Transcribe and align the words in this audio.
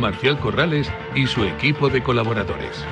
Marcial 0.00 0.38
Corrales 0.38 0.90
y 1.14 1.26
su 1.26 1.44
equipo 1.44 1.88
de 1.88 2.02
colaboradores. 2.02 2.84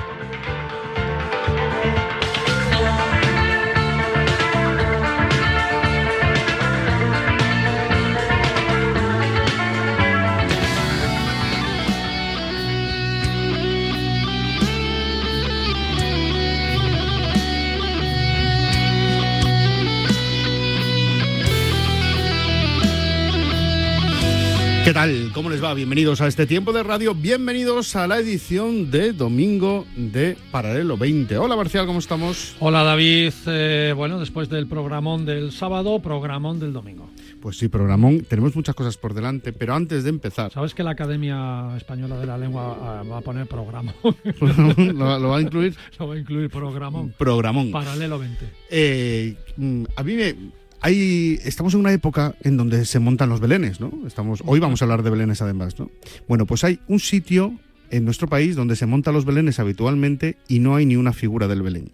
¿Qué 24.89 24.93
tal? 24.93 25.29
¿Cómo 25.35 25.51
les 25.51 25.63
va? 25.63 25.75
Bienvenidos 25.75 26.19
a 26.19 26.25
este 26.25 26.47
tiempo 26.47 26.73
de 26.73 26.81
radio. 26.81 27.13
Bienvenidos 27.13 27.95
a 27.95 28.07
la 28.07 28.17
edición 28.17 28.89
de 28.89 29.13
domingo 29.13 29.85
de 29.95 30.35
Paralelo 30.49 30.97
20. 30.97 31.37
Hola 31.37 31.55
Marcial, 31.55 31.85
¿cómo 31.85 31.99
estamos? 31.99 32.55
Hola 32.59 32.81
David. 32.81 33.31
Eh, 33.45 33.93
bueno, 33.95 34.19
después 34.19 34.49
del 34.49 34.65
programón 34.65 35.27
del 35.27 35.51
sábado, 35.51 35.99
programón 36.01 36.59
del 36.59 36.73
domingo. 36.73 37.07
Pues 37.39 37.59
sí, 37.59 37.67
programón. 37.67 38.21
Tenemos 38.21 38.55
muchas 38.55 38.73
cosas 38.73 38.97
por 38.97 39.13
delante, 39.13 39.53
pero 39.53 39.75
antes 39.75 40.05
de 40.05 40.09
empezar. 40.09 40.51
¿Sabes 40.51 40.73
que 40.73 40.81
la 40.81 40.89
Academia 40.89 41.77
Española 41.77 42.17
de 42.17 42.25
la 42.25 42.39
Lengua 42.39 42.75
ah, 42.81 43.03
va 43.03 43.19
a 43.19 43.21
poner 43.21 43.45
programón? 43.45 43.93
¿Lo, 44.41 45.19
lo 45.19 45.29
va 45.29 45.37
a 45.37 45.41
incluir? 45.41 45.75
Lo 45.99 46.07
va 46.07 46.15
a 46.15 46.17
incluir 46.17 46.49
programón. 46.49 47.13
Programón. 47.15 47.69
Paralelo 47.69 48.17
20. 48.17 48.45
Eh, 48.71 49.35
mm, 49.55 49.83
a 49.95 50.03
mí 50.03 50.15
me, 50.15 50.35
hay, 50.81 51.39
estamos 51.43 51.73
en 51.73 51.81
una 51.81 51.91
época 51.91 52.35
en 52.41 52.57
donde 52.57 52.85
se 52.85 52.99
montan 52.99 53.29
los 53.29 53.39
belenes, 53.39 53.79
¿no? 53.79 53.91
Estamos, 54.07 54.41
hoy 54.45 54.59
vamos 54.59 54.81
a 54.81 54.85
hablar 54.85 55.03
de 55.03 55.09
belenes 55.09 55.41
además, 55.41 55.77
¿no? 55.79 55.89
Bueno, 56.27 56.45
pues 56.45 56.63
hay 56.63 56.79
un 56.87 56.99
sitio 56.99 57.53
en 57.89 58.05
nuestro 58.05 58.27
país 58.27 58.55
donde 58.55 58.75
se 58.75 58.85
montan 58.85 59.13
los 59.13 59.25
belenes 59.25 59.59
habitualmente 59.59 60.37
y 60.47 60.59
no 60.59 60.75
hay 60.75 60.85
ni 60.85 60.95
una 60.95 61.13
figura 61.13 61.47
del 61.47 61.61
belén. 61.61 61.91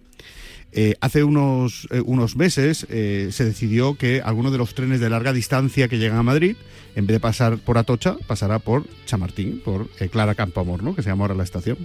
Eh, 0.78 0.96
hace 1.00 1.24
unos, 1.24 1.88
eh, 1.90 2.02
unos 2.04 2.36
meses 2.36 2.86
eh, 2.90 3.30
se 3.32 3.46
decidió 3.46 3.96
que 3.96 4.22
algunos 4.22 4.52
de 4.52 4.58
los 4.58 4.76
trenes 4.76 5.00
de 5.00 5.10
larga 5.10 5.32
distancia 5.32 5.88
que 5.88 5.98
llegan 5.98 6.18
a 6.18 6.24
Madrid, 6.24 6.58
en 6.98 7.08
vez 7.08 7.16
de 7.16 7.20
pasar 7.22 7.60
por 7.60 7.78
Atocha, 7.78 8.18
pasará 8.28 8.60
por 8.60 8.86
Chamartín, 9.06 9.62
por 9.64 9.88
Clara 10.12 10.36
Campoamor, 10.36 10.84
¿no? 10.84 10.94
que 10.94 11.02
se 11.02 11.10
llama 11.10 11.24
ahora 11.24 11.36
la 11.36 11.46
estación. 11.46 11.78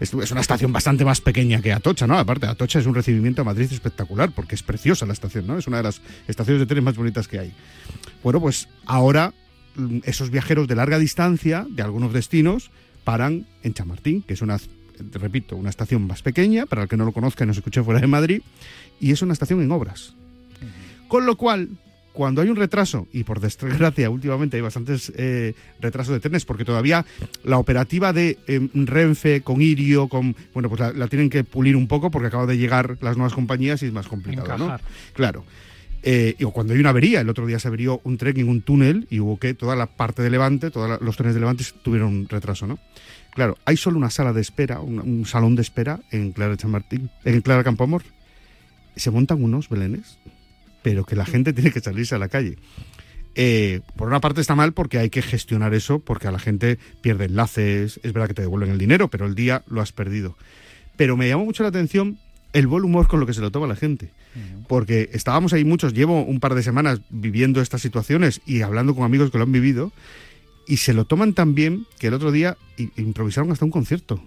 Es, 0.00 0.12
es, 0.12 0.32
una 0.32 0.40
estación 0.40 0.72
bastante 0.72 1.04
más 1.04 1.20
pequeña 1.20 1.62
que 1.62 1.72
Atocha, 1.72 2.08
¿no? 2.08 2.18
Aparte, 2.18 2.46
Atocha 2.46 2.80
es 2.80 2.86
un 2.86 2.96
recibimiento 2.96 3.42
a 3.42 3.44
Madrid 3.44 3.68
espectacular, 3.70 4.32
porque 4.34 4.56
es 4.56 4.64
preciosa 4.64 5.06
la 5.06 5.12
estación, 5.12 5.46
¿no? 5.46 5.56
Es 5.56 5.68
una 5.68 5.76
de 5.76 5.84
las 5.84 6.02
estaciones 6.26 6.58
de 6.58 6.66
trenes 6.66 6.84
más 6.84 6.96
bonitas 6.96 7.28
que 7.28 7.38
hay. 7.38 7.52
Bueno, 8.24 8.40
pues 8.40 8.68
ahora 8.84 9.32
mm, 9.76 9.98
esos 10.02 10.30
viajeros 10.30 10.66
de 10.66 10.74
larga 10.74 10.98
distancia, 10.98 11.66
de 11.70 11.82
algunos 11.82 12.12
destinos, 12.12 12.72
paran 13.04 13.46
en 13.62 13.74
Chamartín, 13.74 14.22
que 14.22 14.34
es 14.34 14.42
una 14.42 14.58
repito, 15.12 15.56
una 15.56 15.70
estación 15.70 16.06
más 16.06 16.22
pequeña, 16.22 16.66
para 16.66 16.82
el 16.82 16.88
que 16.88 16.96
no 16.96 17.04
lo 17.04 17.12
conozca 17.12 17.44
y 17.44 17.46
nos 17.46 17.56
escuche 17.56 17.82
fuera 17.82 18.00
de 18.00 18.06
Madrid, 18.06 18.42
y 19.00 19.12
es 19.12 19.22
una 19.22 19.32
estación 19.32 19.62
en 19.62 19.70
obras. 19.72 20.14
Con 21.08 21.26
lo 21.26 21.36
cual, 21.36 21.68
cuando 22.12 22.40
hay 22.40 22.48
un 22.48 22.56
retraso, 22.56 23.08
y 23.12 23.24
por 23.24 23.40
desgracia 23.40 24.08
últimamente 24.08 24.56
hay 24.56 24.62
bastantes 24.62 25.12
eh, 25.16 25.54
retrasos 25.80 26.14
de 26.14 26.20
trenes, 26.20 26.44
porque 26.44 26.64
todavía 26.64 27.04
la 27.42 27.58
operativa 27.58 28.12
de 28.12 28.38
eh, 28.46 28.68
Renfe 28.72 29.42
con 29.42 29.60
Irio, 29.60 30.08
con 30.08 30.34
bueno, 30.54 30.68
pues 30.68 30.80
la, 30.80 30.92
la, 30.92 31.08
tienen 31.08 31.28
que 31.28 31.44
pulir 31.44 31.76
un 31.76 31.88
poco 31.88 32.10
porque 32.10 32.28
acaban 32.28 32.46
de 32.46 32.56
llegar 32.56 32.96
las 33.00 33.16
nuevas 33.16 33.34
compañías 33.34 33.82
y 33.82 33.86
es 33.86 33.92
más 33.92 34.06
complicado. 34.06 34.56
¿no? 34.56 34.78
Claro. 35.12 35.44
Eh, 36.06 36.36
y 36.38 36.44
cuando 36.44 36.74
hay 36.74 36.80
una 36.80 36.90
avería, 36.90 37.22
el 37.22 37.30
otro 37.30 37.46
día 37.46 37.58
se 37.58 37.66
averió 37.66 38.02
un 38.04 38.18
tren 38.18 38.38
en 38.38 38.50
un 38.50 38.60
túnel 38.60 39.06
y 39.08 39.20
hubo 39.20 39.38
que 39.38 39.54
toda 39.54 39.74
la 39.74 39.86
parte 39.86 40.22
de 40.22 40.28
Levante, 40.28 40.70
todos 40.70 41.00
los 41.00 41.16
trenes 41.16 41.32
de 41.34 41.40
Levante 41.40 41.64
tuvieron 41.82 42.08
un 42.08 42.28
retraso, 42.28 42.66
¿no? 42.66 42.78
Claro, 43.34 43.58
hay 43.64 43.76
solo 43.76 43.98
una 43.98 44.10
sala 44.10 44.32
de 44.32 44.40
espera, 44.40 44.80
un, 44.80 45.00
un 45.00 45.26
salón 45.26 45.56
de 45.56 45.62
espera 45.62 46.00
en 46.10 46.32
Clara 46.32 46.56
Chamartín, 46.56 47.10
en 47.24 47.40
Clara 47.40 47.64
Campoamor. 47.64 48.02
Se 48.96 49.10
montan 49.10 49.42
unos 49.42 49.68
belenes, 49.68 50.18
pero 50.82 51.04
que 51.04 51.16
la 51.16 51.26
gente 51.26 51.52
tiene 51.54 51.72
que 51.72 51.80
salirse 51.80 52.14
a 52.14 52.18
la 52.18 52.28
calle. 52.28 52.56
Eh, 53.36 53.80
por 53.96 54.06
una 54.06 54.20
parte 54.20 54.40
está 54.40 54.54
mal 54.54 54.72
porque 54.72 54.98
hay 54.98 55.10
que 55.10 55.22
gestionar 55.22 55.74
eso, 55.74 55.98
porque 55.98 56.28
a 56.28 56.30
la 56.30 56.38
gente 56.38 56.78
pierde 57.00 57.24
enlaces, 57.24 57.98
es 58.02 58.12
verdad 58.12 58.28
que 58.28 58.34
te 58.34 58.42
devuelven 58.42 58.70
el 58.70 58.78
dinero, 58.78 59.08
pero 59.08 59.26
el 59.26 59.34
día 59.34 59.64
lo 59.66 59.80
has 59.80 59.92
perdido. 59.92 60.36
Pero 60.96 61.16
me 61.16 61.28
llamó 61.28 61.44
mucho 61.44 61.64
la 61.64 61.70
atención 61.70 62.18
el 62.52 62.68
buen 62.68 62.84
humor 62.84 63.08
con 63.08 63.18
lo 63.18 63.26
que 63.26 63.34
se 63.34 63.40
lo 63.40 63.50
toma 63.50 63.66
la 63.66 63.76
gente. 63.76 64.10
Porque 64.68 65.10
estábamos 65.12 65.52
ahí 65.52 65.64
muchos, 65.64 65.92
llevo 65.92 66.22
un 66.22 66.40
par 66.40 66.54
de 66.54 66.62
semanas 66.62 67.00
viviendo 67.10 67.60
estas 67.60 67.82
situaciones 67.82 68.40
y 68.46 68.62
hablando 68.62 68.94
con 68.94 69.04
amigos 69.04 69.30
que 69.30 69.38
lo 69.38 69.44
han 69.44 69.52
vivido, 69.52 69.92
y 70.66 70.76
se 70.78 70.94
lo 70.94 71.04
toman 71.04 71.34
tan 71.34 71.54
bien 71.54 71.86
que 71.98 72.08
el 72.08 72.14
otro 72.14 72.32
día 72.32 72.56
improvisaron 72.96 73.50
hasta 73.52 73.64
un 73.64 73.70
concierto. 73.70 74.22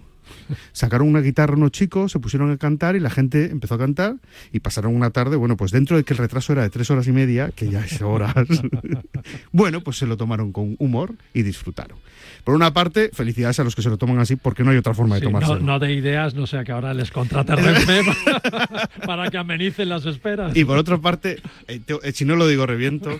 Sacaron 0.72 1.08
una 1.08 1.20
guitarra 1.20 1.54
unos 1.56 1.70
chicos, 1.72 2.12
se 2.12 2.18
pusieron 2.20 2.50
a 2.50 2.58
cantar 2.58 2.96
y 2.96 3.00
la 3.00 3.08
gente 3.08 3.46
empezó 3.50 3.74
a 3.74 3.78
cantar 3.78 4.16
y 4.52 4.60
pasaron 4.60 4.94
una 4.94 5.08
tarde, 5.10 5.36
bueno, 5.36 5.56
pues 5.56 5.70
dentro 5.72 5.96
de 5.96 6.04
que 6.04 6.12
el 6.12 6.18
retraso 6.18 6.52
era 6.52 6.62
de 6.62 6.68
tres 6.70 6.90
horas 6.90 7.06
y 7.08 7.12
media, 7.12 7.50
que 7.56 7.70
ya 7.70 7.82
es 7.82 8.02
horas, 8.02 8.34
bueno, 9.52 9.80
pues 9.82 9.96
se 9.98 10.06
lo 10.06 10.16
tomaron 10.16 10.52
con 10.52 10.76
humor 10.78 11.14
y 11.32 11.42
disfrutaron. 11.42 11.98
Por 12.44 12.54
una 12.54 12.72
parte, 12.72 13.10
felicidades 13.12 13.58
a 13.60 13.64
los 13.64 13.74
que 13.74 13.82
se 13.82 13.88
lo 13.88 13.96
toman 13.98 14.18
así 14.18 14.36
porque 14.36 14.64
no 14.64 14.70
hay 14.70 14.76
otra 14.76 14.94
forma 14.94 15.14
de 15.16 15.20
Sí, 15.22 15.26
tomarse. 15.26 15.48
no, 15.54 15.58
no 15.60 15.78
de 15.78 15.92
ideas, 15.94 16.34
no 16.34 16.46
sea 16.46 16.62
que 16.64 16.72
ahora 16.72 16.92
les 16.94 17.10
contrate 17.10 17.56
Renfe 17.56 18.02
para, 18.50 18.88
para 19.06 19.30
que 19.30 19.38
amenicen 19.38 19.88
las 19.88 20.04
esperas. 20.06 20.54
Y 20.56 20.64
por 20.64 20.78
otra 20.78 20.98
parte, 20.98 21.40
eh, 21.68 21.80
te- 21.84 21.98
eh, 22.02 22.12
si 22.12 22.24
no 22.24 22.36
lo 22.36 22.46
digo 22.46 22.66
reviento, 22.66 23.18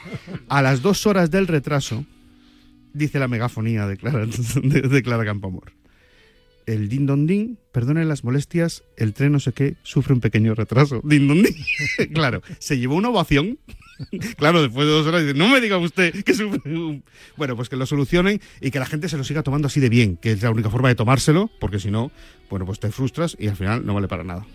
a 0.49 0.63
las 0.63 0.83
dos 0.83 1.07
horas 1.07 1.31
del 1.31 1.47
retraso, 1.47 2.05
dice 2.99 3.19
la 3.19 3.29
megafonía 3.29 3.87
de 3.87 3.97
Clara, 3.97 4.27
de, 4.63 5.03
Clara 5.03 5.25
Campoamor. 5.25 5.73
El 6.67 6.91
din 6.91 7.07
don 7.07 7.27
din, 7.27 7.59
perdonen 7.73 8.09
las 8.09 8.25
molestias, 8.25 8.85
el 8.99 9.15
tren 9.15 9.33
no 9.33 9.41
sé 9.41 9.53
qué, 9.53 9.77
sufre 9.83 10.13
un 10.13 10.21
pequeño 10.21 10.55
retraso. 10.55 11.01
Din 11.03 11.27
don 11.27 11.43
din. 11.43 11.55
claro, 12.13 12.43
se 12.59 12.79
llevó 12.79 12.97
una 12.97 13.09
ovación. 13.09 13.59
Claro, 14.37 14.63
después 14.63 14.87
de 14.87 14.93
dos 14.93 15.09
horas 15.09 15.23
dice, 15.23 15.35
no 15.37 15.49
me 15.49 15.61
diga 15.61 15.77
usted 15.77 16.23
que 16.23 16.33
sufre 16.33 16.73
un... 16.73 17.03
Bueno, 17.37 17.57
pues 17.57 17.69
que 17.69 17.75
lo 17.75 17.85
solucionen 17.85 18.41
y 18.61 18.71
que 18.71 18.79
la 18.79 18.87
gente 18.87 19.09
se 19.09 19.17
lo 19.17 19.25
siga 19.25 19.43
tomando 19.43 19.67
así 19.67 19.81
de 19.81 19.89
bien, 19.89 20.17
que 20.17 20.31
es 20.31 20.41
la 20.41 20.53
única 20.53 20.71
forma 20.71 20.87
de 20.87 20.95
tomárselo, 20.95 21.51
porque 21.59 21.81
si 21.81 21.91
no, 21.91 22.13
bueno, 22.49 22.65
pues 22.65 22.79
te 22.79 22.93
frustras 22.93 23.37
y 23.41 23.49
al 23.49 23.57
final 23.57 23.85
no 23.85 23.95
vale 23.95 24.07
para 24.07 24.23
nada. 24.23 24.47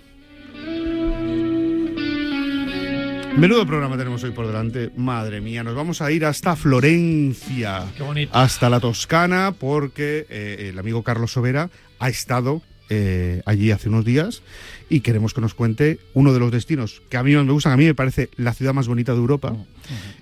Menudo 3.38 3.66
programa 3.66 3.98
tenemos 3.98 4.24
hoy 4.24 4.32
por 4.32 4.48
delante. 4.48 4.92
Madre 4.96 5.42
mía, 5.42 5.64
nos 5.64 5.76
vamos 5.76 6.02
a 6.02 6.12
ir 6.12 6.24
hasta 6.26 6.56
Florencia, 6.56 7.92
Qué 7.98 8.04
bonito. 8.04 8.32
hasta 8.34 8.70
la 8.70 8.80
Toscana, 8.80 9.54
porque 9.58 10.26
eh, 10.30 10.70
el 10.70 10.80
amigo 10.80 11.04
Carlos 11.04 11.34
Sobera 11.34 11.70
ha 12.00 12.10
estado 12.10 12.62
eh, 12.90 13.42
allí 13.46 13.72
hace 13.72 13.90
unos 13.90 14.06
días 14.06 14.44
y 14.90 15.02
queremos 15.02 15.34
que 15.34 15.42
nos 15.42 15.56
cuente 15.56 16.00
uno 16.14 16.32
de 16.32 16.40
los 16.40 16.52
destinos 16.52 17.02
que 17.10 17.18
a 17.18 17.24
mí 17.24 17.36
más 17.36 17.46
me 17.46 17.52
gustan. 17.52 17.74
A 17.74 17.78
mí 17.78 17.86
me 17.86 17.96
parece 17.96 18.30
la 18.38 18.54
ciudad 18.54 18.74
más 18.74 18.88
bonita 18.88 19.12
de 19.14 19.18
Europa. 19.18 19.56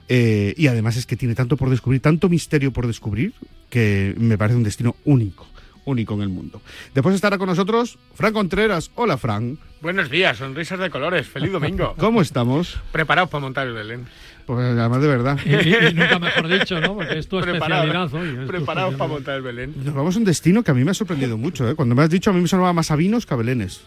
Eh, 0.07 0.53
y 0.57 0.67
además 0.67 0.95
es 0.97 1.05
que 1.05 1.17
tiene 1.17 1.35
tanto 1.35 1.57
por 1.57 1.69
descubrir, 1.69 2.01
tanto 2.01 2.27
misterio 2.29 2.71
por 2.71 2.87
descubrir, 2.87 3.33
que 3.69 4.15
me 4.17 4.37
parece 4.37 4.57
un 4.57 4.63
destino 4.63 4.95
único, 5.05 5.45
único 5.85 6.15
en 6.15 6.21
el 6.21 6.29
mundo. 6.29 6.61
Después 6.95 7.13
estará 7.13 7.37
con 7.37 7.47
nosotros 7.47 7.99
Fran 8.15 8.33
Contreras. 8.33 8.89
Hola, 8.95 9.17
Fran. 9.17 9.59
Buenos 9.81 10.09
días, 10.11 10.37
sonrisas 10.37 10.77
de 10.79 10.89
colores, 10.91 11.27
feliz 11.27 11.51
domingo. 11.51 11.95
¿Cómo 11.99 12.21
estamos? 12.21 12.79
Preparados 12.91 13.29
para 13.31 13.41
montar 13.41 13.67
el 13.67 13.73
Belén. 13.73 14.05
Pues 14.45 14.59
además 14.77 15.01
de 15.01 15.07
verdad. 15.07 15.39
Y, 15.43 15.49
y- 15.55 15.75
y 15.89 15.93
nunca 15.93 16.19
mejor 16.19 16.47
dicho, 16.47 16.79
¿no? 16.79 16.93
Porque 16.95 17.17
es 17.17 17.27
tu 17.27 17.39
Preparados, 17.41 17.85
especialidad 17.85 18.13
hoy. 18.13 18.29
es 18.41 18.45
tu 18.45 18.47
preparados 18.47 18.95
para 18.95 19.07
montar 19.11 19.35
el 19.37 19.41
Belén. 19.41 19.73
Nos 19.83 19.93
vamos 19.95 20.15
a 20.15 20.19
un 20.19 20.25
destino 20.25 20.63
que 20.63 20.69
a 20.71 20.73
mí 20.75 20.83
me 20.83 20.91
ha 20.91 20.93
sorprendido 20.93 21.37
mucho. 21.37 21.67
¿eh? 21.69 21.75
Cuando 21.75 21.95
me 21.95 22.03
has 22.03 22.09
dicho, 22.11 22.29
a 22.29 22.33
mí 22.33 22.41
me 22.41 22.47
sonaba 22.47 22.73
más 22.73 22.91
a 22.91 22.95
vinos 22.95 23.25
que 23.25 23.33
a 23.33 23.37
belenes. 23.37 23.81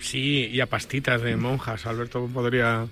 Sí, 0.00 0.46
y 0.52 0.60
a 0.60 0.66
pastitas 0.66 1.22
de 1.22 1.36
monjas. 1.36 1.86
Alberto 1.86 2.28
podría 2.32 2.86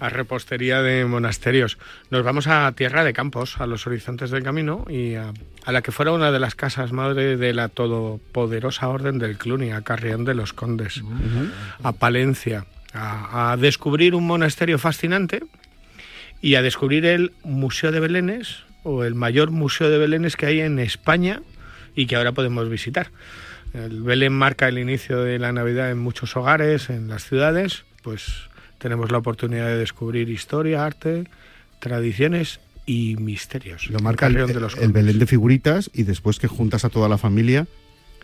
a 0.00 0.08
repostería 0.08 0.80
de 0.82 1.04
monasterios. 1.04 1.78
Nos 2.10 2.24
vamos 2.24 2.46
a 2.46 2.72
Tierra 2.72 3.04
de 3.04 3.12
Campos, 3.12 3.60
a 3.60 3.66
los 3.66 3.86
horizontes 3.86 4.30
del 4.30 4.42
camino 4.42 4.86
y 4.88 5.14
a, 5.14 5.32
a 5.64 5.72
la 5.72 5.82
que 5.82 5.92
fuera 5.92 6.12
una 6.12 6.32
de 6.32 6.40
las 6.40 6.54
casas 6.54 6.92
madre 6.92 7.36
de 7.36 7.52
la 7.52 7.68
todopoderosa 7.68 8.88
orden 8.88 9.18
del 9.18 9.36
Cluny, 9.36 9.70
a 9.70 9.82
Carrión 9.82 10.24
de 10.24 10.34
los 10.34 10.52
Condes, 10.54 11.02
a 11.82 11.92
Palencia, 11.92 12.64
a, 12.94 13.52
a 13.52 13.56
descubrir 13.58 14.14
un 14.14 14.26
monasterio 14.26 14.78
fascinante 14.78 15.42
y 16.40 16.54
a 16.54 16.62
descubrir 16.62 17.04
el 17.04 17.32
Museo 17.44 17.92
de 17.92 18.00
Belénes 18.00 18.64
o 18.82 19.04
el 19.04 19.14
mayor 19.14 19.50
museo 19.50 19.90
de 19.90 19.98
Belénes 19.98 20.36
que 20.36 20.46
hay 20.46 20.60
en 20.60 20.78
España 20.78 21.42
y 21.94 22.06
que 22.06 22.16
ahora 22.16 22.32
podemos 22.32 22.68
visitar. 22.70 23.10
El 23.72 24.02
Belén 24.02 24.32
marca 24.32 24.68
el 24.68 24.78
inicio 24.78 25.22
de 25.22 25.38
la 25.38 25.52
Navidad 25.52 25.90
en 25.90 25.98
muchos 25.98 26.36
hogares, 26.36 26.90
en 26.90 27.08
las 27.08 27.24
ciudades, 27.24 27.84
pues 28.02 28.48
tenemos 28.78 29.12
la 29.12 29.18
oportunidad 29.18 29.66
de 29.66 29.76
descubrir 29.76 30.28
historia, 30.28 30.84
arte, 30.84 31.28
tradiciones 31.78 32.60
y 32.86 33.16
misterios. 33.16 33.88
Lo 33.90 34.00
marca 34.00 34.26
el, 34.26 34.32
Carrión 34.34 34.52
de 34.52 34.60
los 34.60 34.74
el 34.74 34.80
Condes. 34.80 34.94
Belén 34.94 35.18
de 35.18 35.26
figuritas 35.26 35.90
y 35.94 36.02
después 36.02 36.38
que 36.38 36.48
juntas 36.48 36.84
a 36.84 36.88
toda 36.88 37.08
la 37.08 37.18
familia 37.18 37.66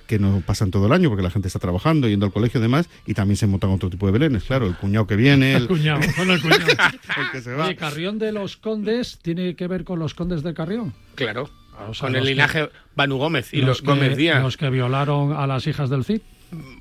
que 0.06 0.18
no 0.18 0.40
pasan 0.44 0.70
todo 0.70 0.86
el 0.86 0.92
año 0.92 1.08
porque 1.08 1.22
la 1.22 1.30
gente 1.30 1.48
está 1.48 1.58
trabajando, 1.58 2.08
yendo 2.08 2.26
al 2.26 2.32
colegio 2.32 2.60
y 2.60 2.62
demás, 2.62 2.88
y 3.06 3.14
también 3.14 3.36
se 3.36 3.46
montan 3.46 3.70
otro 3.70 3.90
tipo 3.90 4.06
de 4.06 4.12
belenes, 4.12 4.44
claro, 4.44 4.66
el 4.66 4.76
cuñado 4.76 5.06
que 5.06 5.16
viene, 5.16 5.54
El 5.54 5.62
el, 5.62 5.68
cuñado, 5.68 6.00
con 6.16 6.30
el 6.30 6.40
cuñado. 6.40 6.64
el 6.64 7.30
que 7.32 7.40
se 7.40 7.52
va. 7.52 7.66
Oye, 7.66 7.76
Carrión 7.76 8.18
de 8.18 8.32
los 8.32 8.56
Condes 8.56 9.18
tiene 9.20 9.54
que 9.56 9.66
ver 9.66 9.84
con 9.84 9.98
los 9.98 10.14
Condes 10.14 10.42
de 10.42 10.54
Carrión. 10.54 10.94
Claro, 11.16 11.50
Sea, 11.92 12.06
con 12.08 12.16
el 12.16 12.22
que- 12.22 12.30
linaje 12.30 12.68
Banu 12.94 13.16
Gómez 13.18 13.52
y 13.54 13.62
los, 13.62 13.80
que, 13.80 13.86
Gómez 13.86 14.16
Díaz. 14.16 14.42
Los 14.42 14.56
que 14.56 14.70
violaron 14.70 15.32
a 15.32 15.46
las 15.46 15.66
hijas 15.66 15.90
del 15.90 16.04
Cid. 16.04 16.20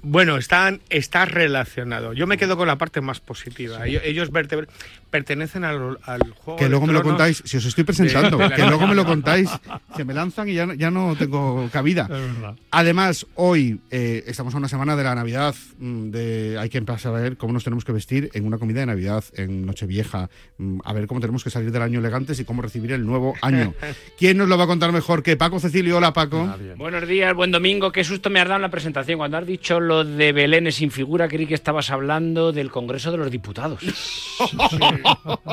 Bueno, 0.01 0.37
están, 0.37 0.81
está 0.89 1.25
relacionado. 1.25 2.13
Yo 2.13 2.27
me 2.27 2.37
quedo 2.37 2.57
con 2.57 2.67
la 2.67 2.77
parte 2.77 3.01
más 3.01 3.19
positiva. 3.19 3.85
Ellos, 3.87 4.01
ellos 4.05 4.31
verte- 4.31 4.67
pertenecen 5.09 5.63
al, 5.63 5.97
al 6.03 6.21
juego. 6.31 6.57
Que 6.57 6.65
de 6.65 6.69
luego 6.69 6.87
me 6.87 6.93
lo 6.93 7.01
contáis, 7.03 7.41
si 7.45 7.57
os 7.57 7.65
estoy 7.65 7.83
presentando, 7.83 8.37
de 8.37 8.49
que 8.51 8.65
luego 8.65 8.85
me 8.87 8.95
lo 8.95 9.05
contáis, 9.05 9.49
se 9.95 10.03
me 10.05 10.13
lanzan 10.13 10.49
y 10.49 10.53
ya, 10.53 10.65
no- 10.65 10.73
ya 10.73 10.91
no 10.91 11.15
tengo 11.15 11.69
cabida. 11.71 12.03
Es 12.03 12.09
verdad. 12.09 12.55
Además, 12.71 13.25
hoy 13.35 13.79
eh, 13.91 14.23
estamos 14.27 14.53
a 14.53 14.57
una 14.57 14.67
semana 14.67 14.95
de 14.95 15.03
la 15.03 15.15
Navidad, 15.15 15.55
mm, 15.79 16.09
de, 16.11 16.57
hay 16.59 16.69
que 16.69 16.77
empezar 16.77 17.15
a 17.15 17.19
ver 17.19 17.37
cómo 17.37 17.53
nos 17.53 17.63
tenemos 17.63 17.83
que 17.85 17.91
vestir 17.91 18.29
en 18.33 18.45
una 18.45 18.57
comida 18.57 18.81
de 18.81 18.85
Navidad, 18.87 19.23
en 19.35 19.65
Nochevieja, 19.65 20.29
mm, 20.57 20.79
a 20.83 20.93
ver 20.93 21.07
cómo 21.07 21.19
tenemos 21.21 21.43
que 21.43 21.49
salir 21.49 21.71
del 21.71 21.81
año 21.81 21.99
elegantes 21.99 22.39
y 22.39 22.45
cómo 22.45 22.61
recibir 22.61 22.91
el 22.91 23.05
nuevo 23.05 23.33
año. 23.41 23.73
¿Quién 24.17 24.37
nos 24.37 24.47
lo 24.49 24.57
va 24.57 24.65
a 24.65 24.67
contar 24.67 24.91
mejor 24.91 25.23
que 25.23 25.37
Paco 25.37 25.59
Cecilio? 25.59 25.97
Hola, 25.97 26.13
Paco. 26.13 26.53
Buenos 26.77 27.07
días, 27.07 27.33
buen 27.33 27.51
domingo. 27.51 27.91
Qué 27.91 28.03
susto 28.03 28.29
me 28.29 28.39
has 28.39 28.45
dado 28.47 28.57
en 28.57 28.61
la 28.63 28.69
presentación. 28.69 29.17
Cuando 29.17 29.37
has 29.37 29.45
dicho 29.47 29.64
lo 29.79 30.03
de 30.03 30.31
Belén 30.31 30.71
sin 30.71 30.91
figura, 30.91 31.27
creí 31.27 31.47
que 31.47 31.53
estabas 31.55 31.89
hablando 31.89 32.51
del 32.51 32.69
Congreso 32.71 33.11
de 33.11 33.17
los 33.17 33.31
Diputados. 33.31 33.79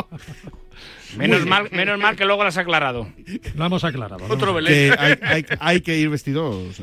menos, 1.17 1.47
mal, 1.47 1.69
menos 1.73 1.99
mal 1.99 2.17
que 2.17 2.25
luego 2.25 2.43
lo 2.43 2.49
has 2.49 2.57
aclarado. 2.59 3.09
Lo 3.55 3.67
hemos 3.67 3.85
aclarado. 3.85 4.27
¿no? 4.27 4.35
Otro 4.35 4.55
Belén. 4.55 4.93
Que 4.93 4.97
hay, 4.99 5.15
hay- 5.23 5.45
hay 5.61 5.81
que 5.81 5.97
ir 5.99 6.09
vestidos 6.09 6.81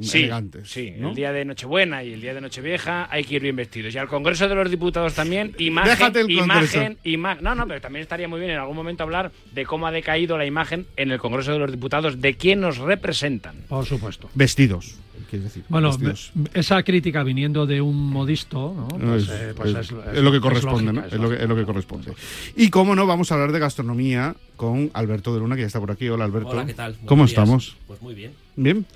Sí, 0.00 0.18
elegantes. 0.18 0.70
sí. 0.70 0.92
¿no? 0.98 1.10
El 1.10 1.14
día 1.14 1.32
de 1.32 1.44
Nochebuena 1.44 2.02
y 2.04 2.12
el 2.12 2.20
día 2.20 2.34
de 2.34 2.40
Nochevieja 2.40 3.08
hay 3.10 3.24
que 3.24 3.34
ir 3.36 3.42
bien 3.42 3.56
vestidos. 3.56 3.94
Y 3.94 3.98
al 3.98 4.08
Congreso 4.08 4.48
de 4.48 4.54
los 4.54 4.70
Diputados 4.70 5.14
también, 5.14 5.54
imagen, 5.58 5.90
Déjate 5.98 6.20
el 6.20 6.30
imagen, 6.30 6.98
ima- 7.04 7.38
No, 7.40 7.54
no, 7.54 7.66
pero 7.66 7.80
también 7.80 8.02
estaría 8.02 8.28
muy 8.28 8.40
bien 8.40 8.52
en 8.52 8.58
algún 8.58 8.76
momento 8.76 9.02
hablar 9.02 9.32
de 9.52 9.64
cómo 9.66 9.86
ha 9.86 9.92
decaído 9.92 10.36
la 10.38 10.46
imagen 10.46 10.86
en 10.96 11.10
el 11.10 11.18
Congreso 11.18 11.52
de 11.52 11.58
los 11.58 11.70
Diputados, 11.70 12.20
de 12.20 12.34
quién 12.34 12.60
nos 12.60 12.78
representan. 12.78 13.56
Por 13.68 13.84
supuesto. 13.86 14.30
Vestidos, 14.34 14.94
quieres 15.30 15.44
decir. 15.44 15.64
Bueno, 15.68 15.88
vestidos. 15.90 16.32
esa 16.54 16.82
crítica 16.82 17.22
viniendo 17.22 17.66
de 17.66 17.80
un 17.80 18.10
modisto, 18.10 18.74
¿no? 18.76 18.98
No, 18.98 19.12
Pues, 19.12 19.24
es, 19.24 19.30
eh, 19.30 19.52
pues 19.56 19.74
es- 19.74 19.92
es 20.14 20.22
lo 20.22 20.32
que 20.32 20.40
corresponde, 20.40 20.92
lógica, 20.92 21.00
¿no? 21.02 21.06
es 21.06 21.12
lo 21.12 21.18
que, 21.18 21.22
lógica. 21.22 21.42
es 21.42 21.48
lo 21.48 21.56
que 21.56 21.64
corresponde. 21.64 22.12
Y 22.56 22.70
cómo 22.70 22.94
no, 22.94 23.06
vamos 23.06 23.30
a 23.30 23.34
hablar 23.34 23.52
de 23.52 23.58
gastronomía 23.58 24.34
con 24.56 24.90
Alberto 24.94 25.32
de 25.34 25.40
Luna, 25.40 25.54
que 25.56 25.62
ya 25.62 25.66
está 25.66 25.80
por 25.80 25.90
aquí. 25.90 26.08
Hola, 26.08 26.24
Alberto. 26.24 26.50
Hola, 26.50 26.66
¿qué 26.66 26.74
tal? 26.74 26.94
¿Cómo 27.06 27.24
Buenos 27.24 27.30
días. 27.30 27.38
estamos? 27.42 27.76
Pues 27.86 28.00
muy 28.02 28.14
bien. 28.14 28.32
Bien. 28.56 28.86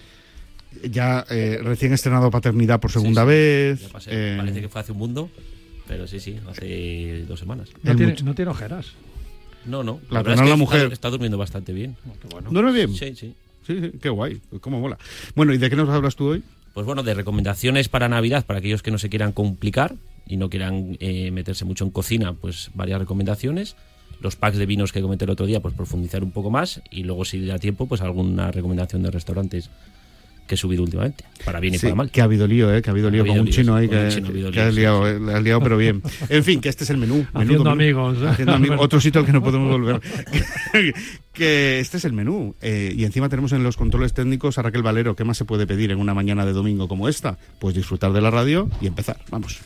Ya 0.90 1.24
eh, 1.30 1.58
recién 1.62 1.92
estrenado 1.92 2.30
paternidad 2.30 2.80
por 2.80 2.90
segunda 2.90 3.22
Sí, 3.22 3.26
sí. 3.26 3.28
vez. 3.28 3.80
Ya 3.82 3.88
pasé. 3.88 4.10
eh, 4.12 4.36
Parece 4.38 4.60
que 4.60 4.68
fue 4.68 4.80
hace 4.80 4.92
un 4.92 4.98
mundo, 4.98 5.30
pero 5.86 6.06
sí, 6.06 6.20
sí, 6.20 6.38
hace 6.48 7.24
dos 7.28 7.38
semanas. 7.38 7.68
No 7.82 7.94
tiene, 7.96 8.12
mucho- 8.12 8.24
no 8.24 8.34
tiene 8.34 8.50
ojeras. 8.50 8.86
No, 9.64 9.82
no. 9.82 10.00
La 10.10 10.22
verdad 10.22 10.34
tonal 10.36 10.44
es 10.44 10.50
la 10.50 10.54
que 10.56 10.58
mujer. 10.60 10.80
Está, 10.82 10.94
está 10.94 11.10
durmiendo 11.10 11.38
bastante 11.38 11.72
bien. 11.72 11.96
Bueno. 12.30 12.50
¿Duerme 12.50 12.72
bien? 12.72 12.94
Sí, 12.94 13.14
sí. 13.16 13.34
Sí, 13.66 13.80
sí, 13.80 13.92
qué 14.00 14.08
guay. 14.10 14.40
Cómo 14.60 14.78
mola. 14.80 14.96
Bueno, 15.34 15.52
¿y 15.52 15.58
de 15.58 15.68
qué 15.68 15.74
nos 15.74 15.88
hablas 15.88 16.14
tú 16.14 16.28
hoy? 16.28 16.42
Pues 16.72 16.86
bueno, 16.86 17.02
de 17.02 17.14
recomendaciones 17.14 17.88
para 17.88 18.08
Navidad, 18.08 18.46
para 18.46 18.60
aquellos 18.60 18.82
que 18.82 18.92
no 18.92 18.98
se 18.98 19.08
quieran 19.08 19.32
complicar 19.32 19.96
y 20.28 20.36
no 20.36 20.48
quieran 20.50 20.96
eh, 21.00 21.30
meterse 21.32 21.64
mucho 21.64 21.84
en 21.84 21.90
cocina, 21.90 22.32
pues 22.34 22.70
varias 22.74 23.00
recomendaciones. 23.00 23.74
Los 24.20 24.36
packs 24.36 24.56
de 24.56 24.66
vinos 24.66 24.92
que 24.92 25.02
comenté 25.02 25.24
el 25.24 25.30
otro 25.30 25.46
día, 25.46 25.60
pues 25.60 25.74
profundizar 25.74 26.22
un 26.22 26.30
poco 26.30 26.48
más. 26.50 26.80
Y 26.90 27.02
luego, 27.02 27.24
si 27.24 27.44
da 27.44 27.58
tiempo, 27.58 27.86
pues 27.86 28.02
alguna 28.02 28.52
recomendación 28.52 29.02
de 29.02 29.10
restaurantes 29.10 29.68
que 30.46 30.54
he 30.54 30.58
subido 30.58 30.82
últimamente, 30.82 31.24
para 31.44 31.60
bien 31.60 31.74
y 31.74 31.78
Sí, 31.78 31.86
para 31.86 31.94
mal. 31.96 32.10
que 32.10 32.20
ha 32.20 32.24
habido 32.24 32.46
lío, 32.46 32.74
¿eh? 32.74 32.82
Que 32.82 32.90
ha 32.90 32.92
habido 32.92 33.08
Ha 33.08 33.10
lío 33.10 33.22
con 33.22 33.30
habido 33.30 33.42
un 33.44 33.50
chino 33.50 33.74
ahí 33.74 33.88
con 33.88 33.96
que, 33.98 34.04
un 34.04 34.10
chino 34.10 34.48
ha 34.48 34.52
que 34.52 34.60
has 34.60 34.74
liado, 34.74 35.06
sí, 35.18 35.24
le 35.24 35.34
has 35.34 35.42
liado, 35.42 35.60
pero 35.60 35.76
bien. 35.76 36.02
En 36.28 36.44
fin, 36.44 36.60
que 36.60 36.68
este 36.68 36.84
es 36.84 36.90
el 36.90 36.96
menú. 36.98 37.26
Haciendo 37.34 37.58
menú. 37.64 37.70
amigos. 37.70 38.18
¿eh? 38.22 38.28
Haciendo 38.28 38.52
amigos. 38.54 38.78
Otro 38.80 39.00
sitio 39.00 39.20
al 39.20 39.26
que 39.26 39.32
no 39.32 39.42
podemos 39.44 39.70
volver. 39.70 40.00
que 41.32 41.80
este 41.80 41.96
es 41.98 42.04
el 42.04 42.12
menú. 42.12 42.54
Eh, 42.62 42.94
y 42.96 43.04
encima 43.04 43.28
tenemos 43.28 43.52
en 43.52 43.62
los 43.62 43.76
controles 43.76 44.12
técnicos 44.14 44.58
a 44.58 44.62
Raquel 44.62 44.82
Valero. 44.82 45.16
¿Qué 45.16 45.24
más 45.24 45.36
se 45.36 45.44
puede 45.44 45.66
pedir 45.66 45.90
en 45.90 45.98
una 45.98 46.14
mañana 46.14 46.46
de 46.46 46.52
domingo 46.52 46.88
como 46.88 47.08
esta? 47.08 47.38
Pues 47.58 47.74
disfrutar 47.74 48.12
de 48.12 48.20
la 48.20 48.30
radio 48.30 48.68
y 48.80 48.86
empezar. 48.86 49.18
Vamos. 49.30 49.58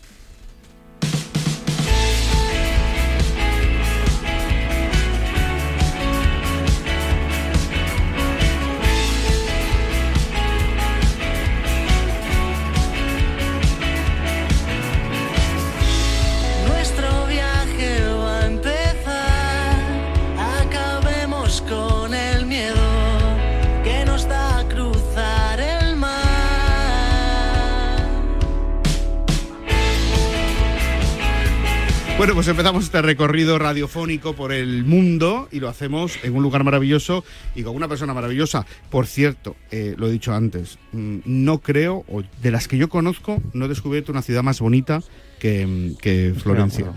Pues 32.40 32.48
empezamos 32.48 32.84
este 32.84 33.02
recorrido 33.02 33.58
radiofónico 33.58 34.34
por 34.34 34.50
el 34.50 34.82
mundo 34.84 35.46
y 35.52 35.60
lo 35.60 35.68
hacemos 35.68 36.18
en 36.22 36.34
un 36.34 36.42
lugar 36.42 36.64
maravilloso 36.64 37.22
y 37.54 37.62
con 37.62 37.76
una 37.76 37.86
persona 37.86 38.14
maravillosa. 38.14 38.64
Por 38.88 39.06
cierto, 39.06 39.56
eh, 39.70 39.94
lo 39.98 40.08
he 40.08 40.10
dicho 40.10 40.32
antes, 40.32 40.78
mm, 40.92 41.18
no 41.26 41.58
creo, 41.58 42.02
o 42.08 42.22
de 42.40 42.50
las 42.50 42.66
que 42.66 42.78
yo 42.78 42.88
conozco, 42.88 43.42
no 43.52 43.66
he 43.66 43.68
descubierto 43.68 44.10
una 44.10 44.22
ciudad 44.22 44.42
más 44.42 44.58
bonita 44.58 45.02
que, 45.38 45.66
mm, 45.66 45.96
que 45.96 46.32
Florencia. 46.34 46.94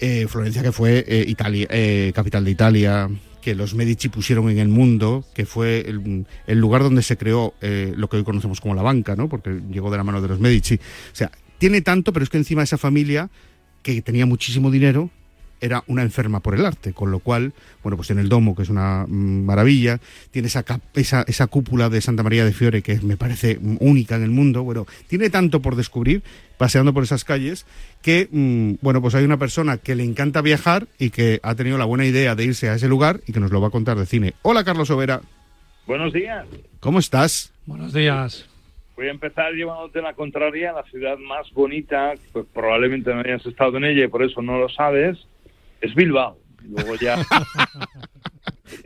Eh, 0.00 0.26
Florencia 0.28 0.64
que 0.64 0.72
fue 0.72 1.04
eh, 1.06 1.26
Italia, 1.28 1.68
capital 2.12 2.44
de 2.44 2.50
Italia, 2.50 3.08
que 3.40 3.54
los 3.54 3.76
Medici 3.76 4.08
pusieron 4.08 4.50
en 4.50 4.58
el 4.58 4.66
mundo, 4.66 5.24
que 5.32 5.46
fue 5.46 5.82
el, 5.86 6.26
el 6.48 6.58
lugar 6.58 6.82
donde 6.82 7.02
se 7.02 7.16
creó 7.16 7.54
lo 7.60 8.08
que 8.08 8.16
hoy 8.16 8.24
conocemos 8.24 8.60
como 8.60 8.74
la 8.74 8.82
banca, 8.82 9.14
¿no? 9.14 9.28
Porque 9.28 9.60
llegó 9.70 9.92
de 9.92 9.98
la 9.98 10.02
mano 10.02 10.20
de 10.20 10.26
los 10.26 10.40
Medici. 10.40 10.74
O 10.74 11.14
sea, 11.14 11.30
tiene 11.58 11.82
tanto, 11.82 12.12
pero 12.12 12.24
es 12.24 12.30
que 12.30 12.38
encima 12.38 12.64
esa 12.64 12.78
familia 12.78 13.30
que 13.82 14.00
tenía 14.02 14.26
muchísimo 14.26 14.70
dinero 14.70 15.10
era 15.62 15.84
una 15.86 16.02
enferma 16.02 16.40
por 16.40 16.54
el 16.54 16.66
arte, 16.66 16.92
con 16.92 17.12
lo 17.12 17.20
cual, 17.20 17.52
bueno, 17.84 17.96
pues 17.96 18.08
tiene 18.08 18.20
el 18.20 18.28
domo, 18.28 18.56
que 18.56 18.62
es 18.62 18.68
una 18.68 19.06
mm, 19.06 19.44
maravilla, 19.44 20.00
tiene 20.32 20.48
esa, 20.48 20.64
esa, 20.94 21.24
esa 21.28 21.46
cúpula 21.46 21.88
de 21.88 22.00
Santa 22.00 22.24
María 22.24 22.44
de 22.44 22.52
Fiore, 22.52 22.82
que 22.82 23.00
me 23.00 23.16
parece 23.16 23.58
mm, 23.60 23.76
única 23.78 24.16
en 24.16 24.24
el 24.24 24.30
mundo, 24.30 24.64
bueno, 24.64 24.86
tiene 25.06 25.30
tanto 25.30 25.62
por 25.62 25.76
descubrir, 25.76 26.24
paseando 26.58 26.92
por 26.92 27.04
esas 27.04 27.24
calles, 27.24 27.64
que, 28.02 28.28
mm, 28.30 28.84
bueno, 28.84 29.00
pues 29.00 29.14
hay 29.14 29.24
una 29.24 29.38
persona 29.38 29.76
que 29.76 29.94
le 29.94 30.02
encanta 30.02 30.42
viajar 30.42 30.88
y 30.98 31.10
que 31.10 31.38
ha 31.44 31.54
tenido 31.54 31.78
la 31.78 31.84
buena 31.84 32.04
idea 32.06 32.34
de 32.34 32.44
irse 32.44 32.68
a 32.68 32.74
ese 32.74 32.88
lugar 32.88 33.20
y 33.26 33.32
que 33.32 33.38
nos 33.38 33.52
lo 33.52 33.60
va 33.60 33.68
a 33.68 33.70
contar 33.70 33.96
de 33.96 34.06
cine. 34.06 34.34
Hola, 34.42 34.64
Carlos 34.64 34.90
Overa, 34.90 35.22
Buenos 35.86 36.12
días. 36.12 36.46
¿cómo 36.80 36.98
estás? 36.98 37.52
Buenos 37.66 37.92
días. 37.92 38.48
Voy 38.96 39.08
a 39.08 39.10
empezar 39.10 39.52
llevándote 39.52 40.00
la 40.02 40.14
contraria. 40.14 40.72
La 40.72 40.82
ciudad 40.84 41.16
más 41.18 41.50
bonita, 41.52 42.12
pues 42.32 42.46
probablemente 42.52 43.12
no 43.14 43.20
hayas 43.20 43.44
estado 43.46 43.76
en 43.78 43.84
ella 43.84 44.04
y 44.04 44.08
por 44.08 44.22
eso 44.22 44.42
no 44.42 44.58
lo 44.58 44.68
sabes, 44.68 45.18
es 45.80 45.94
Bilbao. 45.94 46.38
Luego 46.68 46.94
ya. 46.96 47.16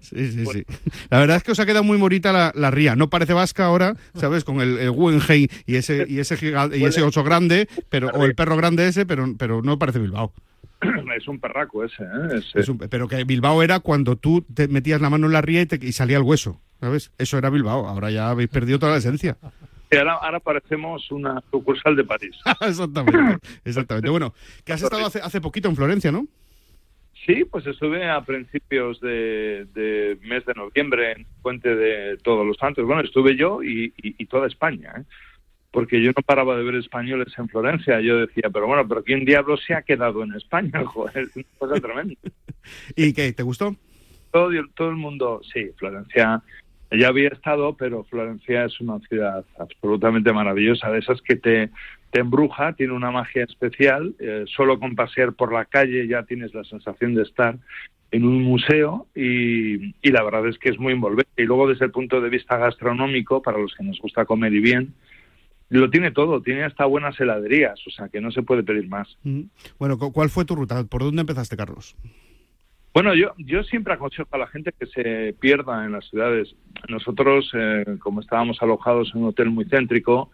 Sí, 0.01 0.33
sí, 0.33 0.45
sí. 0.47 0.65
La 1.11 1.21
verdad 1.21 1.37
es 1.37 1.43
que 1.45 1.53
os 1.53 1.61
ha 1.61 1.67
quedado 1.67 1.85
muy 1.85 1.97
bonita 1.97 2.33
la, 2.33 2.51
la 2.57 2.71
ría. 2.73 2.97
No 2.97 3.09
parece 3.09 3.33
vasca 3.33 3.67
ahora, 3.67 3.95
¿sabes? 4.15 4.43
Con 4.45 4.61
el, 4.61 4.79
el 4.79 4.91
Guggenheim 4.91 5.47
y 5.65 5.77
ese, 5.77 6.07
y 6.09 6.19
ese, 6.19 6.37
giga- 6.37 6.77
y 6.77 6.85
ese 6.85 7.03
oso 7.03 7.23
grande, 7.23 7.69
pero, 7.89 8.09
o 8.09 8.25
el 8.25 8.35
perro 8.35 8.57
grande 8.57 8.89
ese, 8.89 9.07
pero, 9.07 9.27
pero 9.39 9.63
no 9.63 9.79
parece 9.79 9.99
Bilbao. 10.01 10.33
es 11.17 11.29
un 11.29 11.39
perraco 11.39 11.85
ese, 11.85 12.03
¿eh? 12.03 12.39
Es, 12.39 12.47
Es 12.55 12.69
un- 12.69 12.79
pero 12.79 13.07
que 13.07 13.23
Bilbao 13.25 13.63
era 13.63 13.79
cuando 13.81 14.17
tú 14.17 14.45
te 14.53 14.67
metías 14.69 15.01
la 15.01 15.09
mano 15.11 15.27
en 15.27 15.33
la 15.33 15.43
ría 15.43 15.63
y, 15.63 15.67
te- 15.67 15.85
y 15.87 15.93
salía 15.93 16.17
el 16.17 16.25
hueso, 16.25 16.61
¿sabes? 16.81 17.13
Eso 17.19 17.39
era 17.39 17.51
Bilbao. 17.51 17.87
Ahora 17.87 18.11
ya 18.11 18.31
habéis 18.31 18.49
perdido 18.49 18.79
toda 18.81 18.93
la 18.93 18.99
esencia. 18.99 19.37
Ahora, 19.93 20.15
ahora 20.15 20.41
parecemos 20.41 21.11
una 21.11 21.41
sucursal 21.51 21.95
de 21.97 22.05
París. 22.05 22.37
exactamente. 22.61 23.39
Exactamente. 23.65 24.09
Bueno, 24.11 24.35
que 24.65 24.73
has 24.73 24.83
estado 24.83 25.07
hace, 25.07 25.21
hace 25.21 25.41
poquito 25.41 25.69
en 25.69 25.77
Florencia, 25.77 26.11
¿no? 26.13 26.27
Sí, 27.27 27.45
pues 27.45 27.67
estuve 27.67 28.09
a 28.09 28.21
principios 28.25 29.01
de, 29.01 29.67
de 29.75 30.17
mes 30.23 30.45
de 30.47 30.55
noviembre 30.55 31.13
en 31.13 31.27
Puente 31.43 31.75
de 31.75 32.17
Todos 32.19 32.47
los 32.47 32.57
Santos. 32.57 32.85
Bueno, 32.87 33.03
estuve 33.03 33.37
yo 33.37 33.63
y, 33.63 33.93
y- 33.97 34.15
y 34.19 34.27
toda 34.27 34.47
España, 34.47 34.93
¿eh? 34.99 35.03
porque 35.73 36.01
yo 36.01 36.13
no 36.17 36.23
paraba 36.25 36.57
de 36.57 36.63
ver 36.63 36.77
españoles 36.77 37.33
en 37.37 37.49
Florencia. 37.49 38.01
Yo 38.01 38.19
decía, 38.19 38.49
pero 38.53 38.67
bueno, 38.69 38.87
pero 38.87 39.03
¿quién 39.03 39.25
diablo 39.25 39.57
se 39.57 39.75
ha 39.75 39.83
quedado 39.83 40.23
en 40.23 40.35
España? 40.35 40.85
Joder, 40.87 41.19
es 41.19 41.37
una 41.37 41.45
cosa 41.59 41.81
tremenda. 41.81 42.15
¿Y 42.97 43.13
qué? 43.13 43.33
¿Te 43.33 43.43
gustó? 43.43 43.75
todo, 44.31 44.51
todo 44.75 44.91
el 44.91 44.97
mundo, 44.97 45.41
sí, 45.53 45.71
Florencia 45.79 46.43
Ya 46.91 47.09
había 47.09 47.29
estado, 47.29 47.77
pero 47.77 48.05
Florencia 48.05 48.65
es 48.65 48.81
una 48.81 48.99
ciudad 49.09 49.45
absolutamente 49.59 50.33
maravillosa, 50.33 50.91
de 50.91 51.01
esas 51.01 51.21
que 51.23 51.37
te, 51.37 51.71
te 52.11 52.21
embruja, 52.21 52.75
tiene 52.75 52.93
una 52.93 53.11
magia 53.11 53.45
especial. 53.45 54.15
eh, 54.21 54.45
solo 54.47 54.79
con 54.79 54.95
pasear 54.95 55.33
por 55.33 55.53
la 55.53 55.65
calle 55.65 56.07
ya 56.07 56.23
tienes 56.23 56.55
la 56.55 56.63
sensación 56.65 57.15
de 57.15 57.23
estar 57.23 57.57
en 58.13 58.25
un 58.25 58.41
museo 58.45 59.09
y, 59.17 59.95
y 60.01 60.11
la 60.13 60.23
verdad 60.23 60.47
es 60.47 60.59
que 60.59 60.69
es 60.69 60.79
muy 60.79 60.93
envolvente. 60.93 61.31
Y 61.37 61.43
luego 61.43 61.69
desde 61.69 61.87
el 61.87 61.91
punto 61.91 62.21
de 62.21 62.31
vista 62.31 62.57
gastronómico, 62.57 63.43
para 63.43 63.59
los 63.59 63.75
que 63.75 63.83
nos 63.85 63.99
gusta 64.01 64.25
comer 64.25 64.55
y 64.55 64.61
bien, 64.61 64.95
lo 65.69 65.91
tiene 65.91 66.13
todo, 66.13 66.41
tiene 66.41 66.63
hasta 66.63 66.85
buenas 66.87 67.19
heladerías, 67.19 67.85
o 67.85 67.91
sea 67.91 68.09
que 68.09 68.21
no 68.21 68.31
se 68.31 68.43
puede 68.45 68.63
pedir 68.63 68.89
más. 68.89 69.19
Ujú. 69.25 69.47
Bueno, 69.81 69.99
cu- 69.99 70.13
¿cuál 70.13 70.31
fue 70.31 70.45
tu 70.45 70.55
ruta? 70.55 70.85
¿Por 70.85 71.03
dónde 71.03 71.23
empezaste, 71.23 71.57
Carlos? 71.57 71.97
Bueno, 72.97 73.15
yo, 73.15 73.35
yo 73.37 73.63
siempre 73.63 73.93
aconsejo 73.93 74.31
a 74.31 74.39
la 74.39 74.47
gente 74.47 74.73
que 74.73 74.87
se 74.87 75.35
pierda 75.39 75.85
en 75.85 75.93
las 75.93 76.09
ciudades. 76.09 76.57
Nosotros, 76.89 77.51
eh, 77.53 77.85
como 77.99 78.23
estábamos 78.23 78.57
alojados 78.63 79.13
en 79.15 79.21
un 79.21 79.29
hotel 79.29 79.51
muy 79.51 79.67
céntrico, 79.67 80.31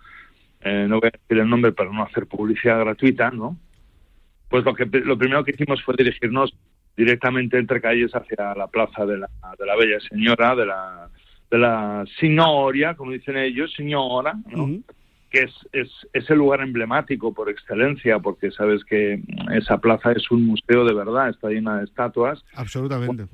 eh, 0.61 0.87
no 0.88 1.00
voy 1.00 1.09
a 1.09 1.19
decir 1.19 1.42
el 1.42 1.50
nombre 1.50 1.73
para 1.73 1.90
no 1.90 2.04
hacer 2.04 2.28
publicidad 2.28 2.78
gratuita, 2.78 3.33
¿no? 3.33 3.57
Pues 4.49 4.64
lo 4.64 4.75
que 4.76 4.85
lo 4.85 5.19
primero 5.19 5.42
que 5.42 5.50
hicimos 5.50 5.83
fue 5.83 5.97
dirigirnos 5.99 6.57
directamente 6.97 7.59
entre 7.59 7.81
calles 7.81 8.12
hacia 8.14 8.54
la 8.54 8.69
plaza 8.69 9.07
de 9.07 9.19
la, 9.19 9.28
de 9.59 9.66
la 9.66 9.75
bella 9.75 9.99
señora, 9.99 10.54
de 10.54 10.66
la, 10.66 11.09
de 11.50 11.59
la 11.59 12.04
signoria, 12.21 12.95
como 12.95 13.11
dicen 13.11 13.38
ellos, 13.38 13.73
señora, 13.73 14.35
¿no? 14.52 14.69
Que 15.33 15.45
es, 15.45 15.55
es, 15.73 15.89
es 16.12 16.29
el 16.29 16.39
lugar 16.39 16.61
emblemático 16.61 17.33
por 17.33 17.49
excelencia, 17.49 18.19
porque 18.19 18.51
sabes 18.51 18.85
que 18.85 19.19
esa 19.55 19.79
plaza 19.79 20.12
es 20.12 20.31
un 20.31 20.47
museo 20.47 20.85
de 20.85 20.93
verdad, 20.93 21.31
está 21.31 21.49
llena 21.49 21.79
de 21.79 21.85
estatuas. 21.85 22.45
Absolutamente. 22.55 23.25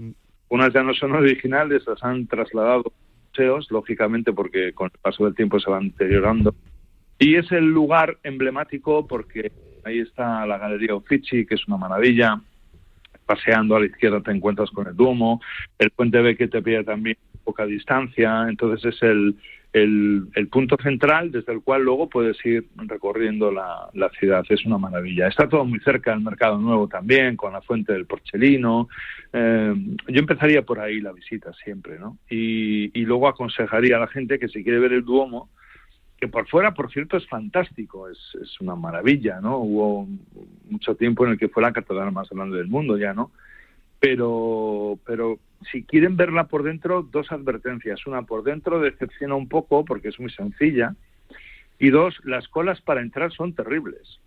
Unas 0.49 0.73
ya 0.73 0.85
no 0.85 0.95
son 0.95 1.13
originales, 1.13 1.83
las 1.89 2.03
han 2.05 2.29
trasladado 2.29 2.85
a 2.87 3.29
museos, 3.31 3.67
lógicamente, 3.71 4.33
porque 4.33 4.73
con 4.73 4.91
el 4.95 4.99
paso 5.01 5.25
del 5.25 5.35
tiempo 5.35 5.59
se 5.59 5.71
van 5.71 5.89
deteriorando. 5.89 6.55
Y 7.19 7.35
es 7.35 7.51
el 7.51 7.65
lugar 7.65 8.17
emblemático 8.23 9.05
porque 9.05 9.51
ahí 9.85 9.99
está 9.99 10.47
la 10.47 10.57
Galería 10.57 10.95
Uffizi, 10.95 11.47
que 11.47 11.57
es 11.57 11.67
una 11.67 11.79
maravilla. 11.79 12.41
Paseando 13.27 13.75
a 13.77 13.81
la 13.81 13.87
izquierda 13.87 14.23
te 14.23 14.31
encuentras 14.31 14.71
con 14.71 14.87
el 14.87 14.97
Duomo, 14.97 15.43
el 15.79 15.91
Puente 15.91 16.23
B 16.23 16.37
que 16.37 16.49
te 16.49 16.63
pilla 16.63 16.83
también 16.85 17.19
poca 17.49 17.65
distancia, 17.65 18.45
entonces 18.47 18.95
es 18.95 19.03
el, 19.03 19.35
el, 19.73 20.49
punto 20.51 20.77
central 20.83 21.33
desde 21.33 21.55
el 21.55 21.63
cual 21.63 21.83
luego 21.83 22.07
puedes 22.07 22.37
ir 22.45 22.67
recorriendo 22.77 23.51
la, 23.51 23.89
la 23.95 24.11
ciudad. 24.11 24.45
Es 24.51 24.67
una 24.67 24.77
maravilla. 24.77 25.29
Está 25.29 25.49
todo 25.49 25.65
muy 25.65 25.81
cerca 25.81 26.11
del 26.11 26.21
Mercado 26.21 26.59
Nuevo 26.59 26.89
también, 26.89 27.37
con 27.37 27.55
la 27.55 27.63
Fuente 27.63 27.95
del 27.95 28.05
Porchelino. 28.05 28.91
Eh, 29.33 29.75
yo 30.09 30.21
empezaría 30.21 30.61
por 30.61 30.79
ahí 30.79 31.01
la 31.01 31.13
visita 31.13 31.51
siempre, 31.65 31.99
¿no? 31.99 32.19
Y, 32.29 32.91
y 32.93 33.07
luego 33.07 33.29
aconsejaría 33.29 33.97
a 33.97 34.01
la 34.01 34.09
gente 34.09 34.39
que 34.39 34.49
si 34.49 34.63
quiere 34.63 34.79
ver 34.79 34.93
el 34.93 35.07
Duomo, 35.07 35.49
que 36.21 36.29
por 36.29 36.47
fuera, 36.49 36.75
por 36.75 36.93
cierto, 36.93 37.17
es 37.17 37.27
fantástico, 37.29 38.11
es, 38.11 38.19
es 38.43 38.61
una 38.61 38.75
maravilla, 38.75 39.41
¿no? 39.41 39.57
Hubo 39.57 40.07
mucho 40.69 40.97
tiempo 40.97 41.25
en 41.25 41.33
el 41.33 41.39
que 41.39 41.49
fue 41.49 41.63
la 41.63 41.73
catedral 41.73 42.13
más 42.13 42.29
grande 42.29 42.59
del 42.59 42.69
mundo 42.69 42.99
ya, 42.99 43.15
¿no? 43.15 43.31
Pero, 44.01 44.99
pero 45.05 45.39
si 45.71 45.83
quieren 45.83 46.17
verla 46.17 46.45
por 46.45 46.63
dentro, 46.63 47.03
dos 47.03 47.31
advertencias. 47.33 48.07
Una, 48.07 48.23
por 48.23 48.43
dentro 48.43 48.81
decepciona 48.81 49.35
un 49.35 49.49
poco 49.49 49.85
porque 49.85 50.09
es 50.09 50.21
muy 50.21 50.31
sencilla. 50.31 50.95
Y 51.79 51.91
dos, 51.91 52.19
las 52.25 52.49
colas 52.49 52.81
para 52.81 53.01
entrar 53.01 53.33
son 53.33 53.55
terribles. 53.55 54.21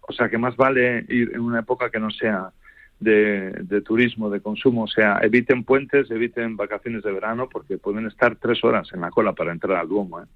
O 0.00 0.12
sea 0.12 0.28
que 0.28 0.38
más 0.38 0.56
vale 0.56 1.04
ir 1.08 1.32
en 1.34 1.40
una 1.40 1.60
época 1.60 1.90
que 1.90 1.98
no 1.98 2.10
sea 2.10 2.50
de, 3.00 3.82
turismo, 3.84 4.30
de 4.30 4.40
consumo. 4.40 4.84
O 4.84 4.88
sea, 4.88 5.18
eviten 5.22 5.64
puentes, 5.64 6.10
eviten 6.10 6.56
vacaciones 6.56 7.02
de 7.02 7.12
verano 7.12 7.48
porque 7.50 7.78
pueden 7.78 8.06
estar 8.06 8.36
tres 8.36 8.62
horas 8.64 8.88
en 8.92 9.00
la 9.00 9.10
cola 9.10 9.32
para 9.32 9.52
entrar 9.52 9.78
al 9.78 9.88
Duomo. 9.88 10.20
¿eh? 10.20 10.26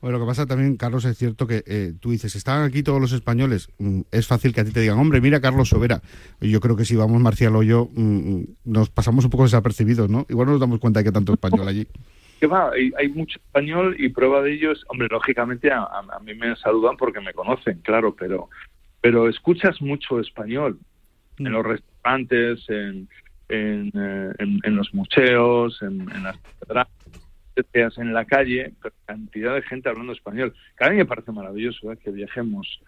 Bueno, 0.00 0.18
lo 0.18 0.24
que 0.24 0.28
pasa 0.28 0.46
también, 0.46 0.76
Carlos, 0.76 1.04
es 1.04 1.16
cierto 1.18 1.46
que 1.46 1.62
eh, 1.66 1.94
tú 2.00 2.10
dices, 2.10 2.34
están 2.36 2.62
aquí 2.62 2.82
todos 2.82 3.00
los 3.00 3.12
españoles. 3.12 3.68
Mm, 3.78 4.02
es 4.10 4.26
fácil 4.26 4.54
que 4.54 4.60
a 4.60 4.64
ti 4.64 4.70
te 4.70 4.80
digan, 4.80 4.98
hombre, 4.98 5.20
mira 5.20 5.40
Carlos 5.40 5.68
Sobera. 5.68 6.00
Yo 6.40 6.60
creo 6.60 6.76
que 6.76 6.84
si 6.84 6.94
vamos 6.96 7.20
Marcial 7.20 7.56
o 7.56 7.62
yo, 7.62 7.88
mm, 7.94 8.42
nos 8.64 8.90
pasamos 8.90 9.24
un 9.24 9.30
poco 9.30 9.44
desapercibidos, 9.44 10.08
¿no? 10.08 10.26
Igual 10.28 10.46
no 10.46 10.52
nos 10.52 10.60
damos 10.60 10.78
cuenta 10.78 11.00
de 11.00 11.04
que 11.04 11.08
hay 11.08 11.14
tanto 11.14 11.32
español 11.34 11.66
allí. 11.68 11.86
que 12.40 12.46
va, 12.46 12.70
hay, 12.72 12.92
hay 12.98 13.08
mucho 13.08 13.38
español 13.38 13.96
y 13.98 14.08
prueba 14.10 14.42
de 14.42 14.54
ello 14.54 14.72
es, 14.72 14.80
hombre, 14.88 15.08
lógicamente 15.10 15.70
a, 15.70 15.82
a- 15.84 16.20
mí 16.20 16.34
me 16.34 16.54
saludan 16.56 16.96
porque 16.96 17.20
me 17.20 17.32
conocen, 17.32 17.80
claro, 17.80 18.14
pero, 18.14 18.48
pero 19.00 19.28
escuchas 19.28 19.80
mucho 19.80 20.20
español 20.20 20.78
en 21.38 21.52
los 21.52 21.64
restaurantes, 21.64 22.64
en, 22.68 23.08
en, 23.48 23.90
eh, 23.94 24.32
en- 24.38 24.60
en 24.62 24.76
los 24.76 24.92
museos, 24.94 25.80
en, 25.82 26.02
en 26.10 26.22
las 26.24 26.36
catedrales, 26.38 26.92
etcétera, 27.54 27.90
en 27.96 28.12
la 28.12 28.24
calle, 28.24 28.72
pero 28.82 28.94
cantidad 29.06 29.54
de 29.54 29.62
gente 29.62 29.88
hablando 29.88 30.12
español. 30.12 30.54
Que 30.76 30.84
a 30.84 30.90
mí 30.90 30.96
me 30.96 31.06
parece 31.06 31.32
maravilloso 31.32 31.92
¿eh? 31.92 31.98
que 32.02 32.10
viajemos 32.10 32.80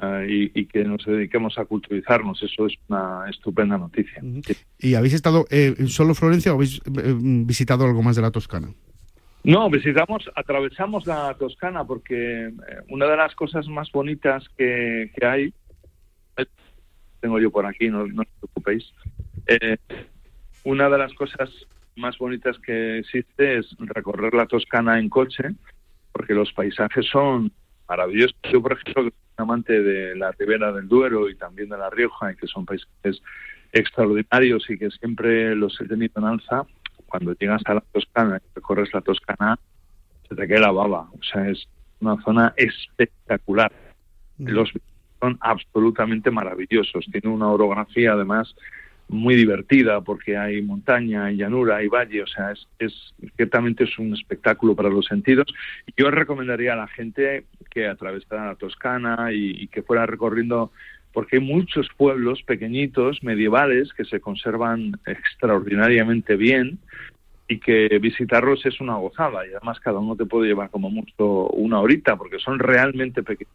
eh, 0.00 0.50
y, 0.54 0.60
y 0.60 0.66
que 0.66 0.84
nos 0.84 1.04
dediquemos 1.04 1.58
a 1.58 1.64
culturizarnos, 1.64 2.42
eso 2.42 2.66
es 2.66 2.74
una 2.88 3.28
estupenda 3.28 3.76
noticia. 3.78 4.22
¿Y 4.78 4.94
habéis 4.94 5.14
estado 5.14 5.46
eh, 5.50 5.74
solo 5.86 6.14
Florencia 6.14 6.52
o 6.52 6.56
habéis 6.56 6.80
eh, 6.86 7.14
visitado 7.18 7.84
algo 7.84 8.02
más 8.02 8.16
de 8.16 8.22
la 8.22 8.30
Toscana? 8.30 8.68
No, 9.42 9.70
visitamos, 9.70 10.30
atravesamos 10.34 11.06
la 11.06 11.34
Toscana 11.38 11.84
porque 11.84 12.48
eh, 12.48 12.52
una 12.90 13.06
de 13.06 13.16
las 13.16 13.34
cosas 13.34 13.66
más 13.68 13.90
bonitas 13.90 14.44
que, 14.56 15.10
que 15.16 15.26
hay, 15.26 15.54
eh, 16.36 16.46
tengo 17.20 17.40
yo 17.40 17.50
por 17.50 17.64
aquí, 17.64 17.88
no, 17.88 18.06
no 18.06 18.22
os 18.22 18.28
preocupéis, 18.38 18.92
eh, 19.46 19.78
una 20.64 20.90
de 20.90 20.98
las 20.98 21.14
cosas 21.14 21.48
más 22.00 22.18
bonitas 22.18 22.58
que 22.58 22.98
existe 22.98 23.58
es 23.58 23.76
recorrer 23.78 24.34
la 24.34 24.46
Toscana 24.46 24.98
en 24.98 25.08
coche, 25.08 25.44
porque 26.12 26.34
los 26.34 26.52
paisajes 26.52 27.06
son 27.06 27.52
maravillosos. 27.88 28.36
Yo, 28.50 28.60
por 28.60 28.72
ejemplo, 28.72 29.04
que 29.04 29.10
soy 29.10 29.12
un 29.38 29.42
amante 29.42 29.82
de 29.82 30.16
la 30.16 30.32
Ribera 30.32 30.72
del 30.72 30.88
Duero 30.88 31.28
y 31.28 31.36
también 31.36 31.68
de 31.68 31.78
La 31.78 31.90
Rioja, 31.90 32.32
y 32.32 32.36
que 32.36 32.46
son 32.46 32.66
paisajes 32.66 33.22
extraordinarios 33.72 34.68
y 34.68 34.78
que 34.78 34.90
siempre 34.90 35.54
los 35.54 35.80
he 35.80 35.86
tenido 35.86 36.14
en 36.16 36.24
alza, 36.24 36.64
cuando 37.06 37.34
llegas 37.34 37.62
a 37.66 37.74
la 37.74 37.80
Toscana 37.92 38.40
y 38.42 38.54
recorres 38.54 38.92
la 38.92 39.00
Toscana, 39.00 39.58
se 40.28 40.34
te 40.34 40.48
cae 40.48 40.60
la 40.60 40.70
baba. 40.70 41.08
O 41.12 41.22
sea, 41.22 41.48
es 41.48 41.68
una 42.00 42.20
zona 42.22 42.54
espectacular. 42.56 43.72
Los 44.38 44.72
son 45.20 45.36
absolutamente 45.40 46.30
maravillosos. 46.30 47.06
Tiene 47.12 47.28
una 47.28 47.48
orografía, 47.48 48.12
además, 48.12 48.54
muy 49.10 49.34
divertida 49.34 50.00
porque 50.00 50.36
hay 50.36 50.62
montaña, 50.62 51.26
hay 51.26 51.36
llanura, 51.36 51.76
hay 51.76 51.88
valle, 51.88 52.22
o 52.22 52.26
sea, 52.26 52.52
es, 52.52 52.66
es 52.78 53.14
ciertamente 53.36 53.84
es 53.84 53.98
un 53.98 54.14
espectáculo 54.14 54.74
para 54.76 54.88
los 54.88 55.06
sentidos. 55.06 55.46
Yo 55.96 56.10
recomendaría 56.10 56.74
a 56.74 56.76
la 56.76 56.86
gente 56.86 57.44
que 57.70 57.88
atravesara 57.88 58.46
la 58.46 58.54
Toscana 58.54 59.32
y, 59.32 59.62
y 59.62 59.68
que 59.68 59.82
fuera 59.82 60.06
recorriendo, 60.06 60.70
porque 61.12 61.36
hay 61.36 61.42
muchos 61.42 61.88
pueblos 61.96 62.42
pequeñitos, 62.44 63.22
medievales, 63.22 63.92
que 63.92 64.04
se 64.04 64.20
conservan 64.20 64.92
extraordinariamente 65.06 66.36
bien 66.36 66.78
y 67.48 67.58
que 67.58 67.98
visitarlos 67.98 68.64
es 68.64 68.80
una 68.80 68.94
gozada 68.94 69.44
y 69.44 69.50
además 69.50 69.80
cada 69.80 69.98
uno 69.98 70.14
te 70.14 70.24
puede 70.24 70.46
llevar 70.46 70.70
como 70.70 70.88
mucho 70.88 71.48
una 71.48 71.80
horita 71.80 72.16
porque 72.16 72.38
son 72.38 72.60
realmente 72.60 73.24
pequeños 73.24 73.52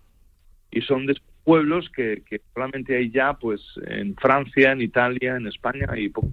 y 0.69 0.81
son 0.81 1.05
de 1.05 1.15
pueblos 1.45 1.89
que, 1.95 2.23
que 2.27 2.41
solamente 2.53 2.97
hay 2.97 3.09
ya 3.09 3.33
pues 3.35 3.61
en 3.87 4.15
Francia, 4.15 4.73
en 4.73 4.81
Italia, 4.81 5.37
en 5.37 5.47
España 5.47 5.87
y 5.95 6.09
poco. 6.09 6.31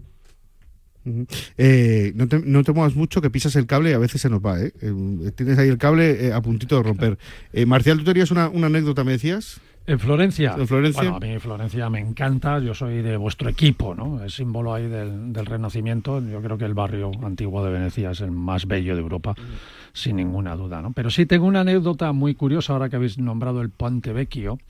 Eh, 1.59 2.13
no, 2.15 2.29
te, 2.29 2.41
no 2.41 2.63
te 2.63 2.73
muevas 2.73 2.95
mucho, 2.95 3.21
que 3.21 3.29
pisas 3.29 3.57
el 3.57 3.67
cable 3.67 3.91
y 3.91 3.93
a 3.93 3.99
veces 3.99 4.21
se 4.21 4.31
nos 4.31 4.41
va, 4.41 4.61
¿eh? 4.61 4.73
Eh, 4.81 5.33
tienes 5.35 5.59
ahí 5.59 5.69
el 5.69 5.79
cable 5.79 6.29
eh, 6.29 6.33
a 6.33 6.41
puntito 6.41 6.77
de 6.77 6.83
romper. 6.85 7.19
Eh, 7.53 7.67
Marcial, 7.67 7.99
tú 7.99 8.05
tenías 8.05 8.31
una, 8.31 8.49
una 8.49 8.69
anécdota, 8.69 9.03
me 9.03 9.13
decías. 9.13 9.61
En 9.85 9.99
Florencia. 9.99 10.55
En 10.57 10.69
Florencia. 10.69 11.11
Bueno, 11.11 11.17
a 11.17 11.21
mí 11.29 11.39
Florencia 11.41 11.91
me 11.91 11.99
encanta. 11.99 12.61
Yo 12.61 12.73
soy 12.73 13.03
de 13.03 13.17
vuestro 13.17 13.49
equipo, 13.51 13.97
¿no? 13.97 14.23
Es 14.23 14.35
símbolo 14.35 14.73
ahí 14.73 14.87
del, 14.87 15.33
del 15.33 15.45
Renacimiento. 15.45 16.25
Yo 16.25 16.41
creo 16.41 16.57
que 16.57 16.67
el 16.67 16.75
barrio 16.75 17.11
antiguo 17.25 17.65
de 17.65 17.73
Venecia 17.73 18.13
es 18.13 18.21
el 18.21 18.31
más 18.31 18.69
bello 18.69 18.95
de 18.95 19.01
Europa, 19.01 19.35
sin 19.93 20.15
ninguna 20.15 20.55
duda, 20.55 20.83
¿no? 20.83 20.93
Pero 20.93 21.11
sí 21.11 21.27
tengo 21.27 21.47
una 21.47 21.63
anécdota 21.63 22.13
muy 22.13 22.37
curiosa 22.37 22.75
ahora 22.75 22.89
que 22.89 22.95
habéis 22.95 23.19
nombrado 23.19 23.61
el 23.61 23.71
Ponte 23.71 24.13
Vecchio, 24.13 24.61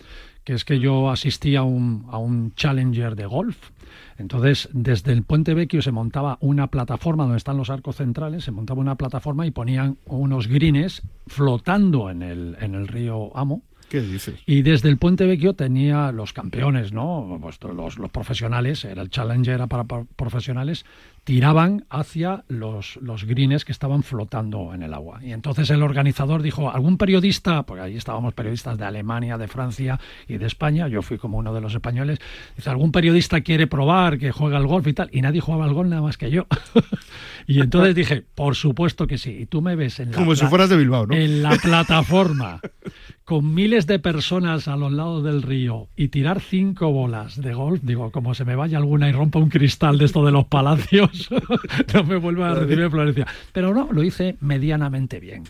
que 0.44 0.54
es 0.54 0.64
que 0.64 0.78
yo 0.80 1.10
asistí 1.10 1.56
a 1.56 1.62
un, 1.62 2.06
a 2.10 2.18
un 2.18 2.54
Challenger 2.54 3.14
de 3.14 3.26
golf. 3.26 3.70
Entonces, 4.18 4.68
desde 4.72 5.12
el 5.12 5.22
Puente 5.22 5.54
Vecchio 5.54 5.82
se 5.82 5.92
montaba 5.92 6.38
una 6.40 6.68
plataforma 6.68 7.24
donde 7.24 7.38
están 7.38 7.56
los 7.56 7.70
arcos 7.70 7.96
centrales, 7.96 8.44
se 8.44 8.50
montaba 8.50 8.80
una 8.80 8.96
plataforma 8.96 9.46
y 9.46 9.50
ponían 9.50 9.98
unos 10.06 10.48
grines 10.48 11.02
flotando 11.26 12.10
en 12.10 12.22
el, 12.22 12.56
en 12.60 12.74
el 12.74 12.88
río 12.88 13.36
Amo. 13.36 13.62
¿Qué 13.92 14.00
dices? 14.00 14.36
Y 14.46 14.62
desde 14.62 14.88
el 14.88 14.96
Puente 14.96 15.26
Vecchio 15.26 15.52
tenía 15.52 16.12
los 16.12 16.32
campeones, 16.32 16.94
¿no? 16.94 17.38
Pues 17.42 17.58
los, 17.62 17.98
los 17.98 18.10
profesionales, 18.10 18.86
era 18.86 19.02
el 19.02 19.10
Challenger 19.10 19.52
era 19.52 19.66
para, 19.66 19.84
para 19.84 20.04
profesionales, 20.16 20.86
tiraban 21.24 21.84
hacia 21.90 22.44
los, 22.48 22.96
los 23.02 23.24
greens 23.24 23.66
que 23.66 23.72
estaban 23.72 24.02
flotando 24.02 24.72
en 24.72 24.82
el 24.82 24.94
agua. 24.94 25.20
Y 25.22 25.32
entonces 25.32 25.68
el 25.68 25.82
organizador 25.82 26.40
dijo, 26.40 26.70
¿algún 26.70 26.96
periodista? 26.96 27.64
Porque 27.64 27.82
ahí 27.82 27.96
estábamos 27.98 28.32
periodistas 28.32 28.78
de 28.78 28.86
Alemania, 28.86 29.36
de 29.36 29.46
Francia 29.46 30.00
y 30.26 30.38
de 30.38 30.46
España, 30.46 30.88
yo 30.88 31.02
fui 31.02 31.18
como 31.18 31.36
uno 31.36 31.52
de 31.52 31.60
los 31.60 31.74
españoles, 31.74 32.18
dice, 32.56 32.70
¿algún 32.70 32.92
periodista 32.92 33.42
quiere 33.42 33.66
probar 33.66 34.18
que 34.18 34.32
juega 34.32 34.56
al 34.56 34.66
golf 34.66 34.86
y 34.86 34.94
tal? 34.94 35.10
Y 35.12 35.20
nadie 35.20 35.42
jugaba 35.42 35.66
al 35.66 35.74
golf 35.74 35.90
nada 35.90 36.00
más 36.00 36.16
que 36.16 36.30
yo. 36.30 36.46
y 37.46 37.60
entonces 37.60 37.94
dije, 37.94 38.24
por 38.34 38.56
supuesto 38.56 39.06
que 39.06 39.18
sí. 39.18 39.36
Y 39.38 39.44
tú 39.44 39.60
me 39.60 39.76
ves 39.76 40.00
en 40.00 40.12
la, 40.12 40.16
Como 40.16 40.34
si 40.34 40.46
fueras 40.46 40.70
de 40.70 40.78
Bilbao, 40.78 41.06
¿no? 41.06 41.14
en 41.14 41.42
la 41.42 41.56
plataforma 41.56 42.58
con 43.24 43.54
miles 43.54 43.86
de 43.86 43.98
personas 43.98 44.68
a 44.68 44.76
los 44.76 44.92
lados 44.92 45.22
del 45.22 45.42
río 45.42 45.88
y 45.96 46.08
tirar 46.08 46.40
cinco 46.40 46.90
bolas 46.90 47.40
de 47.40 47.54
golf, 47.54 47.80
digo, 47.82 48.10
como 48.10 48.34
se 48.34 48.44
me 48.44 48.56
vaya 48.56 48.78
alguna 48.78 49.08
y 49.08 49.12
rompa 49.12 49.38
un 49.38 49.48
cristal 49.48 49.98
de 49.98 50.06
esto 50.06 50.24
de 50.24 50.32
los 50.32 50.46
palacios, 50.46 51.30
no 51.94 52.04
me 52.04 52.16
vuelva 52.16 52.50
a 52.50 52.54
recibir 52.54 52.80
en 52.80 52.90
Florencia. 52.90 53.26
Pero 53.52 53.72
no, 53.72 53.88
lo 53.92 54.02
hice 54.02 54.36
medianamente 54.40 55.20
bien. 55.20 55.44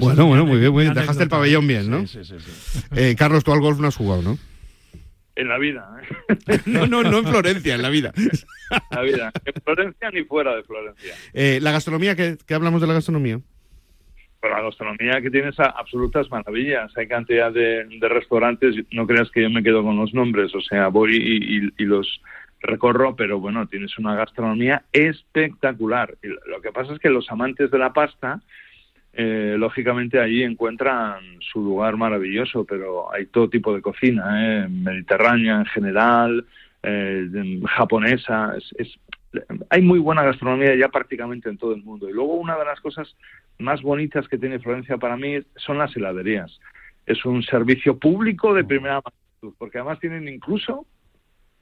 Bueno, 0.00 0.26
bueno, 0.26 0.44
muy 0.44 0.58
bien, 0.58 0.72
muy 0.72 0.84
bien. 0.84 0.94
Dejaste 0.94 1.24
el 1.24 1.28
pabellón 1.28 1.66
bien, 1.66 1.90
¿no? 1.90 2.06
Sí, 2.06 2.24
sí, 2.24 2.34
sí, 2.38 2.50
sí. 2.50 2.80
Eh, 2.96 3.14
Carlos, 3.16 3.44
tú 3.44 3.52
al 3.52 3.60
golf 3.60 3.78
no 3.78 3.88
has 3.88 3.96
jugado, 3.96 4.22
¿no? 4.22 4.38
En 5.36 5.48
la 5.48 5.58
vida, 5.58 5.86
¿eh? 6.00 6.58
No, 6.66 6.86
no, 6.86 7.02
no 7.02 7.18
en 7.18 7.26
Florencia, 7.26 7.74
en 7.74 7.82
la 7.82 7.90
vida. 7.90 8.12
En 8.16 8.30
la 8.90 9.02
vida. 9.02 9.32
En 9.44 9.62
Florencia 9.62 10.10
ni 10.10 10.24
fuera 10.24 10.56
de 10.56 10.62
Florencia. 10.62 11.14
Eh, 11.34 11.58
la 11.60 11.72
gastronomía, 11.72 12.16
¿qué, 12.16 12.38
qué 12.46 12.54
hablamos 12.54 12.80
de 12.80 12.86
la 12.86 12.94
gastronomía? 12.94 13.40
Pero 14.40 14.54
la 14.54 14.62
gastronomía 14.62 15.20
que 15.20 15.30
tienes 15.30 15.58
absolutas 15.58 16.30
maravillas. 16.30 16.96
Hay 16.96 17.08
cantidad 17.08 17.52
de, 17.52 17.86
restaurantes. 18.02 18.74
No 18.92 19.06
creas 19.06 19.30
que 19.30 19.42
yo 19.42 19.50
me 19.50 19.62
quedo 19.62 19.82
con 19.82 19.96
los 19.96 20.12
nombres. 20.14 20.54
O 20.54 20.60
sea, 20.60 20.88
voy 20.88 21.16
y, 21.16 21.84
los 21.84 22.20
recorro, 22.60 23.14
pero 23.16 23.38
bueno, 23.38 23.66
tienes 23.66 23.96
una 23.98 24.14
gastronomía 24.14 24.82
espectacular. 24.92 26.14
Y 26.22 26.28
lo- 26.28 26.60
que 26.62 26.72
pasa 26.72 26.92
es 26.94 26.98
que 26.98 27.10
los 27.10 27.30
amantes 27.30 27.70
de 27.70 27.78
la 27.78 27.92
pasta, 27.92 28.40
eh, 29.12 29.54
lógicamente 29.58 30.20
allí 30.20 30.42
encuentran 30.42 31.20
su 31.40 31.62
lugar 31.62 31.96
maravilloso, 31.96 32.64
pero 32.64 33.12
hay 33.12 33.26
todo 33.26 33.48
tipo 33.48 33.74
de 33.74 33.80
cocina, 33.82 34.64
¿eh? 34.64 34.68
mediterránea 34.68 35.56
en 35.58 35.66
general, 35.66 36.44
eh, 36.82 37.60
japonesa. 37.66 38.54
Es, 38.56 38.74
es- 38.78 38.98
hay 39.70 39.82
muy 39.82 39.98
buena 39.98 40.22
gastronomía 40.22 40.74
ya 40.76 40.88
prácticamente 40.88 41.48
en 41.48 41.58
todo 41.58 41.74
el 41.74 41.82
mundo. 41.82 42.08
Y 42.08 42.12
luego 42.12 42.34
una 42.34 42.56
de 42.56 42.64
las 42.64 42.80
cosas 42.80 43.14
más 43.58 43.82
bonitas 43.82 44.28
que 44.28 44.38
tiene 44.38 44.58
Florencia 44.58 44.98
para 44.98 45.16
mí 45.16 45.38
son 45.56 45.78
las 45.78 45.94
heladerías. 45.96 46.58
Es 47.06 47.24
un 47.24 47.42
servicio 47.42 47.98
público 47.98 48.54
de 48.54 48.64
primera 48.64 49.00
magnitud, 49.02 49.54
porque 49.58 49.78
además 49.78 50.00
tienen 50.00 50.28
incluso 50.28 50.86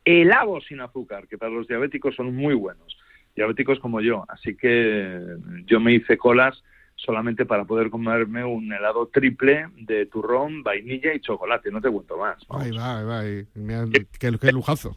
helados 0.05 0.65
sin 0.67 0.81
azúcar, 0.81 1.27
que 1.29 1.39
para 1.39 1.53
los 1.53 1.67
diabéticos 1.67 2.15
son 2.15 2.35
muy 2.35 2.55
buenos, 2.55 2.97
diabéticos 3.35 3.79
como 3.79 4.01
yo. 4.01 4.25
Así 4.29 4.57
que 4.57 5.21
yo 5.67 5.81
me 5.81 5.95
hice 5.95 6.17
colas 6.17 6.63
solamente 6.97 7.45
para 7.45 7.65
poder 7.65 7.91
comerme 7.91 8.45
un 8.45 8.73
helado 8.73 9.09
triple 9.09 9.67
de 9.77 10.07
turrón, 10.07 10.63
vainilla 10.63 11.13
y 11.13 11.21
chocolate, 11.21 11.71
no 11.71 11.81
te 11.81 11.91
cuento 11.91 12.17
más. 12.17 12.39
vamos. 12.49 12.65
Ahí 12.65 12.71
va, 12.71 12.99
ahí 12.99 13.05
va. 13.05 13.21
ahí. 13.21 13.47
Mira, 13.55 13.85
qué, 13.93 14.37
qué 14.39 14.53
lujazo. 14.53 14.97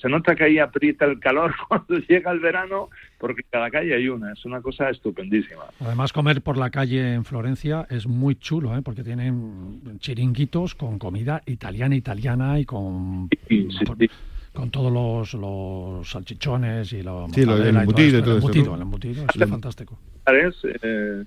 Se 0.00 0.08
nota 0.08 0.34
que 0.34 0.44
ahí 0.44 0.58
aprieta 0.58 1.04
el 1.04 1.20
calor 1.20 1.52
cuando 1.68 1.98
llega 1.98 2.30
el 2.30 2.40
verano, 2.40 2.88
porque 3.18 3.42
en 3.42 3.48
cada 3.50 3.70
calle 3.70 3.94
hay 3.94 4.08
una, 4.08 4.32
es 4.32 4.44
una 4.46 4.62
cosa 4.62 4.88
estupendísima. 4.88 5.64
Además, 5.80 6.12
comer 6.12 6.40
por 6.40 6.56
la 6.56 6.70
calle 6.70 7.14
en 7.14 7.24
Florencia 7.24 7.86
es 7.90 8.06
muy 8.06 8.36
chulo, 8.36 8.76
¿eh? 8.76 8.82
porque 8.82 9.02
tienen 9.04 9.98
chiringuitos 9.98 10.74
con 10.74 10.98
comida 10.98 11.42
italiana, 11.46 11.94
italiana 11.96 12.58
y 12.58 12.64
con, 12.64 13.28
Sí, 13.48 13.68
sí, 13.70 13.84
sí. 13.98 14.08
con 14.54 14.70
todos 14.70 14.90
los, 14.92 15.34
los 15.34 16.08
salchichones 16.10 16.92
y 16.94 17.02
la 17.02 17.26
Sí, 17.32 17.44
lo- 17.44 17.56
el 17.56 17.74
y 17.74 17.78
embutido 17.78 18.18
y 18.18 18.22
todo 18.22 18.30
el 18.32 18.36
embutido, 18.38 18.66
¿no? 18.70 18.74
el 18.76 18.82
embutido 18.82 19.26
es 19.26 19.48
fantástico. 19.50 19.98
eh, 20.26 21.24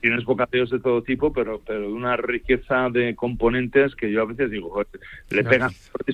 tienes 0.00 0.24
bocadillos 0.24 0.70
de 0.70 0.80
todo 0.80 1.02
tipo, 1.02 1.32
pero, 1.32 1.60
pero 1.66 1.80
de 1.82 1.86
una 1.92 2.16
riqueza 2.16 2.88
de 2.90 3.14
componentes 3.14 3.94
que 3.94 4.10
yo 4.10 4.22
a 4.22 4.26
veces 4.26 4.50
digo, 4.50 4.70
joder, 4.70 4.86
le 5.30 5.44
pegan, 5.44 5.70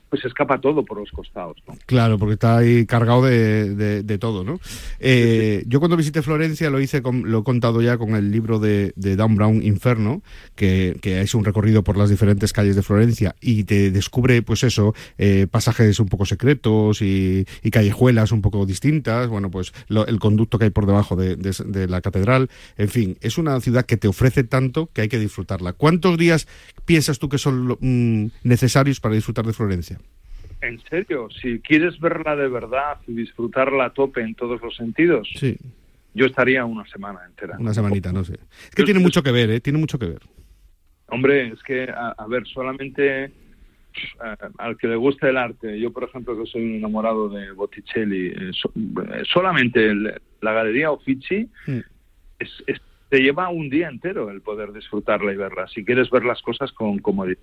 pues 0.08 0.24
escapa 0.24 0.60
todo 0.60 0.84
por 0.84 0.98
los 0.98 1.10
costados. 1.10 1.56
¿no? 1.66 1.74
Claro, 1.86 2.18
porque 2.18 2.34
está 2.34 2.58
ahí 2.58 2.86
cargado 2.86 3.22
de, 3.24 3.74
de- 3.74 4.02
de 4.02 4.18
todo, 4.18 4.44
¿no? 4.44 4.60
Eh, 4.98 5.64
yo 5.66 5.78
cuando 5.80 5.96
visité 5.96 6.22
Florencia 6.22 6.70
lo 6.70 6.80
hice, 6.80 7.02
con- 7.02 7.30
lo 7.30 7.40
he 7.40 7.44
contado 7.44 7.80
ya 7.82 7.96
con 7.98 8.14
el 8.14 8.30
libro 8.30 8.58
de, 8.58 8.92
de 8.96 9.16
Dan 9.16 9.34
Brown, 9.36 9.62
Inferno, 9.62 10.22
que, 10.56 10.96
que 11.00 11.20
es 11.20 11.34
un 11.34 11.44
recorrido 11.44 11.82
por 11.82 11.96
las 11.96 12.10
diferentes 12.10 12.52
calles 12.52 12.76
de 12.76 12.82
Florencia 12.82 13.34
y 13.40 13.64
te 13.64 13.90
descubre, 13.90 14.42
pues 14.42 14.62
eso, 14.64 14.94
eh, 15.18 15.46
pasajes 15.50 16.00
un 16.00 16.08
poco 16.08 16.26
secretos 16.26 17.02
y, 17.02 17.46
y 17.62 17.70
callejuelas 17.70 18.32
un 18.32 18.42
poco 18.42 18.66
distintas, 18.66 19.28
bueno, 19.28 19.50
pues 19.50 19.72
lo- 19.88 20.06
el 20.06 20.18
conducto 20.18 20.58
que 20.58 20.64
hay 20.66 20.70
por 20.70 20.86
debajo 20.86 21.16
de, 21.16 21.36
de- 21.36 21.50
de 21.66 21.88
la 21.88 22.00
catedral, 22.00 22.48
en 22.76 22.88
fin, 22.88 23.16
es 23.20 23.38
una 23.38 23.59
ciudad 23.60 23.86
que 23.86 23.96
te 23.96 24.08
ofrece 24.08 24.44
tanto 24.44 24.88
que 24.92 25.02
hay 25.02 25.08
que 25.08 25.18
disfrutarla. 25.18 25.72
¿Cuántos 25.72 26.16
días 26.18 26.46
piensas 26.84 27.18
tú 27.18 27.28
que 27.28 27.38
son 27.38 27.76
mm, 27.80 28.30
necesarios 28.44 29.00
para 29.00 29.14
disfrutar 29.14 29.46
de 29.46 29.52
Florencia? 29.52 29.98
En 30.62 30.78
serio, 30.90 31.28
si 31.40 31.60
quieres 31.60 31.98
verla 32.00 32.36
de 32.36 32.48
verdad 32.48 32.98
y 33.06 33.12
disfrutarla 33.14 33.86
a 33.86 33.90
tope 33.94 34.20
en 34.20 34.34
todos 34.34 34.60
los 34.60 34.76
sentidos, 34.76 35.26
Sí. 35.36 35.56
yo 36.14 36.26
estaría 36.26 36.64
una 36.66 36.86
semana 36.88 37.20
entera. 37.26 37.56
Una 37.58 37.72
semanita, 37.72 38.12
no 38.12 38.24
sé. 38.24 38.34
Es 38.64 38.74
que 38.74 38.82
tiene 38.84 39.00
mucho 39.00 39.22
que 39.22 39.32
ver, 39.32 39.50
¿eh? 39.50 39.60
Tiene 39.60 39.78
mucho 39.78 39.98
que 39.98 40.06
ver. 40.06 40.20
Hombre, 41.06 41.48
es 41.48 41.62
que, 41.62 41.84
a, 41.84 42.10
a 42.10 42.26
ver, 42.26 42.46
solamente 42.46 43.24
eh, 43.24 43.32
al 44.58 44.76
que 44.76 44.86
le 44.86 44.94
gusta 44.96 45.28
el 45.28 45.36
arte, 45.36 45.80
yo 45.80 45.92
por 45.92 46.04
ejemplo 46.04 46.38
que 46.38 46.48
soy 46.48 46.62
un 46.62 46.74
enamorado 46.76 47.28
de 47.28 47.50
Botticelli, 47.52 48.28
eh, 48.28 48.50
so- 48.52 48.72
eh, 48.76 49.22
solamente 49.32 49.84
el- 49.84 50.14
la 50.42 50.52
Galería 50.52 50.92
Uffizi 50.92 51.48
Mm. 51.66 51.78
es- 52.38 52.62
es- 52.68 52.80
te 53.10 53.18
lleva 53.18 53.48
un 53.50 53.68
día 53.68 53.88
entero 53.88 54.30
el 54.30 54.40
poder 54.40 54.72
disfrutarla 54.72 55.32
y 55.32 55.36
verla, 55.36 55.68
si 55.68 55.84
quieres 55.84 56.08
ver 56.10 56.24
las 56.24 56.40
cosas 56.40 56.72
con 56.72 56.98
comodidad. 57.00 57.38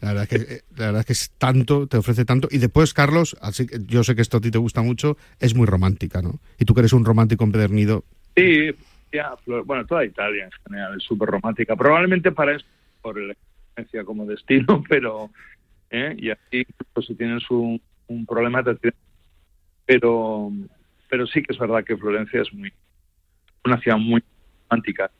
La 0.00 0.08
verdad, 0.12 0.22
es 0.24 0.28
que, 0.28 0.54
eh, 0.54 0.60
la 0.76 0.86
verdad 0.86 1.00
es 1.00 1.06
que 1.06 1.12
es 1.14 1.30
tanto, 1.38 1.86
te 1.86 1.96
ofrece 1.96 2.26
tanto. 2.26 2.48
Y 2.50 2.58
después, 2.58 2.92
Carlos, 2.92 3.34
así 3.40 3.66
que 3.66 3.78
yo 3.86 4.04
sé 4.04 4.14
que 4.14 4.20
esto 4.20 4.36
a 4.36 4.40
ti 4.42 4.50
te 4.50 4.58
gusta 4.58 4.82
mucho, 4.82 5.16
es 5.40 5.54
muy 5.54 5.66
romántica, 5.66 6.20
¿no? 6.20 6.38
Y 6.58 6.66
tú 6.66 6.74
que 6.74 6.80
eres 6.80 6.92
un 6.92 7.04
romántico 7.06 7.44
empedernido. 7.44 8.04
Sí, 8.36 8.70
ya, 9.10 9.34
bueno, 9.64 9.86
toda 9.86 10.04
Italia 10.04 10.44
en 10.44 10.50
general 10.66 10.96
es 10.98 11.02
súper 11.04 11.30
romántica. 11.30 11.74
Probablemente 11.74 12.30
para 12.30 12.54
eso, 12.56 12.66
por 13.00 13.18
la 13.18 13.32
experiencia 13.32 14.04
como 14.04 14.26
destino, 14.26 14.84
pero. 14.88 15.30
¿eh? 15.88 16.14
Y 16.18 16.28
aquí, 16.30 16.66
pues, 16.92 17.06
si 17.06 17.14
tienes 17.14 17.50
un, 17.50 17.80
un 18.08 18.26
problema, 18.26 18.62
te 18.62 18.74
tienes- 18.74 18.98
Pero, 19.86 20.52
pero 21.08 21.26
sí 21.26 21.42
que 21.42 21.54
es 21.54 21.58
verdad 21.58 21.82
que 21.84 21.96
Florencia 21.96 22.42
es 22.42 22.52
muy 22.52 22.70
una 23.64 23.80
ciudad 23.80 23.96
muy 23.98 24.22
romántica. 24.68 25.10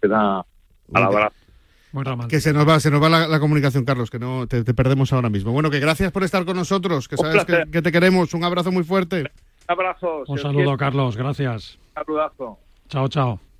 Te 0.00 0.08
da 0.08 0.40
a 0.40 0.44
la 0.92 1.06
abrazo. 1.06 1.36
Muy. 1.92 2.04
Que 2.28 2.40
se 2.40 2.52
nos 2.52 2.68
va, 2.68 2.80
se 2.80 2.90
nos 2.90 3.00
va 3.00 3.08
la, 3.08 3.28
la 3.28 3.38
comunicación, 3.38 3.84
Carlos, 3.84 4.10
que 4.10 4.18
no 4.18 4.48
te, 4.48 4.64
te 4.64 4.74
perdemos 4.74 5.12
ahora 5.12 5.30
mismo. 5.30 5.52
Bueno, 5.52 5.70
que 5.70 5.78
gracias 5.78 6.10
por 6.10 6.24
estar 6.24 6.44
con 6.44 6.56
nosotros, 6.56 7.06
que 7.06 7.14
Un 7.14 7.20
sabes 7.24 7.44
que, 7.44 7.70
que 7.70 7.82
te 7.82 7.92
queremos. 7.92 8.34
Un 8.34 8.42
abrazo 8.42 8.72
muy 8.72 8.82
fuerte. 8.82 9.20
Un 9.20 9.28
abrazo. 9.68 10.24
Un 10.26 10.38
saludo, 10.38 10.76
Carlos. 10.76 11.16
Gracias. 11.16 11.78
Un 11.96 12.04
saludazo. 12.04 12.58
Chao, 12.88 13.08
chao. 13.08 13.53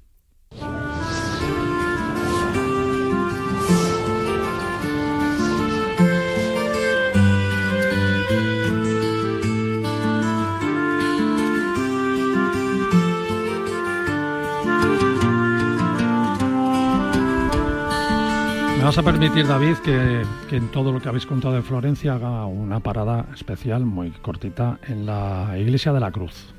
Vas 18.84 18.98
a 18.98 19.02
permitir, 19.02 19.46
David, 19.46 19.76
que, 19.82 20.22
que 20.50 20.56
en 20.56 20.68
todo 20.68 20.92
lo 20.92 21.00
que 21.00 21.08
habéis 21.08 21.24
contado 21.24 21.54
de 21.54 21.62
Florencia 21.62 22.14
haga 22.14 22.44
una 22.44 22.80
parada 22.80 23.26
especial, 23.32 23.86
muy 23.86 24.10
cortita, 24.10 24.78
en 24.86 25.06
la 25.06 25.54
iglesia 25.58 25.94
de 25.94 26.00
la 26.00 26.12
Cruz, 26.12 26.52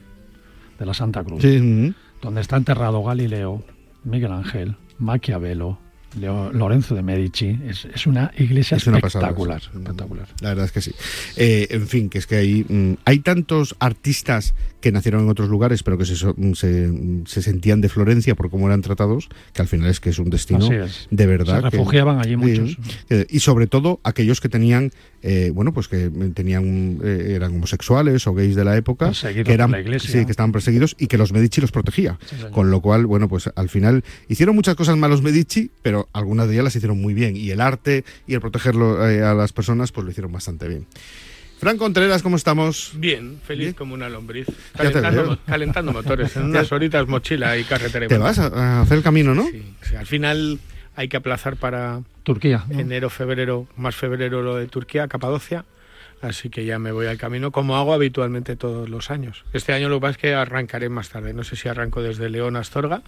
de 0.80 0.86
la 0.88 0.96
Santa 0.96 1.24
Cruz, 1.24 1.44
Sí, 1.44 1.94
donde 2.24 2.42
está 2.42 2.58
enterrado 2.58 3.04
Galileo, 3.04 3.64
Miguel 4.04 4.32
Ángel, 4.32 4.76
Maquiavelo, 4.98 5.78
Leo- 6.20 6.52
Lorenzo 6.52 6.96
de 6.96 7.02
Medici. 7.04 7.60
Es, 7.68 7.86
es 7.86 8.08
una 8.08 8.32
iglesia 8.38 8.78
Es 8.78 8.88
una 8.88 8.98
espectacular, 9.00 9.62
espectacular. 9.62 10.28
La 10.42 10.50
verdad 10.50 10.66
es 10.66 10.72
que 10.72 10.82
sí. 10.82 10.92
Eh, 11.38 11.68
en 11.72 11.88
fin, 11.88 12.10
que 12.10 12.18
es 12.18 12.28
que 12.28 12.36
hay, 12.36 12.66
mm, 12.68 12.94
hay 13.06 13.20
tantos 13.20 13.76
artistas 13.80 14.54
que 14.82 14.92
nacieron 14.92 15.24
en 15.24 15.30
otros 15.30 15.50
lugares, 15.50 15.82
pero 15.82 15.98
que 15.98 16.06
se, 16.06 16.14
mm, 16.26 16.54
se, 16.54 16.88
mm, 16.88 17.26
se 17.26 17.42
sentían 17.42 17.82
de 17.82 17.90
Florencia 17.90 18.36
por 18.36 18.50
cómo 18.52 18.68
eran 18.68 18.82
tratados, 18.82 19.30
que 19.54 19.62
al 19.62 19.68
final 19.68 19.90
es 19.90 20.00
que 20.00 20.10
es 20.12 20.20
un 20.20 20.30
destino 20.30 20.72
es. 20.72 21.08
de 21.10 21.26
verdad. 21.26 21.58
Se 21.64 21.70
que- 21.72 21.78
refugiaban 21.78 22.20
allí 22.20 22.36
muchos. 22.36 22.78
y 23.30 23.40
sobre 23.40 23.68
todo 23.68 24.00
aquellos 24.04 24.42
que 24.42 24.50
tenían, 24.50 24.92
eh, 25.24 25.52
bueno, 25.54 25.74
pues 25.74 25.88
que 25.88 26.10
tenían, 26.34 27.00
eh, 27.04 27.34
eran 27.36 27.56
homosexuales 27.56 28.28
o 28.28 28.34
gays 28.34 28.56
de 28.56 28.64
la 28.64 28.78
época, 28.78 29.08
Perseguidos 29.08 29.48
que 29.48 29.54
eran, 29.54 29.72
la 29.72 29.80
iglesia. 29.80 30.10
sí, 30.12 30.26
que 30.26 30.32
estaban 30.32 30.52
perseguidos 30.52 30.96
y 31.00 31.08
que 31.08 31.18
los 31.18 31.32
Medici 31.34 31.62
los 31.62 31.72
protegía. 31.72 32.20
Sí. 32.26 32.36
Con 32.52 32.70
lo 32.70 32.82
cual, 32.82 33.06
bueno, 33.08 33.28
pues 33.28 33.50
al 33.56 33.70
final 33.70 34.04
hicieron 34.28 34.56
muchas 34.56 34.76
cosas 34.76 34.98
malos 34.98 35.22
Medici, 35.24 35.72
pero 35.82 36.05
algunas 36.14 36.48
de 36.48 36.54
ellas 36.54 36.66
las 36.66 36.76
hicieron 36.76 37.02
muy 37.02 37.14
bien. 37.14 37.36
Y 37.36 37.52
el 37.52 37.62
arte 37.62 38.04
y 38.28 38.34
el 38.34 38.42
protegerlo 38.42 39.08
eh, 39.08 39.24
a 39.24 39.34
las 39.34 39.54
personas, 39.54 39.92
pues 39.92 40.06
lo 40.06 40.12
hicieron 40.12 40.32
bastante 40.32 40.68
bien. 40.68 40.88
Fran 41.58 41.78
Contreras, 41.78 42.22
¿cómo 42.22 42.36
estamos? 42.36 42.92
Bien, 42.96 43.40
feliz 43.44 43.74
como 43.76 43.94
una 43.94 44.10
lombriz. 44.10 44.48
Calentando, 44.76 45.40
calentando 45.46 45.94
motores. 45.94 46.36
En 46.36 46.44
unas 46.52 46.72
horitas 46.72 47.08
mochila 47.08 47.58
y 47.58 47.64
carretera. 47.64 48.06
y 48.06 48.10
Te 48.10 48.18
vas 48.18 48.40
a, 48.40 48.48
a 48.48 48.82
hacer 48.82 48.98
el 48.98 49.04
camino, 49.04 49.34
¿no? 49.34 49.48
Sí, 49.48 49.64
sí, 49.82 49.96
al 49.96 50.06
final 50.06 50.60
hay 50.96 51.08
que 51.08 51.18
aplazar 51.18 51.56
para 51.56 52.02
Turquía. 52.24 52.66
¿no? 52.70 52.80
enero, 52.80 53.10
febrero, 53.10 53.68
más 53.78 53.96
febrero 53.96 54.42
lo 54.42 54.56
de 54.56 54.68
Turquía, 54.68 55.08
Capadocia. 55.08 55.66
Así 56.22 56.50
que 56.50 56.66
ya 56.66 56.80
me 56.80 56.92
voy 56.92 57.08
al 57.08 57.18
camino, 57.18 57.52
como 57.52 57.78
hago 57.78 57.94
habitualmente 57.94 58.56
todos 58.56 58.90
los 58.90 59.12
años. 59.12 59.44
Este 59.54 59.74
año 59.74 59.90
lo 59.90 59.98
que 59.98 60.02
pasa 60.02 60.12
es 60.12 60.18
que 60.18 60.34
arrancaré 60.34 60.90
más 60.90 61.10
tarde. 61.10 61.34
No 61.34 61.44
sé 61.44 61.56
si 61.56 61.68
arranco 61.68 62.02
desde 62.02 62.30
León 62.30 62.56
a 62.56 62.60
Astorga 62.60 63.04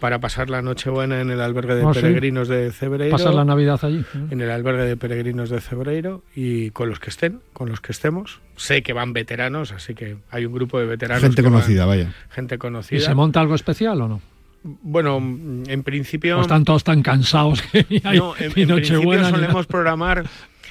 para 0.00 0.18
pasar 0.20 0.50
la 0.50 0.60
Nochebuena 0.62 1.20
en 1.20 1.30
el 1.30 1.40
albergue 1.40 1.74
de 1.74 1.82
Ah, 1.84 1.94
sí. 1.94 2.00
peregrinos 2.00 2.48
de 2.48 2.70
Cebreiro. 2.72 3.16
Pasar 3.16 3.34
la 3.34 3.44
Navidad 3.44 3.78
allí. 3.82 4.04
¿no? 4.14 4.28
en 4.30 4.40
el 4.40 4.50
albergue 4.50 4.82
de 4.84 4.96
peregrinos 4.96 5.48
de 5.50 5.60
Cebreiro 5.60 6.22
y 6.34 6.70
con 6.70 6.88
los 6.90 6.98
que 7.00 7.10
estén, 7.10 7.40
con 7.52 7.68
los 7.70 7.80
que 7.80 7.92
estemos. 7.92 8.40
Sé 8.56 8.82
que 8.82 8.92
van 8.92 9.12
veteranos, 9.12 9.72
así 9.72 9.94
que 9.94 10.16
hay 10.30 10.44
un 10.46 10.52
grupo 10.52 10.78
de 10.78 10.86
veteranos. 10.86 11.22
Gente 11.22 11.42
van- 11.42 11.52
conocida, 11.52 11.86
vaya. 11.86 12.12
gente 12.30 12.56
¿Y 12.56 12.58
conocida. 12.58 13.00
se 13.00 13.14
monta 13.14 13.40
algo 13.40 13.54
especial 13.54 14.00
o 14.02 14.08
no? 14.08 14.20
Bueno, 14.62 15.16
en 15.18 15.82
principio. 15.84 16.38
¿O 16.38 16.42
están 16.42 16.64
todos 16.64 16.82
tan 16.84 17.02
cansados 17.02 17.62
que 17.62 17.86
ni 17.88 18.00
hay 18.04 18.18
no, 18.18 18.34
en, 18.36 18.52
ni 18.56 18.62
en 18.62 18.68
principio 18.68 18.76
Nochebuena 18.76 19.30
solemos 19.30 19.66
programar. 19.66 20.24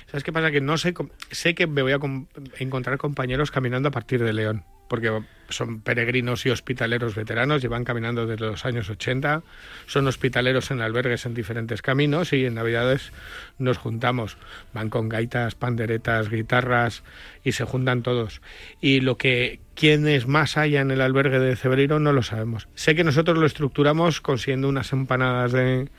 ¿Sabes 0.07 0.23
qué 0.23 0.31
pasa? 0.33 0.51
Que 0.51 0.61
no 0.61 0.77
sé. 0.77 0.93
Sé 1.31 1.55
que 1.55 1.65
me 1.65 1.81
voy 1.81 1.93
a 1.93 1.99
com- 1.99 2.25
encontrar 2.59 2.97
compañeros 2.97 3.51
caminando 3.51 3.87
a 3.89 3.91
partir 3.91 4.23
de 4.23 4.33
León. 4.33 4.63
Porque 4.89 5.11
son 5.49 5.81
peregrinos 5.81 6.45
y 6.45 6.49
hospitaleros 6.49 7.15
veteranos, 7.15 7.61
llevan 7.61 7.83
caminando 7.83 8.25
desde 8.25 8.45
los 8.45 8.65
años 8.65 8.89
80, 8.89 9.43
son 9.85 10.07
hospitaleros 10.07 10.71
en 10.71 10.81
albergues 10.81 11.25
en 11.25 11.33
diferentes 11.33 11.81
caminos 11.81 12.33
y 12.33 12.45
en 12.45 12.55
Navidades 12.55 13.11
nos 13.57 13.77
juntamos. 13.77 14.37
Van 14.73 14.89
con 14.89 15.09
gaitas, 15.09 15.55
panderetas, 15.55 16.29
guitarras 16.29 17.03
y 17.43 17.53
se 17.53 17.65
juntan 17.65 18.01
todos. 18.01 18.41
Y 18.81 19.01
lo 19.01 19.17
que 19.17 19.59
quienes 19.75 20.27
más 20.27 20.57
haya 20.57 20.81
en 20.81 20.91
el 20.91 21.01
albergue 21.01 21.39
de 21.39 21.55
Cebreiro 21.55 21.99
no 21.99 22.13
lo 22.13 22.23
sabemos. 22.23 22.67
Sé 22.75 22.95
que 22.95 23.03
nosotros 23.03 23.37
lo 23.37 23.45
estructuramos 23.45 24.21
consiguiendo 24.21 24.69
unas 24.69 24.93
empanadas 24.93 25.51
de, 25.51 25.89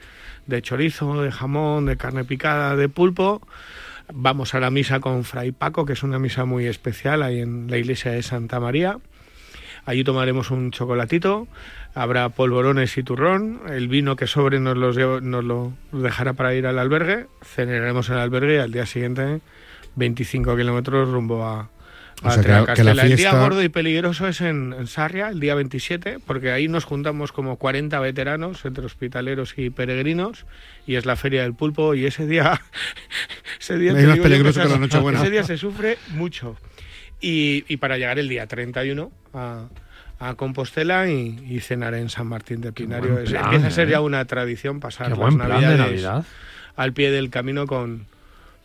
de 0.47 0.63
chorizo, 0.63 1.23
de 1.23 1.31
jamón, 1.31 1.87
de 1.87 1.97
carne 1.97 2.25
picada, 2.25 2.77
de 2.77 2.89
pulpo. 2.89 3.47
Vamos 4.13 4.55
a 4.55 4.61
la 4.61 4.71
misa 4.71 5.01
con 5.01 5.25
Fray 5.25 5.53
Paco, 5.53 5.85
que 5.85 5.95
es 5.95 6.03
una 6.03 6.19
misa 6.19 6.45
muy 6.45 6.67
especial 6.67 7.23
ahí 7.23 7.41
en 7.41 7.69
la 7.69 7.77
iglesia 7.77 8.13
de 8.13 8.23
Santa 8.23 8.61
María. 8.61 8.99
Allí 9.87 10.03
tomaremos 10.05 10.51
un 10.51 10.73
chocolatito, 10.73 11.47
habrá 11.95 12.29
polvorones 12.29 12.99
y 12.99 13.03
turrón, 13.05 13.61
el 13.69 13.87
vino 13.89 14.17
que 14.17 14.27
sobre 14.27 14.59
nos, 14.61 14.77
los 14.77 14.97
lleva- 14.97 15.21
nos 15.21 15.45
lo 15.45 15.73
dejará 15.93 16.33
para 16.33 16.55
ir 16.55 16.67
al 16.67 16.79
albergue, 16.79 17.27
cenaremos 17.45 18.09
en 18.09 18.17
el 18.17 18.21
albergue 18.21 18.57
y 18.57 18.59
al 18.59 18.73
día 18.73 18.85
siguiente 18.85 19.41
25 19.95 20.57
kilómetros 20.57 21.09
rumbo 21.09 21.45
a, 21.45 21.71
O 22.23 22.29
a 22.29 22.31
sea, 22.33 22.65
que- 22.67 22.75
que 22.75 22.83
la 22.85 22.91
El 23.03 23.09
día 23.09 23.17
fiesta- 23.17 23.41
gordo 23.41 23.63
y 23.63 23.69
peligroso 23.69 24.27
es 24.27 24.41
en, 24.41 24.73
en 24.77 24.87
Sarria, 24.89 25.29
el 25.29 25.39
día 25.39 25.55
27, 25.55 26.19
porque 26.27 26.51
ahí 26.51 26.67
nos 26.67 26.85
juntamos 26.85 27.31
como 27.31 27.57
40 27.57 28.01
veteranos 28.01 28.65
entre 28.65 28.85
hospitaleros 28.87 29.55
y 29.57 29.71
peregrinos 29.71 30.47
y 30.87 30.97
es 30.97 31.07
la 31.07 31.15
feria 31.17 31.43
del 31.43 31.55
pulpo 31.55 31.95
y 31.95 32.07
ese 32.07 32.27
día 32.27 32.61
ese 33.61 33.79
día 33.79 33.93
Es 33.93 34.07
más 34.07 34.19
peligroso 34.19 34.61
se- 34.61 34.67
que 34.67 34.73
la 34.73 34.79
Nochebuena. 34.81 35.21
ese 35.21 35.31
día 35.31 35.45
se 35.45 35.57
sufre 35.57 35.97
mucho 36.11 36.57
y, 37.21 37.65
y 37.69 37.77
para 37.79 37.97
llegar 37.99 38.19
el 38.19 38.29
día 38.29 38.47
31 38.47 39.11
a, 39.35 39.67
a 40.19 40.35
Compostela 40.35 41.09
y, 41.11 41.39
y 41.49 41.61
cenar 41.61 41.95
en 41.95 42.09
San 42.11 42.27
Martín 42.27 42.61
de 42.61 42.73
Pinario 42.73 43.19
Es- 43.19 43.31
plan, 43.31 43.45
empieza 43.45 43.67
a 43.69 43.71
ser 43.71 43.89
¿eh? 43.89 43.93
ya 43.93 44.01
una 44.01 44.25
tradición 44.25 44.81
pasar 44.81 45.13
Qué 45.13 45.19
las 45.21 45.35
navidades 45.37 45.79
Navidad. 45.79 46.25
al 46.77 46.93
pie 46.93 47.11
del 47.11 47.31
camino 47.31 47.67
con 47.67 48.07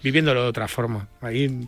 viviéndolo 0.03 0.41
de 0.43 0.47
otra 0.49 0.67
forma. 0.67 1.07
Ahí 1.21 1.67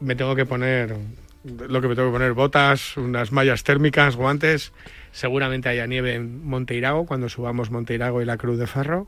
me 0.00 0.14
tengo 0.16 0.34
que 0.34 0.46
poner 0.46 0.96
lo 1.44 1.80
que 1.82 1.88
me 1.88 1.94
tengo 1.94 2.08
que 2.08 2.12
poner 2.14 2.32
botas, 2.32 2.96
unas 2.96 3.30
mallas 3.32 3.64
térmicas, 3.64 4.16
guantes. 4.16 4.72
Seguramente 5.12 5.68
haya 5.68 5.86
nieve 5.86 6.14
en 6.14 6.44
Monteirago 6.44 7.04
cuando 7.06 7.28
subamos 7.28 7.70
Monteirago 7.70 8.20
y 8.22 8.24
la 8.24 8.36
Cruz 8.38 8.58
de 8.58 8.66
Ferro 8.66 9.06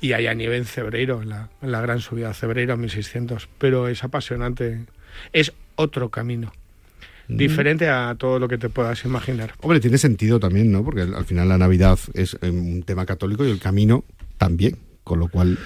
y 0.00 0.12
haya 0.12 0.32
nieve 0.34 0.56
en 0.58 0.66
Cebreiro, 0.66 1.22
en 1.22 1.30
la, 1.30 1.48
en 1.62 1.72
la 1.72 1.80
gran 1.80 2.00
subida 2.00 2.30
a 2.30 2.34
Cebreiro 2.34 2.74
a 2.74 2.76
1600. 2.76 3.48
Pero 3.58 3.88
es 3.88 4.04
apasionante. 4.04 4.84
Es 5.32 5.52
otro 5.78 6.10
camino. 6.10 6.52
Diferente 7.30 7.88
a 7.90 8.14
todo 8.18 8.38
lo 8.38 8.48
que 8.48 8.56
te 8.56 8.70
puedas 8.70 9.04
imaginar. 9.04 9.52
Hombre, 9.60 9.80
tiene 9.80 9.98
sentido 9.98 10.40
también, 10.40 10.72
¿no? 10.72 10.82
Porque 10.82 11.02
al 11.02 11.14
al 11.14 11.26
final 11.26 11.46
la 11.48 11.58
Navidad 11.58 11.98
es 12.14 12.38
eh, 12.40 12.48
un 12.48 12.82
tema 12.84 13.04
católico 13.04 13.44
y 13.44 13.50
el 13.50 13.58
camino 13.60 14.04
también. 14.38 14.78
Con 15.04 15.18
lo 15.20 15.28
cual, 15.28 15.58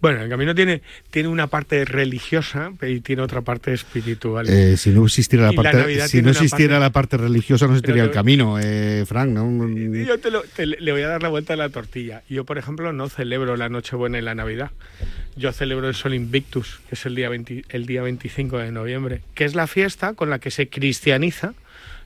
Bueno, 0.00 0.22
el 0.22 0.28
camino 0.30 0.54
tiene, 0.54 0.80
tiene 1.10 1.28
una 1.28 1.46
parte 1.48 1.84
religiosa 1.84 2.72
y 2.82 3.00
tiene 3.00 3.20
otra 3.22 3.40
parte 3.42 3.72
espiritual. 3.74 4.46
eh, 4.48 4.76
si 4.78 4.90
no 4.90 5.04
existiera 5.04 5.46
la 5.46 5.52
Y 5.52 5.56
la 5.56 5.62
parte, 5.62 5.78
Navidad 5.78 6.06
si 6.08 6.22
no 6.22 6.30
existiera 6.30 6.74
parte- 6.74 6.80
la 6.80 6.92
parte 6.92 7.16
religiosa, 7.18 7.66
no 7.66 7.72
existiría 7.72 8.04
el 8.04 8.10
camino, 8.10 8.58
eh, 8.58 9.04
Frank, 9.06 9.30
¿no? 9.30 9.44
Yo 10.06 10.18
te 10.18 10.30
lo- 10.30 10.42
te- 10.44 10.66
le 10.66 10.92
voy 10.92 11.02
a 11.02 11.08
dar 11.08 11.22
la 11.22 11.28
vuelta 11.28 11.52
a 11.52 11.56
la 11.56 11.68
tortilla. 11.68 12.22
Yo, 12.28 12.44
por 12.44 12.56
ejemplo, 12.58 12.92
no 12.94 13.08
celebro 13.10 13.56
la 13.56 13.68
Nochebuena 13.68 14.18
y 14.18 14.22
la 14.22 14.34
Navidad. 14.34 14.70
Yo 15.36 15.52
celebro 15.52 15.88
el 15.88 15.94
Sol 15.94 16.14
Invictus, 16.14 16.80
que 16.88 16.94
es 16.94 17.04
el 17.04 17.14
día, 17.14 17.28
20 17.28 17.66
el 17.68 17.84
día 17.84 18.02
25 18.02 18.58
de 18.58 18.72
noviembre, 18.72 19.20
que 19.34 19.44
es 19.44 19.54
la 19.54 19.66
fiesta 19.66 20.14
con 20.14 20.30
la 20.30 20.38
que 20.38 20.50
se 20.50 20.68
cristianiza 20.68 21.52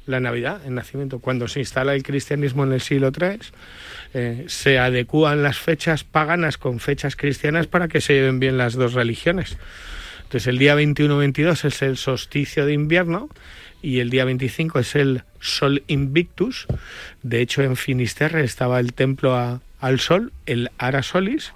la 0.07 0.19
Navidad, 0.19 0.61
el 0.67 0.75
nacimiento. 0.75 1.21
Cuando 1.21 1.47
se 1.47 1.61
instala 1.61 1.95
el 1.95 2.03
cristianismo 2.03 2.65
en 2.65 2.73
el 2.73 2.81
siglo 2.81 3.13
III, 3.19 3.39
eh, 4.15 4.45
se 4.49 4.79
adecúan 4.79 5.43
las 5.45 5.59
fechas 5.59 6.03
paganas 6.03 6.59
con 6.59 6.81
fechas 6.81 7.15
cristianas 7.15 7.69
para 7.69 7.87
que 7.87 8.01
se 8.01 8.15
lleven 8.15 8.41
bien 8.41 8.59
las 8.59 8.75
dos 8.75 8.95
religiones. 8.95 9.57
Entonces 10.23 10.49
el 10.49 10.59
día 10.59 10.77
21-22 10.77 11.65
es 11.65 11.83
el 11.83 11.97
solsticio 11.97 12.67
de 12.67 12.73
invierno 12.73 13.29
y 13.83 14.01
el 14.01 14.11
día 14.11 14.25
25 14.25 14.81
es 14.81 14.95
el 14.95 15.23
Sol 15.41 15.83
Invictus. 15.87 16.67
De 17.23 17.41
hecho, 17.41 17.63
en 17.63 17.77
Finisterre 17.77 18.45
estaba 18.45 18.81
el 18.81 18.93
templo 18.93 19.61
al 19.81 20.01
sol, 20.01 20.33
el 20.47 20.71
Ara 20.79 21.03
Solis. 21.03 21.53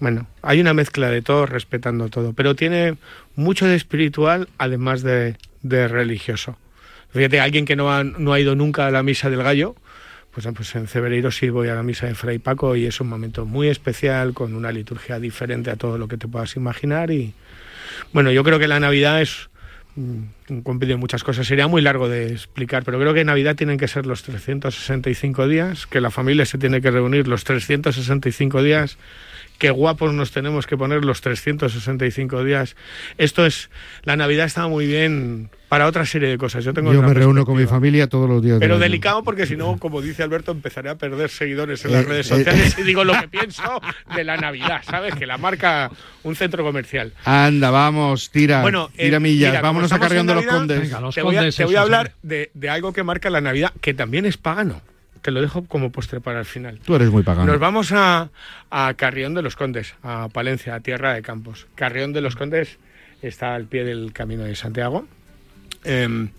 Bueno, 0.00 0.28
hay 0.42 0.60
una 0.60 0.74
mezcla 0.74 1.10
de 1.10 1.22
todo, 1.22 1.46
respetando 1.46 2.08
todo, 2.08 2.32
pero 2.32 2.54
tiene 2.54 2.96
mucho 3.34 3.66
de 3.66 3.74
espiritual, 3.74 4.48
además 4.58 5.02
de, 5.02 5.36
de 5.62 5.88
religioso. 5.88 6.56
Fíjate, 7.12 7.40
alguien 7.40 7.64
que 7.64 7.74
no 7.74 7.92
ha, 7.92 8.04
no 8.04 8.32
ha 8.32 8.40
ido 8.40 8.54
nunca 8.54 8.86
a 8.86 8.90
la 8.90 9.02
misa 9.02 9.30
del 9.30 9.42
gallo, 9.42 9.74
pues, 10.32 10.46
pues 10.54 10.74
en 10.76 10.86
Cebreiro 10.86 11.32
sí 11.32 11.48
voy 11.48 11.68
a 11.68 11.74
la 11.74 11.82
misa 11.82 12.06
de 12.06 12.14
Fray 12.14 12.38
Paco 12.38 12.76
y 12.76 12.86
es 12.86 13.00
un 13.00 13.08
momento 13.08 13.44
muy 13.44 13.68
especial, 13.68 14.34
con 14.34 14.54
una 14.54 14.70
liturgia 14.70 15.18
diferente 15.18 15.70
a 15.70 15.76
todo 15.76 15.98
lo 15.98 16.06
que 16.06 16.16
te 16.16 16.28
puedas 16.28 16.54
imaginar. 16.54 17.10
Y 17.10 17.34
bueno, 18.12 18.30
yo 18.30 18.44
creo 18.44 18.58
que 18.60 18.68
la 18.68 18.78
Navidad 18.78 19.20
es 19.20 19.48
mm, 19.96 20.22
un 20.50 20.62
compendio 20.62 20.94
de 20.94 21.00
muchas 21.00 21.24
cosas. 21.24 21.46
Sería 21.46 21.66
muy 21.66 21.82
largo 21.82 22.08
de 22.08 22.32
explicar, 22.32 22.84
pero 22.84 23.00
creo 23.00 23.14
que 23.14 23.24
Navidad 23.24 23.56
tienen 23.56 23.78
que 23.78 23.88
ser 23.88 24.06
los 24.06 24.22
365 24.22 25.48
días, 25.48 25.86
que 25.86 26.00
la 26.00 26.10
familia 26.10 26.46
se 26.46 26.58
tiene 26.58 26.80
que 26.80 26.90
reunir 26.90 27.26
los 27.26 27.42
365 27.42 28.62
días, 28.62 28.96
qué 29.58 29.70
guapos 29.70 30.14
nos 30.14 30.30
tenemos 30.30 30.66
que 30.66 30.76
poner 30.76 31.04
los 31.04 31.20
365 31.20 32.44
días. 32.44 32.76
Esto 33.18 33.44
es, 33.44 33.70
la 34.04 34.16
Navidad 34.16 34.46
está 34.46 34.66
muy 34.68 34.86
bien 34.86 35.50
para 35.68 35.86
otra 35.86 36.06
serie 36.06 36.28
de 36.28 36.38
cosas. 36.38 36.64
Yo 36.64 36.72
tengo 36.72 36.92
Yo 36.92 37.00
otra 37.00 37.08
me 37.08 37.14
reúno 37.14 37.44
con 37.44 37.56
mi 37.56 37.66
familia 37.66 38.06
todos 38.06 38.28
los 38.28 38.42
días. 38.42 38.58
Pero 38.60 38.78
delicado 38.78 39.22
porque 39.22 39.46
si 39.46 39.56
no, 39.56 39.78
como 39.78 40.00
dice 40.00 40.22
Alberto, 40.22 40.52
empezaré 40.52 40.88
a 40.88 40.94
perder 40.94 41.28
seguidores 41.28 41.84
en 41.84 41.90
Eh, 41.90 41.94
las 41.94 42.06
redes 42.06 42.26
eh, 42.30 42.36
sociales 42.36 42.76
y 42.78 42.82
digo 42.84 43.04
lo 43.04 43.20
que 43.20 43.28
pienso 43.28 43.80
de 44.14 44.24
la 44.24 44.36
Navidad, 44.36 44.82
¿sabes? 44.88 45.14
Que 45.14 45.26
la 45.26 45.36
marca 45.36 45.90
un 46.22 46.36
centro 46.36 46.64
comercial. 46.64 47.12
Anda, 47.24 47.70
vamos, 47.70 48.30
tira. 48.30 48.62
Bueno, 48.62 48.90
eh, 48.96 49.06
tira 49.06 49.20
millas. 49.20 49.50
mira, 49.50 49.60
Vámonos 49.60 49.92
a 49.92 49.96
estamos 49.96 50.08
Carrión 50.08 50.30
en 50.30 50.36
de 50.36 50.42
los 50.42 50.54
Condes. 50.54 50.80
Venga, 50.80 51.00
los 51.00 51.14
te 51.14 51.22
voy 51.22 51.36
a, 51.36 51.40
condes, 51.40 51.56
te 51.56 51.64
voy 51.64 51.76
a 51.76 51.82
hablar 51.82 52.12
de 52.22 52.70
algo 52.70 52.92
que 52.92 53.02
marca 53.02 53.28
la 53.28 53.40
Navidad, 53.40 53.72
que 53.80 53.92
también 53.92 54.24
es 54.24 54.36
pagano. 54.36 54.80
Te 55.28 55.32
lo 55.32 55.42
dejo 55.42 55.66
como 55.66 55.92
postre 55.92 56.22
para 56.22 56.38
el 56.38 56.46
final. 56.46 56.80
Tú 56.82 56.94
eres 56.94 57.10
muy 57.10 57.22
pagano. 57.22 57.52
Nos 57.52 57.60
vamos 57.60 57.92
a, 57.92 58.30
a 58.70 58.94
Carrión 58.94 59.34
de 59.34 59.42
los 59.42 59.56
Condes, 59.56 59.94
a 60.02 60.30
Palencia, 60.30 60.74
a 60.74 60.80
Tierra 60.80 61.12
de 61.12 61.20
Campos. 61.20 61.66
Carrión 61.74 62.14
de 62.14 62.22
los 62.22 62.34
Condes 62.34 62.78
está 63.20 63.54
al 63.54 63.66
pie 63.66 63.84
del 63.84 64.14
Camino 64.14 64.44
de 64.44 64.56
Santiago 64.56 65.06
em, 65.84 66.30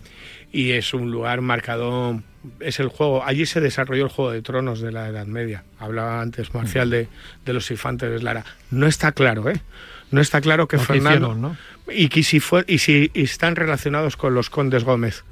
y 0.50 0.72
es 0.72 0.92
un 0.92 1.12
lugar 1.12 1.40
marcado, 1.40 2.20
es 2.58 2.80
el 2.80 2.88
juego, 2.88 3.22
allí 3.24 3.46
se 3.46 3.60
desarrolló 3.60 4.02
el 4.02 4.10
Juego 4.10 4.32
de 4.32 4.42
Tronos 4.42 4.80
de 4.80 4.90
la 4.90 5.06
Edad 5.06 5.26
Media. 5.26 5.62
Hablaba 5.78 6.20
antes 6.20 6.52
Marcial 6.52 6.90
de, 6.90 7.06
de 7.44 7.52
los 7.52 7.70
infantes 7.70 8.10
de 8.10 8.20
Lara. 8.20 8.44
No 8.72 8.88
está 8.88 9.12
claro, 9.12 9.48
¿eh? 9.48 9.62
No 10.10 10.20
está 10.20 10.40
claro 10.40 10.66
que 10.66 10.78
Fernando... 10.78 11.28
hicieron, 11.28 11.40
¿no? 11.40 11.56
Y 11.88 12.08
que 12.08 12.24
si, 12.24 12.40
fue, 12.40 12.64
y 12.66 12.78
si 12.78 13.12
están 13.14 13.54
relacionados 13.54 14.16
con 14.16 14.34
los 14.34 14.50
condes 14.50 14.82
Gómez. 14.82 15.22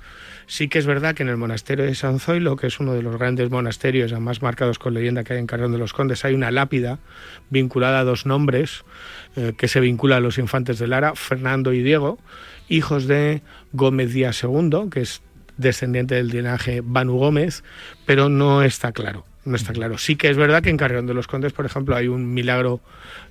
Sí 0.51 0.69
que 0.69 0.79
es 0.79 0.87
verdad 0.87 1.15
que 1.15 1.23
en 1.23 1.29
el 1.29 1.37
monasterio 1.37 1.85
de 1.85 1.95
San 1.95 2.21
Zoilo, 2.21 2.57
que 2.57 2.69
es 2.69 2.81
uno 2.81 2.95
de 2.95 3.03
los 3.03 3.19
grandes 3.19 3.51
monasterios 3.51 4.13
además 4.13 4.41
marcados 4.41 4.79
con 4.79 4.95
leyenda 4.95 5.23
que 5.23 5.35
hay 5.35 5.39
en 5.39 5.47
Carrión 5.47 5.73
de 5.73 5.79
los 5.79 5.93
Condes, 5.93 6.25
hay 6.25 6.33
una 6.33 6.51
lápida 6.51 6.99
vinculada 7.51 8.01
a 8.01 8.05
dos 8.05 8.25
nombres 8.25 8.83
eh, 9.37 9.53
que 9.59 9.69
se 9.69 9.79
vincula 9.79 10.17
a 10.17 10.21
los 10.21 10.39
infantes 10.39 10.79
de 10.79 10.87
Lara, 10.87 11.15
Fernando 11.15 11.75
y 11.75 11.83
Diego, 11.83 12.19
hijos 12.71 13.07
de 13.07 13.43
Gómez 13.75 14.15
Díaz 14.15 14.43
II, 14.43 14.89
que 14.91 15.03
es 15.03 15.21
descendiente 15.59 16.15
del 16.15 16.29
linaje 16.29 16.81
Banu 16.83 17.19
Gómez, 17.19 17.63
pero 18.07 18.31
no 18.31 18.63
está 18.63 18.93
claro. 18.93 19.28
No 19.45 19.57
está 19.57 19.73
claro. 19.73 19.99
Sí 19.99 20.17
que 20.17 20.29
es 20.29 20.37
verdad 20.37 20.63
que 20.63 20.71
en 20.71 20.77
Carrión 20.77 21.07
de 21.07 21.15
los 21.15 21.27
Condes, 21.27 21.53
por 21.53 21.65
ejemplo, 21.65 21.97
hay 21.97 22.09
un 22.09 22.33
milagro 22.35 22.81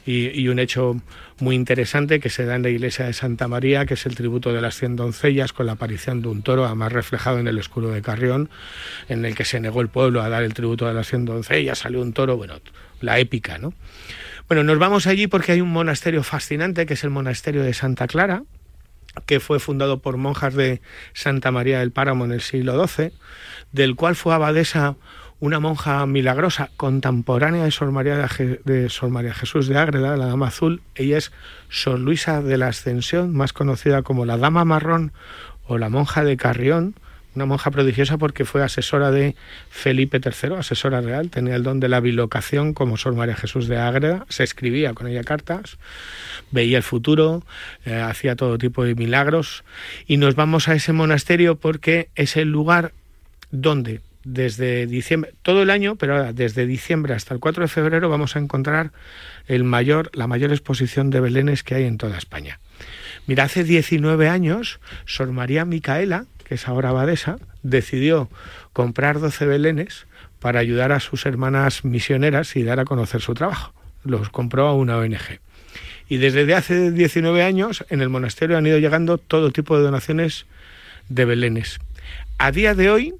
y, 0.06 0.48
un 0.48 0.60
hecho 0.60 1.00
muy 1.39 1.56
interesante 1.56 2.20
que 2.20 2.30
se 2.30 2.46
da 2.46 2.56
en 2.56 2.63
la 2.63 2.70
iglesia 2.70 3.06
de 3.06 3.13
Santa 3.13 3.48
María, 3.48 3.86
que 3.86 3.96
es 3.96 4.06
el 4.06 4.15
tributo 4.15 4.54
de 4.54 4.62
las 4.62 4.76
cien 4.76 4.96
doncellas 4.96 5.54
con 5.54 5.65
la 5.65 5.74
aparición 5.74 6.22
de 6.22 6.30
un 6.30 6.41
toro, 6.41 6.65
además 6.65 6.93
reflejado 6.93 7.39
en 7.39 7.48
el 7.48 7.58
escudo 7.58 7.91
de 7.91 8.02
Carrión, 8.02 8.50
en 9.10 9.26
el 9.26 9.36
que 9.36 9.46
se 9.46 9.60
negó 9.60 9.82
el 9.82 9.89
pueblo 9.89 10.22
a 10.22 10.30
dar 10.30 10.43
el 10.43 10.54
tributo 10.54 10.88
de 10.88 10.93
las 10.93 11.08
cien 11.08 11.26
doncellas, 11.26 11.80
salió 11.80 12.02
un 12.02 12.13
toro, 12.13 12.38
bueno, 12.38 12.56
la 13.02 13.20
épica, 13.20 13.58
¿no? 13.58 13.74
Bueno, 14.48 14.63
nos 14.63 14.80
vamos 14.80 15.08
allí 15.08 15.28
porque 15.28 15.52
hay 15.52 15.62
un 15.62 15.72
monasterio 15.72 16.24
fascinante, 16.24 16.86
que 16.86 16.93
es 16.93 17.04
el 17.04 17.10
monasterio 17.10 17.63
de 17.63 17.74
Santa 17.74 18.08
Clara, 18.08 18.43
que 19.26 19.39
fue 19.39 19.60
fundado 19.60 20.00
por 20.00 20.17
monjas 20.17 20.54
de 20.54 20.82
Santa 21.13 21.52
María 21.52 21.80
del 21.80 21.91
Páramo 21.91 22.26
en 22.26 22.32
el 22.32 22.41
siglo 22.41 22.88
XII, 22.88 23.12
del 23.72 23.96
cual 23.96 24.15
fue 24.15 24.34
abadesa 24.34 24.96
una 25.39 25.60
monja 25.60 26.06
milagrosa 26.06 26.69
contemporánea 26.78 27.63
de 27.63 27.71
Sor 27.71 27.91
María, 27.91 28.28
de, 28.63 28.89
Sor 28.89 29.10
María 29.10 29.34
Jesús 29.34 29.67
de 29.67 29.78
Ágreda, 29.78 30.17
la 30.17 30.26
Dama 30.26 30.47
Azul. 30.47 30.82
Ella 30.95 31.17
es 31.17 31.32
Sor 31.69 32.00
Luisa 32.00 32.41
de 32.41 32.58
la 32.58 32.67
Ascensión, 32.67 33.34
más 33.34 33.54
conocida 33.54 34.02
como 34.02 34.26
la 34.26 34.38
Dama 34.38 34.65
Marrón 34.65 35.12
o 35.67 35.78
la 35.78 35.89
monja 35.89 36.23
de 36.23 36.38
Carrión, 36.38 36.95
una 37.36 37.45
monja 37.45 37.69
prodigiosa 37.69 38.17
porque 38.17 38.45
fue 38.45 38.63
asesora 38.63 39.12
de 39.12 39.36
Felipe 39.69 40.19
III, 40.23 40.56
asesora 40.56 41.02
real, 41.02 41.30
tenía 41.30 41.56
el 41.56 41.62
don 41.62 41.80
de 41.80 41.88
la 41.88 42.00
bilocación 42.00 42.73
como 42.73 42.97
Sor 42.97 43.13
María 43.13 43.36
Jesús 43.36 43.67
de 43.67 43.78
Ágreda, 43.78 44.26
se 44.28 44.43
escribía 44.43 44.95
con 44.95 45.06
ella 45.06 45.23
cartas, 45.23 45.78
veía 46.50 46.78
el 46.78 46.84
futuro, 46.84 47.43
eh, 47.86 47.95
hacía 47.95 48.36
todo 48.36 48.58
tipo 48.58 48.84
de 48.84 48.95
milagros. 48.95 49.63
Y 50.08 50.17
nos 50.17 50.34
vamos 50.34 50.67
a 50.67 50.73
ese 50.73 50.93
monasterio 50.93 51.58
porque 51.58 52.10
es 52.15 52.38
el 52.38 52.50
lugar 52.50 52.91
donde 53.52 54.02
desde 54.28 54.88
diciembre, 54.88 55.34
todo 55.42 55.62
el 55.62 55.70
año, 55.70 55.96
pero 55.96 56.18
ahora 56.18 56.34
desde 56.34 56.66
diciembre 56.66 57.13
hasta 57.13 57.34
el 57.34 57.40
4 57.40 57.63
de 57.63 57.68
febrero 57.70 58.10
vamos 58.10 58.36
a 58.36 58.40
encontrar 58.40 58.92
el 59.48 59.63
mayor, 59.63 60.12
la 60.13 60.28
mayor 60.28 60.52
exposición 60.52 61.10
de 61.10 61.22
belenes 61.22 61.63
que 61.63 61.76
hay 61.76 61.86
en 61.86 61.98
toda 61.98 62.18
España. 62.18 62.60
Mira, 63.26 63.46
hace 63.46 63.63
19 63.63 64.28
años, 64.28 64.82
Sor 65.06 65.32
María 65.32 65.63
Micaela, 65.63 66.26
que 66.44 66.56
es 66.56 66.68
ahora 66.68 66.90
abadesa, 66.90 67.38
decidió 67.63 68.30
comprar 68.74 69.22
12 69.22 69.46
belenes 69.46 70.08
para 70.40 70.60
ayudar 70.60 70.92
a 70.92 71.00
sus 71.00 71.26
hermanas 71.26 71.86
misioneras 71.86 72.58
y 72.58 72.63
dar 72.63 72.82
a 72.82 72.86
conocer 72.86 73.22
su 73.22 73.34
trabajo. 73.34 73.74
Los 74.04 74.30
compró 74.30 74.68
a 74.68 74.74
una 74.74 74.98
ONG. 74.98 75.40
Y 76.10 76.18
desde 76.18 76.54
hace 76.54 76.92
19 76.92 77.44
años 77.44 77.86
en 77.90 78.02
el 78.02 78.10
monasterio 78.10 78.58
han 78.58 78.68
ido 78.68 78.78
llegando 78.78 79.18
todo 79.18 79.52
tipo 79.52 79.78
de 79.78 79.84
donaciones 79.84 80.46
de 81.08 81.24
belenes. 81.24 81.80
A 82.38 82.52
día 82.52 82.76
de 82.76 82.90
hoy, 82.90 83.13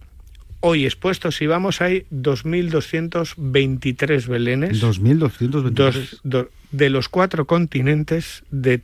hoy 0.60 0.86
expuestos, 0.86 1.36
si 1.36 1.48
vamos, 1.48 1.82
hay 1.82 2.06
2.223 2.12 4.28
belenes. 4.28 4.82
2.223. 4.82 5.72
Dos, 5.72 6.22
do, 6.24 6.50
de 6.72 6.90
los 6.90 7.10
cuatro 7.10 7.46
continentes, 7.46 8.44
de 8.52 8.82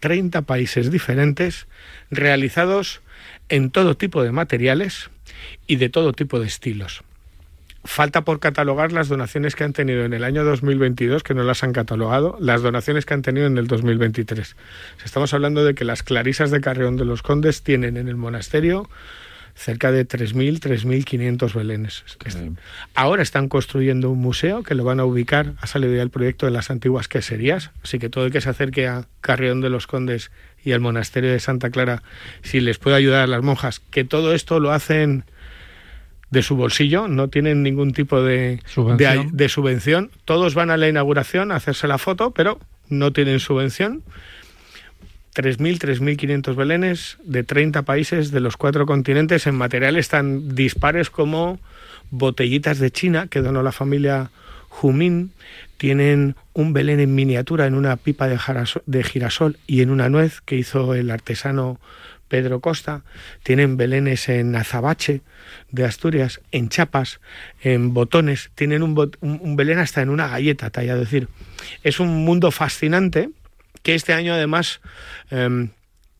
30 0.00 0.42
países 0.42 0.90
diferentes, 0.90 1.68
realizados 2.10 3.00
en 3.48 3.70
todo 3.70 3.96
tipo 3.96 4.22
de 4.22 4.32
materiales 4.32 5.08
y 5.66 5.76
de 5.76 5.88
todo 5.88 6.12
tipo 6.12 6.38
de 6.40 6.46
estilos. 6.46 7.02
Falta 7.84 8.22
por 8.22 8.40
catalogar 8.40 8.90
las 8.90 9.08
donaciones 9.08 9.54
que 9.54 9.62
han 9.62 9.72
tenido 9.72 10.04
en 10.04 10.12
el 10.12 10.24
año 10.24 10.42
2022, 10.44 11.22
que 11.22 11.34
no 11.34 11.44
las 11.44 11.62
han 11.62 11.72
catalogado, 11.72 12.36
las 12.40 12.62
donaciones 12.62 13.06
que 13.06 13.14
han 13.14 13.22
tenido 13.22 13.46
en 13.46 13.58
el 13.58 13.68
2023. 13.68 14.56
Estamos 15.04 15.32
hablando 15.34 15.64
de 15.64 15.76
que 15.76 15.84
las 15.84 16.02
clarisas 16.02 16.50
de 16.50 16.60
Carreón 16.60 16.96
de 16.96 17.04
los 17.04 17.22
Condes 17.22 17.62
tienen 17.62 17.96
en 17.96 18.08
el 18.08 18.16
monasterio 18.16 18.90
cerca 19.56 19.90
de 19.90 20.06
3.000, 20.06 20.60
3.500 20.60 21.54
belenes. 21.54 22.04
Ahora 22.94 23.22
están 23.22 23.48
construyendo 23.48 24.10
un 24.10 24.18
museo 24.18 24.62
que 24.62 24.74
lo 24.74 24.84
van 24.84 25.00
a 25.00 25.04
ubicar, 25.04 25.54
ha 25.60 25.66
salido 25.66 25.94
ya 25.94 26.02
el 26.02 26.10
proyecto 26.10 26.46
de 26.46 26.52
las 26.52 26.70
antiguas 26.70 27.08
queserías, 27.08 27.70
así 27.82 27.98
que 27.98 28.10
todo 28.10 28.26
el 28.26 28.32
que 28.32 28.42
se 28.42 28.50
acerque 28.50 28.86
a 28.86 29.06
Carrión 29.22 29.62
de 29.62 29.70
los 29.70 29.86
Condes 29.86 30.30
y 30.62 30.72
al 30.72 30.80
monasterio 30.80 31.32
de 31.32 31.40
Santa 31.40 31.70
Clara, 31.70 32.02
si 32.42 32.60
les 32.60 32.78
puede 32.78 32.96
ayudar 32.96 33.22
a 33.22 33.26
las 33.26 33.42
monjas, 33.42 33.80
que 33.90 34.04
todo 34.04 34.34
esto 34.34 34.60
lo 34.60 34.72
hacen 34.72 35.24
de 36.30 36.42
su 36.42 36.56
bolsillo, 36.56 37.08
no 37.08 37.28
tienen 37.28 37.62
ningún 37.62 37.92
tipo 37.92 38.22
de 38.22 38.60
subvención. 38.66 39.30
De, 39.30 39.44
de 39.44 39.48
subvención. 39.48 40.10
Todos 40.24 40.54
van 40.54 40.70
a 40.70 40.76
la 40.76 40.88
inauguración 40.88 41.50
a 41.50 41.56
hacerse 41.56 41.86
la 41.86 41.98
foto, 41.98 42.32
pero 42.32 42.58
no 42.88 43.12
tienen 43.12 43.40
subvención. 43.40 44.02
3.000, 45.36 45.78
3.500 45.78 46.56
belenes 46.56 47.18
de 47.22 47.44
30 47.44 47.82
países 47.82 48.30
de 48.30 48.40
los 48.40 48.56
cuatro 48.56 48.86
continentes 48.86 49.46
en 49.46 49.54
materiales 49.54 50.08
tan 50.08 50.54
dispares 50.54 51.10
como 51.10 51.60
botellitas 52.10 52.78
de 52.78 52.90
China 52.90 53.26
que 53.28 53.42
donó 53.42 53.62
la 53.62 53.72
familia 53.72 54.30
Jumín, 54.70 55.32
tienen 55.76 56.36
un 56.54 56.72
belén 56.72 57.00
en 57.00 57.14
miniatura 57.14 57.66
en 57.66 57.74
una 57.74 57.96
pipa 57.96 58.28
de, 58.28 59.04
girasol 59.04 59.58
y 59.66 59.82
en 59.82 59.90
una 59.90 60.08
nuez 60.08 60.40
que 60.40 60.56
hizo 60.56 60.94
el 60.94 61.10
artesano 61.10 61.78
Pedro 62.28 62.60
Costa, 62.60 63.02
tienen 63.42 63.76
belenes 63.76 64.30
en 64.30 64.56
azabache 64.56 65.20
de 65.70 65.84
Asturias, 65.84 66.40
en 66.50 66.70
chapas, 66.70 67.20
en 67.62 67.92
botones, 67.92 68.50
tienen 68.54 68.82
un, 68.82 68.94
bot 68.94 69.18
un, 69.20 69.54
belén 69.54 69.78
hasta 69.78 70.00
en 70.00 70.08
una 70.08 70.28
galleta 70.28 70.70
tallado. 70.70 71.02
Es 71.02 71.10
decir, 71.10 71.28
es 71.82 72.00
un 72.00 72.24
mundo 72.24 72.50
fascinante 72.50 73.28
que 73.86 73.94
este 73.94 74.12
año 74.12 74.34
además 74.34 74.80
eh, 75.30 75.68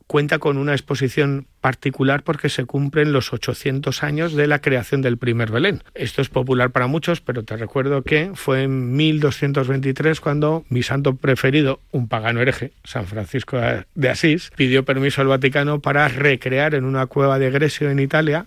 cuenta 0.07 0.39
con 0.39 0.57
una 0.57 0.71
exposición 0.71 1.49
particular 1.61 2.23
porque 2.23 2.49
se 2.49 2.65
cumplen 2.65 3.13
los 3.13 3.33
800 3.33 4.05
años 4.05 4.35
de 4.35 4.47
la 4.47 4.61
creación 4.61 5.03
del 5.03 5.19
primer 5.19 5.51
Belén. 5.51 5.83
Esto 5.97 6.23
es 6.23 6.29
popular 6.29 6.71
para 6.71 6.87
muchos, 6.87 7.21
pero 7.21 7.43
te 7.43 7.57
recuerdo 7.57 8.03
que 8.03 8.31
fue 8.35 8.63
en 8.63 8.95
1223 8.95 10.21
cuando 10.21 10.65
mi 10.69 10.85
santo 10.85 11.17
preferido, 11.17 11.81
un 11.91 12.07
pagano 12.07 12.41
hereje, 12.41 12.71
San 12.85 13.09
Francisco 13.09 13.59
de 13.97 14.09
Asís, 14.09 14.53
pidió 14.55 14.85
permiso 14.85 15.21
al 15.21 15.27
Vaticano 15.27 15.81
para 15.81 16.07
recrear 16.07 16.77
en 16.77 16.85
una 16.85 17.07
cueva 17.07 17.41
de 17.41 17.51
Gresio 17.51 17.91
en 17.91 17.99
Italia 17.99 18.47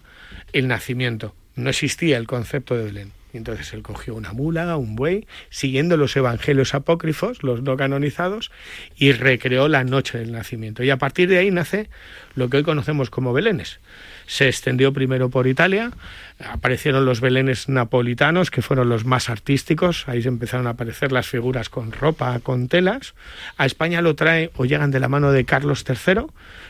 el 0.54 0.70
nacimiento. 0.70 1.36
No 1.58 1.70
existía 1.70 2.16
el 2.16 2.26
concepto 2.26 2.78
de 2.78 2.86
Belén. 2.86 3.19
Entonces 3.34 3.74
él 3.74 3.82
cogió 3.84 4.16
una 4.16 4.34
mula, 4.34 4.76
un 4.78 4.96
buey, 4.96 5.28
siguiendo 5.50 5.98
los 5.98 6.16
evangelios 6.16 6.74
apócrifos, 6.74 7.44
los 7.44 7.62
no 7.62 7.78
canonizados, 7.78 8.52
y 8.96 9.12
recreó 9.12 9.68
la 9.68 9.84
noche 9.84 10.18
del 10.18 10.32
nacimiento. 10.32 10.84
Y 10.84 10.90
a 10.90 10.98
partir 10.98 11.30
de 11.30 11.38
ahí 11.38 11.52
nace 11.52 11.90
lo 12.36 12.50
que 12.50 12.58
hoy 12.58 12.64
conocemos 12.64 13.10
como 13.10 13.34
belenes. 13.34 13.80
Se 14.26 14.48
extendió 14.48 14.94
primero 14.94 15.30
por 15.30 15.48
Italia, 15.48 15.92
aparecieron 16.40 17.06
los 17.06 17.22
belenes 17.22 17.70
napolitanos, 17.70 18.52
que 18.52 18.62
fueron 18.62 18.90
los 18.90 19.06
más 19.06 19.30
artísticos, 19.30 20.08
ahí 20.08 20.22
se 20.22 20.28
empezaron 20.28 20.68
a 20.68 20.72
aparecer 20.72 21.12
las 21.12 21.28
figuras 21.28 21.70
con 21.70 21.92
ropa, 21.92 22.40
con 22.40 22.68
telas. 22.68 23.14
A 23.58 23.66
España 23.66 24.02
lo 24.02 24.16
trae 24.16 24.52
o 24.56 24.66
llegan 24.66 24.92
de 24.92 25.00
la 25.00 25.08
mano 25.08 25.32
de 25.32 25.46
Carlos 25.46 25.86
III, 25.88 26.28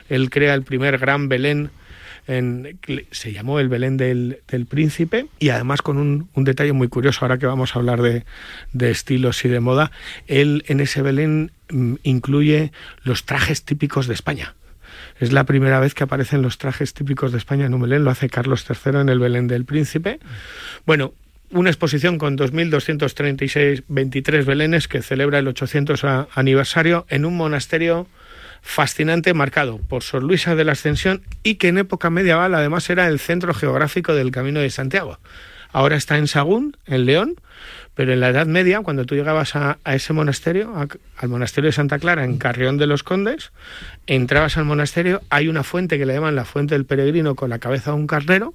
él 0.09 0.29
crea 0.29 0.53
el 0.53 0.63
primer 0.63 0.97
gran 0.97 1.29
Belén 1.29 1.69
en, 2.29 2.79
se 3.11 3.33
llamó 3.33 3.59
el 3.59 3.69
Belén 3.69 3.97
del, 3.97 4.39
del, 4.47 4.67
Príncipe 4.67 5.25
y 5.39 5.49
además 5.49 5.81
con 5.81 5.97
un, 5.97 6.29
un, 6.35 6.43
detalle 6.43 6.73
muy 6.73 6.87
curioso, 6.87 7.19
ahora 7.21 7.39
que 7.39 7.47
vamos 7.47 7.75
a 7.75 7.79
hablar 7.79 8.01
de, 8.01 8.23
de, 8.71 8.91
estilos 8.91 9.43
y 9.45 9.49
de 9.49 9.59
moda, 9.59 9.91
él 10.27 10.63
en 10.67 10.79
ese 10.79 11.01
Belén 11.01 11.51
mm, 11.69 11.95
incluye 12.03 12.71
los 13.03 13.25
trajes 13.25 13.63
típicos 13.63 14.07
de 14.07 14.13
España. 14.13 14.53
Es 15.19 15.33
la 15.33 15.43
primera 15.45 15.79
vez 15.79 15.95
que 15.95 16.03
aparecen 16.03 16.43
los 16.43 16.59
trajes 16.59 16.93
típicos 16.93 17.31
de 17.31 17.39
España 17.39 17.65
en 17.65 17.73
un 17.73 17.81
Belén, 17.81 18.03
lo 18.03 18.11
hace 18.11 18.29
Carlos 18.29 18.63
III 18.69 19.01
en 19.01 19.09
el 19.09 19.19
Belén 19.19 19.47
del 19.47 19.65
Príncipe. 19.65 20.19
Bueno, 20.85 21.13
una 21.51 21.71
exposición 21.71 22.19
con 22.19 22.37
2.236 22.37 23.83
23 23.87 24.45
belenes 24.45 24.87
que 24.87 25.01
celebra 25.01 25.39
el 25.39 25.47
800 25.47 26.03
aniversario 26.35 27.07
en 27.09 27.25
un 27.25 27.35
monasterio 27.35 28.07
fascinante 28.61 29.33
marcado 29.33 29.77
por 29.77 30.03
Sor 30.03 30.23
Luisa 30.23 30.55
de 30.55 30.63
la 30.63 30.73
Ascensión 30.73 31.21
y 31.43 31.55
que 31.55 31.69
en 31.69 31.77
época 31.77 32.09
medieval 32.09 32.53
además 32.55 32.89
era 32.89 33.07
el 33.07 33.19
centro 33.19 33.53
geográfico 33.53 34.13
del 34.13 34.31
Camino 34.31 34.59
de 34.59 34.69
Santiago. 34.69 35.19
Ahora 35.71 35.95
está 35.95 36.17
en 36.17 36.27
Sagún, 36.27 36.77
en 36.85 37.05
León, 37.05 37.35
pero 37.93 38.13
en 38.13 38.21
la 38.21 38.29
Edad 38.29 38.47
Media, 38.47 38.81
cuando 38.81 39.05
tú 39.05 39.15
llegabas 39.15 39.55
a, 39.55 39.77
ese 39.85 40.13
monasterio, 40.13 40.73
al 41.17 41.29
monasterio 41.29 41.67
de 41.67 41.73
Santa 41.73 41.99
Clara, 41.99 42.23
en 42.23 42.37
Carrión 42.37 42.77
de 42.77 42.87
los 42.87 43.03
Condes, 43.03 43.51
entrabas 44.07 44.57
al 44.57 44.65
monasterio, 44.65 45.21
hay 45.29 45.47
una 45.47 45.63
fuente 45.63 45.97
que 45.97 46.05
le 46.05 46.13
llaman 46.13 46.35
la 46.35 46.45
fuente 46.45 46.75
del 46.75 46.85
peregrino 46.85 47.35
con 47.35 47.49
la 47.49 47.59
cabeza 47.59 47.91
de 47.91 47.97
un 47.97 48.07
carnero, 48.07 48.53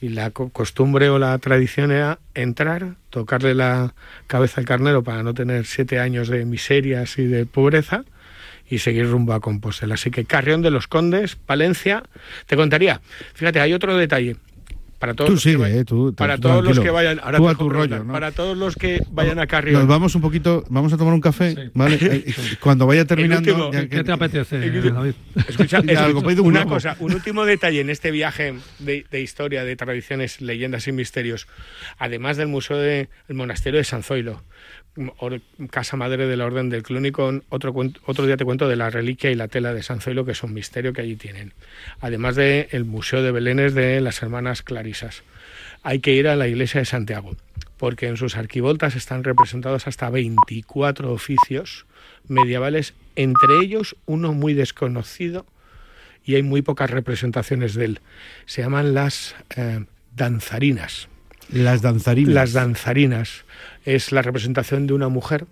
y 0.00 0.08
la 0.10 0.30
costumbre 0.30 1.10
o 1.10 1.18
la 1.18 1.36
tradición 1.38 1.90
era 1.90 2.20
entrar, 2.34 2.94
tocarle 3.10 3.54
la 3.54 3.92
cabeza 4.26 4.60
al 4.60 4.66
carnero 4.66 5.02
para 5.02 5.22
no 5.22 5.34
tener 5.34 5.66
siete 5.66 5.98
años 5.98 6.28
de 6.28 6.46
miserias 6.46 7.18
y 7.18 7.24
de 7.24 7.44
pobreza, 7.44 8.04
y 8.70 8.78
seguir 8.78 9.06
rumbo 9.10 9.32
a 9.34 9.40
Compostela. 9.40 9.94
Así 9.94 10.10
que 10.10 10.24
Carrión 10.24 10.62
de 10.62 10.70
los 10.70 10.86
Condes, 10.86 11.34
Palencia, 11.36 12.02
te 12.46 12.56
contaría. 12.56 13.00
Fíjate, 13.34 13.60
hay 13.60 13.72
otro 13.72 13.96
detalle. 13.96 14.36
para 15.00 15.14
todos 15.14 15.28
Tú 15.28 15.34
los 15.36 15.42
que 15.44 15.56
vayan- 15.56 15.78
eh, 15.78 15.84
tú- 15.86 16.14
para 16.14 16.36
tú 16.36 16.42
todos 16.42 16.62
los 16.62 16.78
que 16.78 16.90
vayan 16.90 17.20
ahora 17.20 17.38
Tú 17.38 17.48
a 17.48 17.54
tu 17.54 17.70
rollo, 17.70 18.04
¿no? 18.04 18.12
para 18.12 18.32
todos 18.32 18.54
los 18.54 18.76
que 18.76 19.00
vayan 19.10 19.38
a 19.38 19.46
Carrión 19.46 19.80
Nos 19.80 19.88
vamos 19.88 20.14
un 20.14 20.20
poquito, 20.20 20.62
vamos 20.68 20.92
a 20.92 20.98
tomar 20.98 21.14
un 21.14 21.22
café, 21.22 21.70
¿vale? 21.72 21.96
Eh, 22.02 22.34
Cuando 22.60 22.86
vaya 22.86 23.06
terminando. 23.06 23.50
último, 23.50 23.72
ya 23.72 23.88
¿Qué 23.88 24.04
te 24.04 24.12
apetece, 24.12 24.58
David? 24.70 25.14
Escucha, 25.48 25.78
algo, 25.78 26.20
un 26.20 26.40
una 26.40 26.60
globo. 26.64 26.74
cosa, 26.74 26.96
un 27.00 27.14
último 27.14 27.46
detalle 27.46 27.80
en 27.80 27.88
este 27.88 28.10
viaje 28.10 28.52
de, 28.78 29.06
de 29.10 29.20
historia, 29.22 29.64
de 29.64 29.74
tradiciones, 29.74 30.42
leyendas 30.42 30.86
y 30.86 30.92
misterios. 30.92 31.46
Además 31.96 32.36
del 32.36 32.48
museo 32.48 32.76
del 32.76 33.08
monasterio 33.32 33.78
de 33.78 33.84
San 33.84 34.02
Zoilo, 34.02 34.42
casa 35.70 35.96
madre 35.96 36.26
de 36.26 36.36
la 36.36 36.46
Orden 36.46 36.68
del 36.68 36.82
Clunicón, 36.82 37.44
otro, 37.48 37.74
otro 38.06 38.26
día 38.26 38.36
te 38.36 38.44
cuento 38.44 38.68
de 38.68 38.76
la 38.76 38.90
reliquia 38.90 39.30
y 39.30 39.34
la 39.34 39.48
tela 39.48 39.72
de 39.72 39.82
San 39.82 40.00
Zoilo, 40.00 40.24
que 40.24 40.32
es 40.32 40.42
un 40.42 40.52
misterio 40.52 40.92
que 40.92 41.02
allí 41.02 41.16
tienen. 41.16 41.54
Además 42.00 42.36
del 42.36 42.84
museo 42.84 43.22
de 43.22 43.32
Belénes 43.32 43.74
de 43.74 44.00
las 44.00 44.22
hermanas 44.22 44.62
Clarisas. 44.62 45.22
Hay 45.82 46.00
que 46.00 46.12
ir 46.12 46.28
a 46.28 46.36
la 46.36 46.48
iglesia 46.48 46.80
de 46.80 46.84
Santiago, 46.84 47.36
porque 47.76 48.08
en 48.08 48.16
sus 48.16 48.36
arquivoltas 48.36 48.96
están 48.96 49.24
representados 49.24 49.86
hasta 49.86 50.10
24 50.10 51.12
oficios 51.12 51.86
medievales, 52.28 52.94
entre 53.16 53.58
ellos 53.62 53.96
uno 54.06 54.34
muy 54.34 54.54
desconocido 54.54 55.46
y 56.24 56.34
hay 56.34 56.42
muy 56.42 56.62
pocas 56.62 56.90
representaciones 56.90 57.74
de 57.74 57.86
él. 57.86 58.00
Se 58.46 58.62
llaman 58.62 58.94
las 58.94 59.34
eh, 59.56 59.84
danzarinas. 60.14 61.08
Las 61.52 61.82
danzarinas. 61.82 62.34
Las 62.34 62.52
danzarinas 62.52 63.44
es 63.84 64.12
la 64.12 64.22
representación 64.22 64.86
de 64.86 64.94
una 64.94 65.08
mujer 65.08 65.46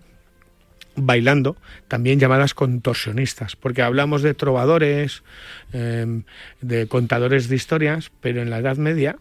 bailando, 0.95 1.55
también 1.87 2.19
llamadas 2.19 2.53
contorsionistas, 2.53 3.55
porque 3.55 3.81
hablamos 3.81 4.21
de 4.21 4.33
trovadores, 4.33 5.23
eh, 5.73 6.23
de 6.61 6.87
contadores 6.87 7.47
de 7.47 7.55
historias, 7.55 8.11
pero 8.21 8.41
en 8.41 8.49
la 8.49 8.59
Edad 8.59 8.77
Media 8.77 9.17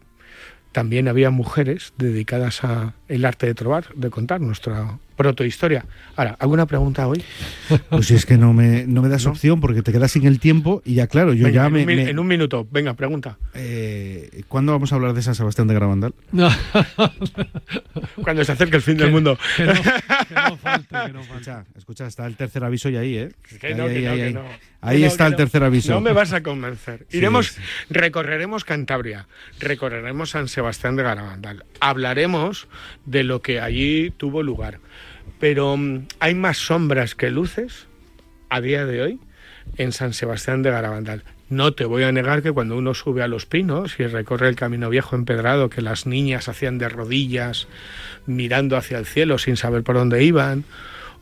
también 0.73 1.09
había 1.09 1.31
mujeres 1.31 1.93
dedicadas 1.97 2.65
a 2.65 2.95
el 3.09 3.25
arte 3.25 3.47
de 3.47 3.55
trovar, 3.55 3.87
de 3.95 4.11
contar 4.11 4.41
nuestra 4.41 4.99
protohistoria. 5.19 5.85
Ahora, 6.17 6.37
¿alguna 6.39 6.65
pregunta 6.65 7.07
hoy? 7.07 7.23
Pues 7.91 8.07
si 8.07 8.15
es 8.15 8.25
que 8.25 8.39
no 8.39 8.55
me, 8.55 8.87
no 8.87 9.03
me 9.03 9.11
das 9.11 9.27
opción 9.27 9.61
porque 9.61 9.83
te 9.83 9.93
quedas 9.93 10.13
sin 10.13 10.27
el 10.27 10.41
tiempo 10.41 10.81
y 10.87 10.95
ya 10.95 11.07
claro, 11.09 11.35
yo 11.35 11.45
Venga, 11.45 11.55
ya 11.63 11.67
en, 11.67 11.73
me... 11.75 11.81
un, 11.81 11.87
mi- 11.87 11.97
me- 11.97 12.09
en 12.09 12.19
un 12.19 12.27
minuto, 12.27 12.67
venga, 12.71 12.95
pregunta. 12.95 13.37
eh, 13.53 14.43
¿Cuándo 14.49 14.73
vamos 14.73 14.93
a 14.93 14.95
hablar 14.95 15.13
de 15.13 15.21
San 15.21 15.35
Sebastián 15.35 15.69
de 15.69 15.75
Garabandal? 15.75 16.15
No, 16.33 16.49
Cuando 18.23 18.45
se 18.45 18.53
acerque 18.53 18.77
el 18.77 18.83
fin 18.83 18.97
del 18.97 19.11
mundo. 19.11 19.39
que 19.57 19.65
no, 19.67 19.73
que 19.75 20.35
no 20.35 20.57
falte, 20.57 20.97
que 21.07 21.13
no 21.13 21.23
falte. 21.23 21.29
Escucha, 21.39 21.65
escucha, 21.77 22.07
está 22.07 22.27
el 22.27 22.37
tercer 22.37 22.65
aviso 22.65 22.89
y 22.89 22.97
ahí, 22.97 23.17
¿eh? 23.19 23.29
Que 23.61 23.69
Ahí, 23.69 23.75
no, 23.75 23.85
ahí, 23.85 23.95
que 23.95 24.01
no, 24.03 24.11
ahí, 24.13 24.17
que 24.19 24.25
ahí. 24.25 24.33
no. 24.35 24.43
Ahí 24.81 25.01
no, 25.01 25.07
está 25.09 25.27
el 25.27 25.33
no. 25.33 25.37
tercer 25.39 25.65
aviso. 25.65 25.93
No 25.93 26.01
me 26.01 26.13
vas 26.13 26.33
a 26.33 26.43
convencer. 26.43 27.07
Sí, 27.11 27.19
Iremos, 27.19 27.49
sí. 27.49 27.61
recorreremos 27.91 28.65
Cantabria, 28.65 29.27
recorreremos 29.59 30.31
San 30.31 30.49
Sebastián 30.49 30.97
de 30.97 31.03
Garabandal, 31.03 31.65
hablaremos 31.81 32.69
de 33.07 33.25
lo 33.25 33.43
que 33.43 33.61
allí 33.61 34.11
tuvo 34.17 34.43
lugar. 34.43 34.79
Pero 35.39 35.77
mm, 35.77 36.07
hay 36.21 36.35
más 36.35 36.59
sombras 36.59 37.15
que 37.15 37.31
luces 37.31 37.87
a 38.49 38.61
día 38.61 38.87
de 38.87 39.03
hoy 39.03 39.21
en 39.77 39.93
San 39.93 40.13
Sebastián 40.13 40.63
de 40.63 40.71
Garabandal. 40.71 41.25
No 41.51 41.73
te 41.73 41.87
voy 41.87 42.03
a 42.03 42.13
negar 42.13 42.43
que 42.43 42.53
cuando 42.53 42.77
uno 42.77 42.93
sube 42.93 43.23
a 43.23 43.29
los 43.29 43.47
pinos 43.47 43.99
y 43.99 44.07
recorre 44.07 44.49
el 44.49 44.57
camino 44.57 44.91
viejo 44.91 45.17
empedrado 45.17 45.71
que 45.71 45.81
las 45.81 46.07
niñas 46.07 46.49
hacían 46.49 46.77
de 46.77 46.89
rodillas 46.91 47.69
mirando 48.27 48.77
hacia 48.77 48.99
el 48.99 49.07
cielo 49.07 49.39
sin 49.39 49.57
saber 49.57 49.83
por 49.83 49.97
dónde 49.97 50.23
iban, 50.23 50.65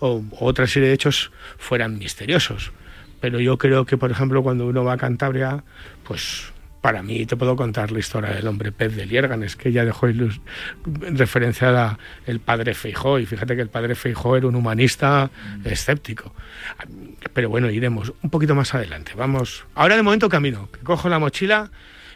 o 0.00 0.24
otra 0.40 0.66
serie 0.66 0.88
de 0.88 0.94
hechos 0.94 1.30
fueran 1.58 1.98
misteriosos. 1.98 2.72
Pero 3.20 3.40
yo 3.40 3.56
creo 3.56 3.86
que, 3.86 3.96
por 3.96 4.10
ejemplo, 4.10 4.42
cuando 4.42 4.66
uno 4.66 4.84
va 4.84 4.94
a 4.94 4.98
Cantabria, 4.98 5.62
pues 6.04 6.52
para 6.86 7.02
mí 7.02 7.26
te 7.26 7.34
puedo 7.36 7.56
contar 7.56 7.90
la 7.90 7.98
historia 7.98 8.30
del 8.30 8.46
hombre 8.46 8.70
pez 8.70 8.94
de 8.94 9.06
Liérganes, 9.06 9.56
que 9.56 9.72
ya 9.72 9.84
dejó 9.84 10.06
ilus- 10.08 10.40
referenciada 11.00 11.98
el 12.28 12.38
padre 12.38 12.74
Feijó, 12.74 13.18
y 13.18 13.26
fíjate 13.26 13.56
que 13.56 13.62
el 13.62 13.68
padre 13.68 13.96
Feijó 13.96 14.36
era 14.36 14.46
un 14.46 14.54
humanista 14.54 15.30
escéptico. 15.64 16.32
Pero 17.32 17.48
bueno, 17.48 17.70
iremos 17.72 18.12
un 18.22 18.30
poquito 18.30 18.54
más 18.54 18.72
adelante. 18.72 19.12
Vamos, 19.16 19.64
ahora 19.74 19.96
de 19.96 20.02
momento 20.04 20.28
camino, 20.28 20.68
que 20.72 20.78
cojo 20.80 21.08
la 21.08 21.18
mochila 21.18 21.72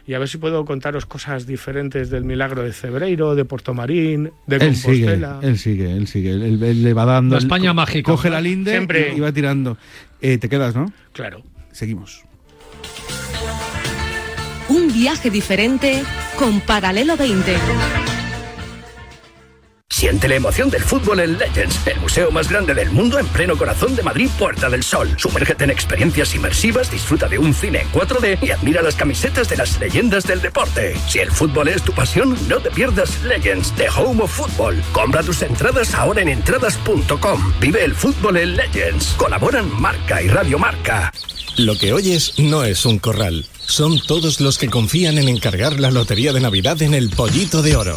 y 0.06 0.14
a 0.14 0.20
ver 0.20 0.28
si 0.28 0.38
puedo 0.38 0.64
contaros 0.64 1.04
cosas 1.04 1.48
diferentes 1.48 2.08
del 2.08 2.22
milagro 2.24 2.62
de 2.62 2.72
Cebreiro, 2.72 3.34
de 3.34 3.44
Portomarín, 3.44 4.30
de 4.46 4.56
Él 4.56 4.76
sigue, 4.76 5.00
Compostela. 5.00 5.40
él 5.42 5.58
sigue, 5.58 5.96
él 5.96 6.06
sigue. 6.06 6.30
Él, 6.30 6.62
él 6.62 6.82
le 6.84 6.94
va 6.94 7.06
dando. 7.06 7.34
La 7.34 7.40
España 7.40 7.72
mágica. 7.74 8.08
Coge 8.12 8.30
la 8.30 8.40
linde 8.40 8.70
Siempre. 8.70 9.12
y, 9.14 9.16
y 9.16 9.20
va 9.20 9.32
tirando. 9.32 9.76
Eh, 10.20 10.38
te 10.38 10.48
quedas, 10.48 10.76
¿no? 10.76 10.92
Claro. 11.12 11.42
Seguimos. 11.72 12.22
Viaje 15.00 15.30
diferente 15.30 16.02
con 16.36 16.60
Paralelo 16.60 17.16
20. 17.16 17.99
Siente 19.90 20.28
la 20.28 20.36
emoción 20.36 20.70
del 20.70 20.84
fútbol 20.84 21.18
en 21.18 21.36
Legends, 21.36 21.84
el 21.84 22.00
museo 22.00 22.30
más 22.30 22.48
grande 22.48 22.74
del 22.74 22.90
mundo 22.90 23.18
en 23.18 23.26
pleno 23.26 23.58
corazón 23.58 23.96
de 23.96 24.04
Madrid, 24.04 24.30
Puerta 24.38 24.70
del 24.70 24.84
Sol. 24.84 25.12
Sumérgete 25.18 25.64
en 25.64 25.70
experiencias 25.70 26.32
inmersivas, 26.34 26.90
disfruta 26.90 27.28
de 27.28 27.38
un 27.38 27.52
cine 27.52 27.80
en 27.82 27.90
4D 27.90 28.38
y 28.40 28.52
admira 28.52 28.82
las 28.82 28.94
camisetas 28.94 29.48
de 29.48 29.56
las 29.56 29.78
leyendas 29.80 30.24
del 30.24 30.40
deporte. 30.40 30.96
Si 31.08 31.18
el 31.18 31.30
fútbol 31.30 31.68
es 31.68 31.82
tu 31.82 31.92
pasión, 31.92 32.38
no 32.48 32.60
te 32.60 32.70
pierdas 32.70 33.22
Legends, 33.24 33.72
The 33.74 33.88
Home 33.88 34.22
of 34.22 34.32
Football. 34.32 34.80
Compra 34.92 35.24
tus 35.24 35.42
entradas 35.42 35.92
ahora 35.92 36.22
en 36.22 36.28
entradas.com. 36.28 37.52
Vive 37.60 37.84
el 37.84 37.94
fútbol 37.94 38.36
en 38.36 38.56
Legends. 38.56 39.14
Colaboran 39.16 39.68
Marca 39.80 40.22
y 40.22 40.28
Radio 40.28 40.58
Marca. 40.58 41.12
Lo 41.56 41.76
que 41.76 41.92
oyes 41.92 42.38
no 42.38 42.62
es 42.62 42.86
un 42.86 43.00
corral. 43.00 43.44
Son 43.66 44.00
todos 44.00 44.40
los 44.40 44.56
que 44.56 44.70
confían 44.70 45.18
en 45.18 45.28
encargar 45.28 45.80
la 45.80 45.90
lotería 45.90 46.32
de 46.32 46.40
Navidad 46.40 46.80
en 46.80 46.94
el 46.94 47.10
Pollito 47.10 47.60
de 47.60 47.76
Oro. 47.76 47.96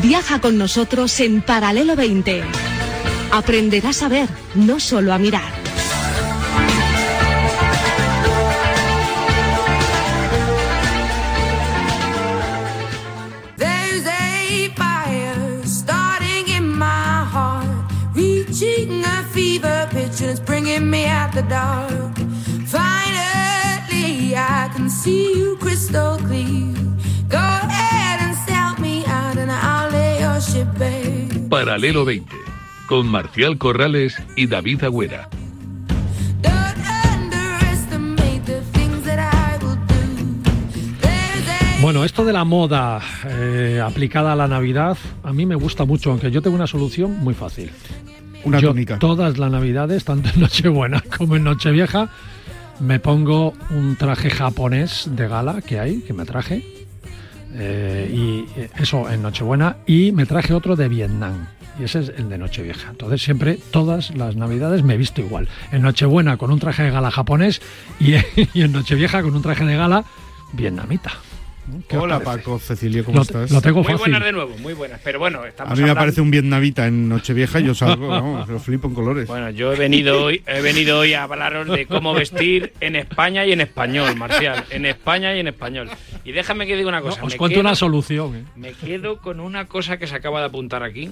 Viaja 0.00 0.40
con 0.40 0.58
nosotros 0.58 1.20
en 1.20 1.42
Paralelo 1.42 1.96
20. 1.96 2.42
Aprenderás 3.32 4.02
a 4.02 4.08
ver, 4.08 4.28
no 4.54 4.80
solo 4.80 5.12
a 5.12 5.18
mirar. 5.18 5.62
It's 20.24 20.38
bringing 20.38 20.88
me 20.88 21.06
out 21.06 21.32
the 21.32 21.42
dark. 21.42 22.16
Finally, 22.66 24.36
I 24.36 24.70
can 24.72 24.88
see 24.88 25.36
you 25.36 25.56
crystal 25.56 26.16
clear. 26.18 26.91
Paralelo 31.52 32.06
20, 32.06 32.34
con 32.86 33.06
Marcial 33.08 33.58
Corrales 33.58 34.16
y 34.36 34.46
David 34.46 34.84
Agüera. 34.84 35.28
Bueno, 41.82 42.04
esto 42.06 42.24
de 42.24 42.32
la 42.32 42.44
moda 42.44 43.02
eh, 43.28 43.82
aplicada 43.84 44.32
a 44.32 44.36
la 44.36 44.48
Navidad, 44.48 44.96
a 45.22 45.34
mí 45.34 45.44
me 45.44 45.54
gusta 45.54 45.84
mucho, 45.84 46.12
aunque 46.12 46.30
yo 46.30 46.40
tengo 46.40 46.56
una 46.56 46.66
solución 46.66 47.18
muy 47.18 47.34
fácil. 47.34 47.70
Una 48.44 48.58
Yo 48.58 48.68
túnica. 48.68 48.98
Todas 48.98 49.36
las 49.36 49.50
Navidades, 49.52 50.06
tanto 50.06 50.30
en 50.30 50.40
Nochebuena 50.40 51.04
como 51.18 51.36
en 51.36 51.44
Nochevieja, 51.44 52.08
me 52.80 52.98
pongo 52.98 53.52
un 53.68 53.96
traje 53.96 54.30
japonés 54.30 55.10
de 55.14 55.28
gala 55.28 55.60
que 55.60 55.78
hay, 55.78 56.00
que 56.00 56.14
me 56.14 56.24
traje. 56.24 56.81
Eh, 57.54 58.10
y 58.12 58.60
eh, 58.60 58.70
eso 58.78 59.08
en 59.10 59.22
Nochebuena. 59.22 59.76
Y 59.86 60.12
me 60.12 60.26
traje 60.26 60.54
otro 60.54 60.76
de 60.76 60.88
Vietnam. 60.88 61.46
Y 61.78 61.84
ese 61.84 62.00
es 62.00 62.12
el 62.16 62.28
de 62.28 62.38
Nochevieja. 62.38 62.90
Entonces 62.90 63.22
siempre, 63.22 63.58
todas 63.70 64.14
las 64.14 64.36
Navidades 64.36 64.82
me 64.82 64.96
visto 64.96 65.20
igual. 65.20 65.48
En 65.70 65.82
Nochebuena 65.82 66.36
con 66.36 66.50
un 66.50 66.58
traje 66.58 66.82
de 66.82 66.90
gala 66.90 67.10
japonés 67.10 67.62
y, 67.98 68.14
y 68.54 68.62
en 68.62 68.72
Nochevieja 68.72 69.22
con 69.22 69.34
un 69.34 69.42
traje 69.42 69.64
de 69.64 69.76
gala 69.76 70.04
vietnamita. 70.52 71.12
¿Qué 71.88 71.96
os 71.96 72.02
Hola? 72.02 72.18
Paco, 72.20 72.58
Cecilio, 72.58 73.04
¿cómo 73.04 73.16
Lo- 73.18 73.22
estás? 73.22 73.50
lo 73.52 73.60
tengo 73.62 73.78
Muy 73.84 73.84
fácil. 73.92 73.98
buenas 74.00 74.24
de 74.24 74.32
nuevo, 74.32 74.56
muy 74.58 74.72
buenas. 74.74 75.00
Pero 75.04 75.20
bueno, 75.20 75.44
estamos 75.44 75.70
A 75.70 75.74
mí 75.74 75.78
me 75.78 75.82
hablando- 75.90 76.00
aparece 76.00 76.20
un 76.20 76.30
vietnamita 76.32 76.86
en 76.88 77.08
Nochevieja 77.08 77.60
y 77.60 77.64
yo 77.66 77.74
salgo, 77.74 78.08
vamos, 78.08 78.48
lo 78.48 78.58
flipo 78.58 78.88
en 78.88 78.94
colores. 78.94 79.28
Bueno, 79.28 79.48
yo 79.50 79.72
he 79.72 79.76
venido 79.76 80.24
hoy, 80.24 80.42
he 80.46 80.60
venido 80.60 80.98
hoy 80.98 81.14
a 81.14 81.22
hablaros 81.22 81.68
de 81.68 81.86
cómo 81.86 82.14
vestir 82.14 82.72
en 82.80 82.96
España 82.96 83.46
y 83.46 83.52
en 83.52 83.60
español, 83.60 84.16
Marcial. 84.16 84.64
En 84.70 84.86
España 84.86 85.36
y 85.36 85.38
en 85.40 85.48
español. 85.48 85.88
Y 86.24 86.32
déjame 86.32 86.66
que 86.66 86.76
diga 86.76 86.88
una 86.88 87.00
cosa. 87.00 87.22
Os 87.22 87.32
me 87.32 87.38
cuento 87.38 87.54
quedo- 87.54 87.60
una 87.60 87.74
solución. 87.76 88.34
¿eh? 88.36 88.44
Me 88.56 88.72
quedo 88.72 89.18
con 89.18 89.38
una 89.38 89.66
cosa 89.66 89.98
que 89.98 90.06
se 90.08 90.16
acaba 90.16 90.40
de 90.40 90.46
apuntar 90.46 90.82
aquí. 90.82 91.10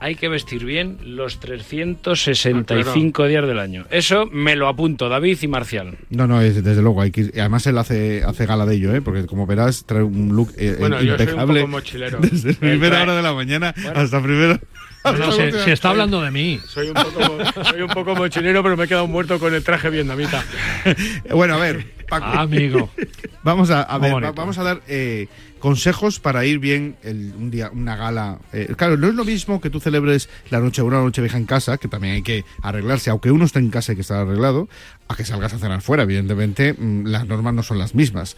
Hay 0.00 0.14
que 0.14 0.28
vestir 0.28 0.64
bien 0.64 0.98
los 1.02 1.40
365 1.40 3.26
días 3.26 3.46
del 3.46 3.58
año. 3.58 3.84
Eso 3.90 4.26
me 4.26 4.54
lo 4.54 4.68
apunto, 4.68 5.08
David 5.08 5.38
y 5.42 5.48
Marcial. 5.48 5.98
No, 6.10 6.26
no, 6.28 6.40
es, 6.40 6.62
desde 6.62 6.82
luego. 6.82 7.00
Hay 7.02 7.10
que 7.10 7.22
ir- 7.22 7.32
además 7.40 7.66
él 7.66 7.76
hace, 7.78 8.22
hace 8.24 8.46
gala 8.46 8.64
de 8.64 8.76
ello, 8.76 8.94
¿eh? 8.94 9.00
porque 9.00 9.26
como 9.26 9.46
verás, 9.46 9.84
trae 9.86 10.02
un 10.02 10.34
look 10.36 10.52
eh, 10.56 10.76
Bueno, 10.78 10.96
yo 11.02 11.16
soy 11.16 11.26
un 11.26 11.30
impecable. 11.32 11.60
poco 11.62 11.70
mochilero. 11.72 12.18
Desde 12.22 12.54
primera 12.54 12.96
trae- 12.98 13.02
hora 13.02 13.16
de 13.16 13.22
la 13.22 13.32
mañana 13.34 13.74
hasta 13.94 14.22
primera. 14.22 14.60
Se, 15.08 15.10
última. 15.44 15.64
se 15.64 15.72
está 15.72 15.90
hablando 15.90 16.20
de 16.20 16.30
mí. 16.30 16.60
Soy 16.66 16.88
un 16.88 16.94
poco, 16.94 17.64
soy 17.64 17.80
un 17.80 17.88
poco 17.88 18.14
mochilero, 18.14 18.62
pero 18.62 18.76
me 18.76 18.84
he 18.84 18.88
quedado 18.88 19.06
muerto 19.06 19.38
con 19.38 19.54
el 19.54 19.62
traje 19.64 19.88
vietnamita. 19.90 20.44
Bueno, 21.30 21.54
a 21.54 21.58
ver, 21.58 21.86
Paco. 22.08 22.26
Ah, 22.26 22.40
amigo. 22.42 22.90
Vamos 23.42 23.70
a, 23.70 23.96
ver, 23.98 24.12
bonito. 24.12 24.32
vamos 24.34 24.58
a 24.58 24.62
dar 24.64 24.82
eh, 24.88 25.28
consejos 25.58 26.18
para 26.20 26.44
ir 26.44 26.58
bien 26.58 26.96
el- 27.02 27.32
un 27.38 27.50
día, 27.50 27.70
una 27.72 27.96
gala. 27.96 28.38
Eh, 28.52 28.74
claro, 28.76 28.96
no 28.96 29.08
es 29.08 29.14
lo 29.14 29.24
mismo 29.24 29.60
que 29.60 29.70
tú 29.70 29.80
celebres 29.80 30.28
la 30.50 30.58
noche 30.60 30.82
una 30.82 31.00
noche 31.00 31.22
vieja 31.22 31.38
en 31.38 31.46
casa, 31.46 31.78
que 31.78 31.88
también 31.88 32.14
hay 32.14 32.22
que 32.22 32.44
arreglarse, 32.62 33.08
aunque 33.10 33.30
uno 33.30 33.44
esté 33.44 33.60
en 33.60 33.70
casa 33.70 33.92
y 33.92 33.94
que 33.94 34.02
estar 34.02 34.18
arreglado, 34.18 34.68
a 35.06 35.16
que 35.16 35.24
salgas 35.24 35.54
a 35.54 35.58
cenar 35.58 35.80
fuera. 35.82 36.02
Evidentemente, 36.02 36.74
mm, 36.74 37.06
las 37.06 37.26
normas 37.26 37.54
no 37.54 37.62
son 37.62 37.78
las 37.78 37.94
mismas. 37.94 38.36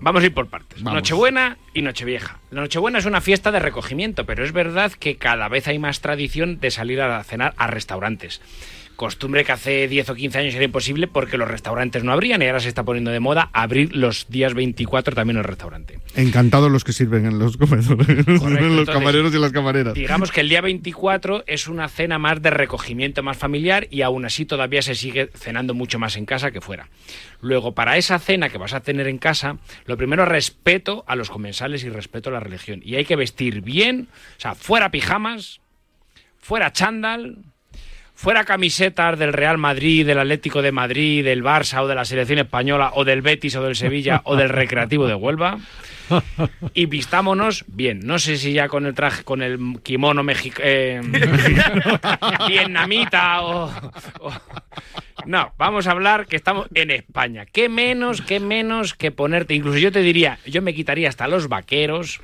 Vamos 0.00 0.22
a 0.22 0.26
ir 0.26 0.34
por 0.34 0.48
partes. 0.48 0.82
Vamos. 0.82 0.98
Nochebuena 0.98 1.56
y 1.72 1.82
Nochevieja. 1.82 2.38
La 2.50 2.62
Nochebuena 2.62 2.98
es 2.98 3.06
una 3.06 3.20
fiesta 3.20 3.52
de 3.52 3.60
recogimiento, 3.60 4.26
pero 4.26 4.44
es 4.44 4.52
verdad 4.52 4.90
que 4.92 5.16
cada 5.16 5.48
vez 5.48 5.68
hay 5.68 5.78
más 5.78 6.00
tradición 6.00 6.58
de 6.60 6.70
salir 6.72 7.00
a 7.00 7.22
cenar 7.22 7.54
a 7.56 7.68
restaurantes. 7.68 8.40
Costumbre 8.96 9.44
que 9.44 9.52
hace 9.52 9.88
10 9.88 10.10
o 10.10 10.14
15 10.14 10.38
años 10.38 10.54
era 10.54 10.64
imposible 10.64 11.08
porque 11.08 11.36
los 11.36 11.48
restaurantes 11.48 12.04
no 12.04 12.12
abrían 12.12 12.42
y 12.42 12.46
ahora 12.46 12.60
se 12.60 12.68
está 12.68 12.84
poniendo 12.84 13.10
de 13.10 13.20
moda 13.20 13.50
abrir 13.52 13.94
los 13.96 14.26
días 14.28 14.54
24 14.54 15.14
también 15.14 15.38
el 15.38 15.44
restaurante. 15.44 15.98
Encantados 16.14 16.70
los 16.70 16.84
que 16.84 16.92
sirven 16.92 17.26
en 17.26 17.38
los 17.38 17.56
comedores, 17.56 17.88
los 18.26 18.42
entonces, 18.42 18.94
camareros 18.94 19.34
y 19.34 19.38
las 19.38 19.52
camareras. 19.52 19.94
Digamos 19.94 20.30
que 20.30 20.40
el 20.40 20.48
día 20.48 20.60
24 20.60 21.44
es 21.46 21.66
una 21.66 21.88
cena 21.88 22.18
más 22.18 22.40
de 22.40 22.50
recogimiento 22.50 23.22
más 23.22 23.36
familiar 23.36 23.88
y 23.90 24.02
aún 24.02 24.24
así 24.24 24.44
todavía 24.44 24.82
se 24.82 24.94
sigue 24.94 25.30
cenando 25.34 25.74
mucho 25.74 25.98
más 25.98 26.16
en 26.16 26.26
casa 26.26 26.50
que 26.50 26.60
fuera. 26.60 26.88
Luego, 27.40 27.74
para 27.74 27.96
esa 27.96 28.18
cena 28.18 28.48
que 28.48 28.58
vas 28.58 28.74
a 28.74 28.80
tener 28.80 29.08
en 29.08 29.18
casa, 29.18 29.58
lo 29.86 29.96
primero 29.96 30.24
respeto 30.24 31.04
a 31.06 31.16
los 31.16 31.30
comensales 31.30 31.84
y 31.84 31.88
respeto 31.88 32.30
a 32.30 32.32
la 32.32 32.40
religión. 32.40 32.80
Y 32.84 32.96
hay 32.96 33.04
que 33.04 33.16
vestir 33.16 33.60
bien, 33.60 34.08
o 34.36 34.40
sea, 34.40 34.54
fuera 34.54 34.90
pijamas, 34.90 35.60
fuera 36.38 36.72
chándal, 36.72 37.38
fuera 38.14 38.44
camisetas 38.44 39.18
del 39.18 39.32
Real 39.32 39.58
Madrid, 39.58 40.06
del 40.06 40.18
Atlético 40.20 40.62
de 40.62 40.72
Madrid, 40.72 41.24
del 41.24 41.42
Barça 41.42 41.82
o 41.82 41.88
de 41.88 41.94
la 41.94 42.04
selección 42.04 42.38
española 42.38 42.92
o 42.94 43.04
del 43.04 43.22
Betis 43.22 43.56
o 43.56 43.62
del 43.62 43.76
Sevilla 43.76 44.20
o 44.24 44.36
del 44.36 44.48
Recreativo 44.48 45.06
de 45.06 45.14
Huelva 45.14 45.58
y 46.74 46.86
vistámonos 46.86 47.64
bien. 47.66 48.00
No 48.04 48.18
sé 48.18 48.36
si 48.36 48.52
ya 48.52 48.68
con 48.68 48.86
el 48.86 48.94
traje, 48.94 49.24
con 49.24 49.42
el 49.42 49.58
kimono 49.82 50.22
mexicano, 50.22 51.02
vietnamita 52.48 53.40
o, 53.42 53.64
o- 54.20 54.32
No, 55.26 55.52
vamos 55.58 55.86
a 55.86 55.90
hablar 55.92 56.26
que 56.26 56.36
estamos 56.36 56.68
en 56.74 56.90
España. 56.90 57.46
¿Qué 57.46 57.68
menos, 57.68 58.20
qué 58.22 58.40
menos 58.40 58.94
que 58.94 59.10
ponerte? 59.10 59.54
Incluso 59.54 59.78
yo 59.78 59.90
te 59.92 60.00
diría, 60.00 60.38
yo 60.46 60.62
me 60.62 60.74
quitaría 60.74 61.08
hasta 61.08 61.28
los 61.28 61.48
vaqueros. 61.48 62.20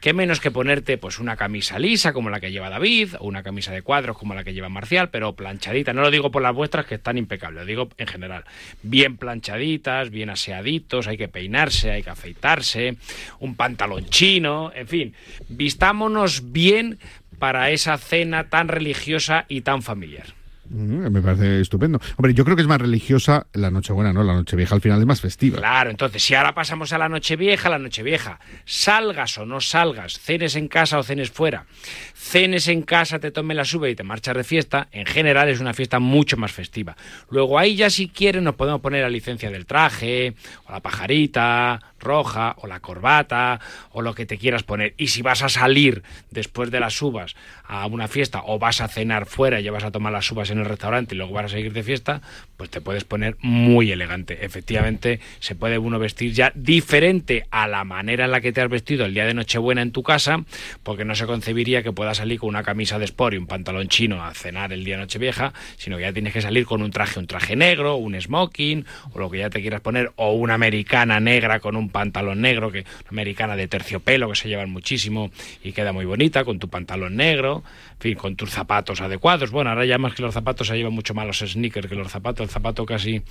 ¿Qué 0.00 0.14
menos 0.14 0.40
que 0.40 0.50
ponerte 0.50 0.96
pues 0.96 1.18
una 1.18 1.36
camisa 1.36 1.78
lisa 1.78 2.14
como 2.14 2.30
la 2.30 2.40
que 2.40 2.50
lleva 2.50 2.70
David 2.70 3.16
o 3.18 3.26
una 3.26 3.42
camisa 3.42 3.70
de 3.70 3.82
cuadros 3.82 4.16
como 4.16 4.34
la 4.34 4.44
que 4.44 4.54
lleva 4.54 4.70
Marcial, 4.70 5.10
pero 5.10 5.34
planchadita? 5.34 5.92
No 5.92 6.00
lo 6.00 6.10
digo 6.10 6.30
por 6.30 6.40
las 6.40 6.54
vuestras 6.54 6.86
que 6.86 6.94
están 6.94 7.18
impecables, 7.18 7.60
lo 7.60 7.66
digo 7.66 7.88
en 7.98 8.06
general. 8.06 8.44
Bien 8.82 9.18
planchaditas, 9.18 10.08
bien 10.08 10.30
aseaditos, 10.30 11.06
hay 11.06 11.18
que 11.18 11.28
peinarse, 11.28 11.90
hay 11.90 12.02
que 12.02 12.08
afeitarse, 12.08 12.96
un 13.40 13.56
pantalón 13.56 14.06
chino, 14.06 14.72
en 14.74 14.88
fin, 14.88 15.14
vistámonos 15.50 16.50
bien 16.50 16.98
para 17.38 17.70
esa 17.70 17.98
cena 17.98 18.48
tan 18.48 18.68
religiosa 18.68 19.44
y 19.48 19.60
tan 19.60 19.82
familiar. 19.82 20.39
Mm, 20.70 21.10
Me 21.10 21.20
parece 21.20 21.60
estupendo. 21.60 22.00
Hombre, 22.16 22.32
yo 22.32 22.44
creo 22.44 22.54
que 22.56 22.62
es 22.62 22.68
más 22.68 22.80
religiosa 22.80 23.46
la 23.54 23.70
Nochebuena, 23.70 24.12
¿no? 24.12 24.22
La 24.22 24.34
Nochevieja 24.34 24.74
al 24.74 24.80
final 24.80 25.00
es 25.00 25.06
más 25.06 25.20
festiva. 25.20 25.58
Claro, 25.58 25.90
entonces, 25.90 26.22
si 26.22 26.34
ahora 26.34 26.54
pasamos 26.54 26.92
a 26.92 26.98
la 26.98 27.08
Nochevieja, 27.08 27.68
la 27.68 27.78
Nochevieja, 27.78 28.38
salgas 28.64 29.36
o 29.38 29.46
no 29.46 29.60
salgas, 29.60 30.20
cenes 30.20 30.54
en 30.54 30.68
casa 30.68 30.98
o 30.98 31.02
cenes 31.02 31.30
fuera, 31.30 31.66
cenes 32.14 32.68
en 32.68 32.82
casa, 32.82 33.18
te 33.18 33.32
tomes 33.32 33.56
la 33.56 33.64
sube 33.64 33.90
y 33.90 33.96
te 33.96 34.04
marchas 34.04 34.36
de 34.36 34.44
fiesta, 34.44 34.88
en 34.92 35.06
general 35.06 35.48
es 35.48 35.60
una 35.60 35.74
fiesta 35.74 35.98
mucho 35.98 36.36
más 36.36 36.52
festiva. 36.52 36.96
Luego 37.30 37.58
ahí 37.58 37.74
ya 37.74 37.90
si 37.90 38.08
quieren 38.08 38.44
nos 38.44 38.54
podemos 38.54 38.80
poner 38.80 39.02
la 39.02 39.10
licencia 39.10 39.50
del 39.50 39.66
traje, 39.66 40.34
o 40.66 40.72
la 40.72 40.80
pajarita 40.80 41.80
roja, 41.98 42.54
o 42.58 42.66
la 42.66 42.80
corbata, 42.80 43.60
o 43.90 44.02
lo 44.02 44.14
que 44.14 44.24
te 44.24 44.38
quieras 44.38 44.62
poner. 44.62 44.94
Y 44.96 45.08
si 45.08 45.20
vas 45.22 45.42
a 45.42 45.48
salir 45.48 46.02
después 46.30 46.70
de 46.70 46.80
las 46.80 47.00
uvas 47.02 47.34
a 47.70 47.86
una 47.86 48.08
fiesta, 48.08 48.42
o 48.44 48.58
vas 48.58 48.80
a 48.80 48.88
cenar 48.88 49.26
fuera 49.26 49.60
y 49.60 49.68
vas 49.68 49.84
a 49.84 49.92
tomar 49.92 50.12
las 50.12 50.30
uvas 50.32 50.50
en 50.50 50.58
el 50.58 50.64
restaurante 50.64 51.14
y 51.14 51.18
luego 51.18 51.32
vas 51.32 51.44
a 51.44 51.48
seguir 51.50 51.72
de 51.72 51.84
fiesta, 51.84 52.20
pues 52.56 52.68
te 52.68 52.80
puedes 52.80 53.04
poner 53.04 53.36
muy 53.42 53.92
elegante. 53.92 54.44
Efectivamente, 54.44 55.20
se 55.38 55.54
puede 55.54 55.78
uno 55.78 56.00
vestir 56.00 56.32
ya 56.32 56.52
diferente 56.56 57.46
a 57.52 57.68
la 57.68 57.84
manera 57.84 58.24
en 58.24 58.32
la 58.32 58.40
que 58.40 58.50
te 58.52 58.60
has 58.60 58.68
vestido 58.68 59.04
el 59.04 59.14
día 59.14 59.24
de 59.24 59.34
Nochebuena 59.34 59.82
en 59.82 59.92
tu 59.92 60.02
casa, 60.02 60.44
porque 60.82 61.04
no 61.04 61.14
se 61.14 61.26
concebiría 61.26 61.84
que 61.84 61.92
puedas 61.92 62.16
salir 62.16 62.40
con 62.40 62.48
una 62.48 62.64
camisa 62.64 62.98
de 62.98 63.04
sport 63.04 63.34
y 63.34 63.36
un 63.36 63.46
pantalón 63.46 63.86
chino 63.86 64.20
a 64.24 64.34
cenar 64.34 64.72
el 64.72 64.84
día 64.84 64.96
de 64.96 65.02
Nochevieja, 65.02 65.52
sino 65.76 65.96
que 65.96 66.02
ya 66.02 66.12
tienes 66.12 66.32
que 66.32 66.42
salir 66.42 66.66
con 66.66 66.82
un 66.82 66.90
traje, 66.90 67.20
un 67.20 67.28
traje 67.28 67.54
negro, 67.54 67.94
un 67.94 68.20
smoking, 68.20 68.84
o 69.12 69.18
lo 69.20 69.30
que 69.30 69.38
ya 69.38 69.50
te 69.50 69.60
quieras 69.60 69.80
poner, 69.80 70.10
o 70.16 70.32
una 70.32 70.54
americana 70.54 71.20
negra 71.20 71.60
con 71.60 71.76
un 71.76 71.88
pantalón 71.88 72.40
negro, 72.40 72.72
que 72.72 72.80
una 72.80 73.10
americana 73.10 73.54
de 73.54 73.68
terciopelo 73.68 74.28
que 74.28 74.34
se 74.34 74.48
llevan 74.48 74.70
muchísimo 74.70 75.30
y 75.62 75.70
queda 75.70 75.92
muy 75.92 76.04
bonita, 76.04 76.44
con 76.44 76.58
tu 76.58 76.68
pantalón 76.68 77.14
negro, 77.14 77.59
en 77.92 77.98
fin, 77.98 78.14
con 78.16 78.36
tus 78.36 78.50
zapatos 78.50 79.00
adecuados. 79.00 79.50
Bueno, 79.50 79.70
ahora 79.70 79.84
ya 79.84 79.98
más 79.98 80.14
que 80.14 80.22
los 80.22 80.34
zapatos 80.34 80.66
se 80.66 80.76
llevan 80.76 80.92
mucho 80.92 81.14
más 81.14 81.26
los 81.26 81.38
sneakers 81.38 81.88
que 81.88 81.94
los 81.94 82.10
zapatos. 82.10 82.44
El 82.44 82.50
zapato 82.50 82.84
casi 82.86 83.22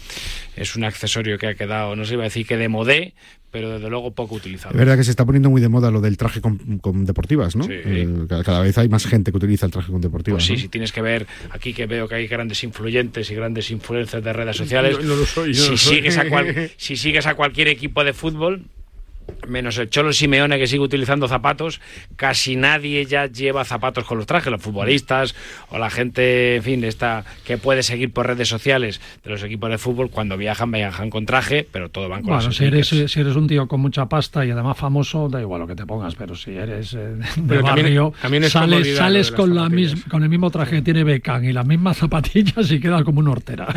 es 0.55 0.75
un 0.75 0.83
accesorio 0.83 1.37
que 1.37 1.47
ha 1.47 1.55
quedado, 1.55 1.95
no 1.95 2.05
se 2.05 2.13
iba 2.13 2.23
a 2.23 2.25
decir 2.25 2.45
que 2.45 2.57
de 2.57 2.69
modé, 2.69 3.13
pero 3.51 3.71
desde 3.71 3.89
luego 3.89 4.11
poco 4.11 4.35
utilizado. 4.35 4.73
Es 4.73 4.77
verdad 4.79 4.95
que 4.95 5.03
se 5.03 5.09
está 5.11 5.25
poniendo 5.25 5.49
muy 5.49 5.59
de 5.59 5.69
moda 5.69 5.89
lo 5.89 6.01
del 6.01 6.17
traje 6.17 6.39
con, 6.39 6.77
con 6.79 7.05
deportivas, 7.05 7.55
¿no? 7.55 7.63
Sí. 7.63 7.71
Eh, 7.73 8.07
cada, 8.45 8.61
vez 8.61 8.77
hay 8.77 8.89
más 8.89 9.07
gente 9.07 9.31
que 9.31 9.37
utiliza 9.37 9.65
el 9.65 9.71
traje 9.71 9.91
con 9.91 10.01
deportivas. 10.01 10.37
Pues 10.37 10.45
sí, 10.45 10.53
¿no? 10.53 10.59
si 10.59 10.67
tienes 10.67 10.91
que 10.91 11.01
ver 11.01 11.25
aquí 11.49 11.73
que 11.73 11.87
veo 11.87 12.07
que 12.07 12.15
hay 12.15 12.27
grandes 12.27 12.63
influyentes 12.63 13.29
y 13.31 13.35
grandes 13.35 13.71
influencers 13.71 14.23
de 14.23 14.33
redes 14.33 14.55
sociales. 14.55 14.97
Yo 14.97 15.03
no 15.03 15.15
lo 15.15 15.25
soy, 15.25 15.53
yo 15.53 15.63
si, 15.63 15.71
lo 15.71 15.77
soy. 15.77 15.95
sigues 15.95 16.17
a 16.17 16.29
cual- 16.29 16.71
si 16.77 16.95
sigues 16.95 17.25
a 17.25 17.35
cualquier 17.35 17.69
equipo 17.69 18.03
de 18.03 18.13
fútbol, 18.13 18.65
menos 19.47 19.77
el 19.77 19.89
Cholo 19.89 20.13
Simeone 20.13 20.57
que 20.57 20.67
sigue 20.67 20.81
utilizando 20.81 21.27
zapatos, 21.27 21.81
casi 22.15 22.55
nadie 22.55 23.05
ya 23.05 23.25
lleva 23.27 23.63
zapatos 23.65 24.03
con 24.05 24.17
los 24.17 24.27
trajes, 24.27 24.51
los 24.51 24.61
futbolistas 24.61 25.35
o 25.69 25.77
la 25.77 25.89
gente, 25.89 26.57
en 26.57 26.63
fin, 26.63 26.83
esta 26.83 27.23
que 27.45 27.57
puede 27.57 27.83
seguir 27.83 28.11
por 28.13 28.27
redes 28.27 28.47
sociales 28.49 29.01
de 29.23 29.29
los 29.29 29.43
equipos 29.43 29.69
de 29.69 29.77
fútbol, 29.77 30.09
cuando 30.09 30.37
viajan, 30.37 30.71
viajan 30.71 31.09
con 31.09 31.25
traje, 31.25 31.67
pero 31.71 31.89
todo 31.89 32.09
van 32.09 32.21
con 32.21 32.33
Bueno, 32.33 32.47
los 32.47 32.55
si 32.57 32.65
eres, 32.65 32.87
si 32.87 33.19
eres 33.19 33.35
un 33.35 33.47
tío 33.47 33.67
con 33.67 33.79
mucha 33.81 34.07
pasta 34.07 34.45
y 34.45 34.51
además 34.51 34.77
famoso, 34.77 35.29
da 35.29 35.41
igual 35.41 35.61
lo 35.61 35.67
que 35.67 35.75
te 35.75 35.85
pongas, 35.85 36.15
pero 36.15 36.35
si 36.35 36.51
eres 36.51 36.93
eh, 36.93 36.97
de 36.97 37.25
Pero 37.47 37.63
también- 37.63 37.85
barrio, 37.85 38.13
también 38.21 38.43
es 38.43 38.51
sales, 38.51 38.95
sales 38.97 39.31
con, 39.31 39.55
la 39.55 39.69
mis- 39.69 40.03
con 40.05 40.23
el 40.23 40.29
mismo 40.29 40.49
traje 40.51 40.77
que 40.77 40.81
tiene 40.81 41.03
Beckham 41.03 41.43
y 41.45 41.53
las 41.53 41.65
mismas 41.65 41.97
zapatillas 41.99 42.71
y 42.71 42.79
quedas 42.79 43.03
como 43.03 43.19
una 43.19 43.31
hortera. 43.31 43.67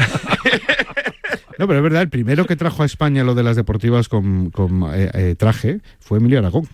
No, 1.58 1.66
pero 1.66 1.78
es 1.78 1.82
verdad, 1.82 2.02
el 2.02 2.08
primero 2.08 2.46
que 2.46 2.56
trajo 2.56 2.82
a 2.82 2.86
España 2.86 3.24
lo 3.24 3.34
de 3.34 3.42
las 3.42 3.56
deportivas 3.56 4.08
con, 4.08 4.50
eh, 4.94 5.10
eh, 5.14 5.34
traje 5.36 5.80
fue 6.00 6.18
Emilio 6.18 6.38
Aragón. 6.38 6.68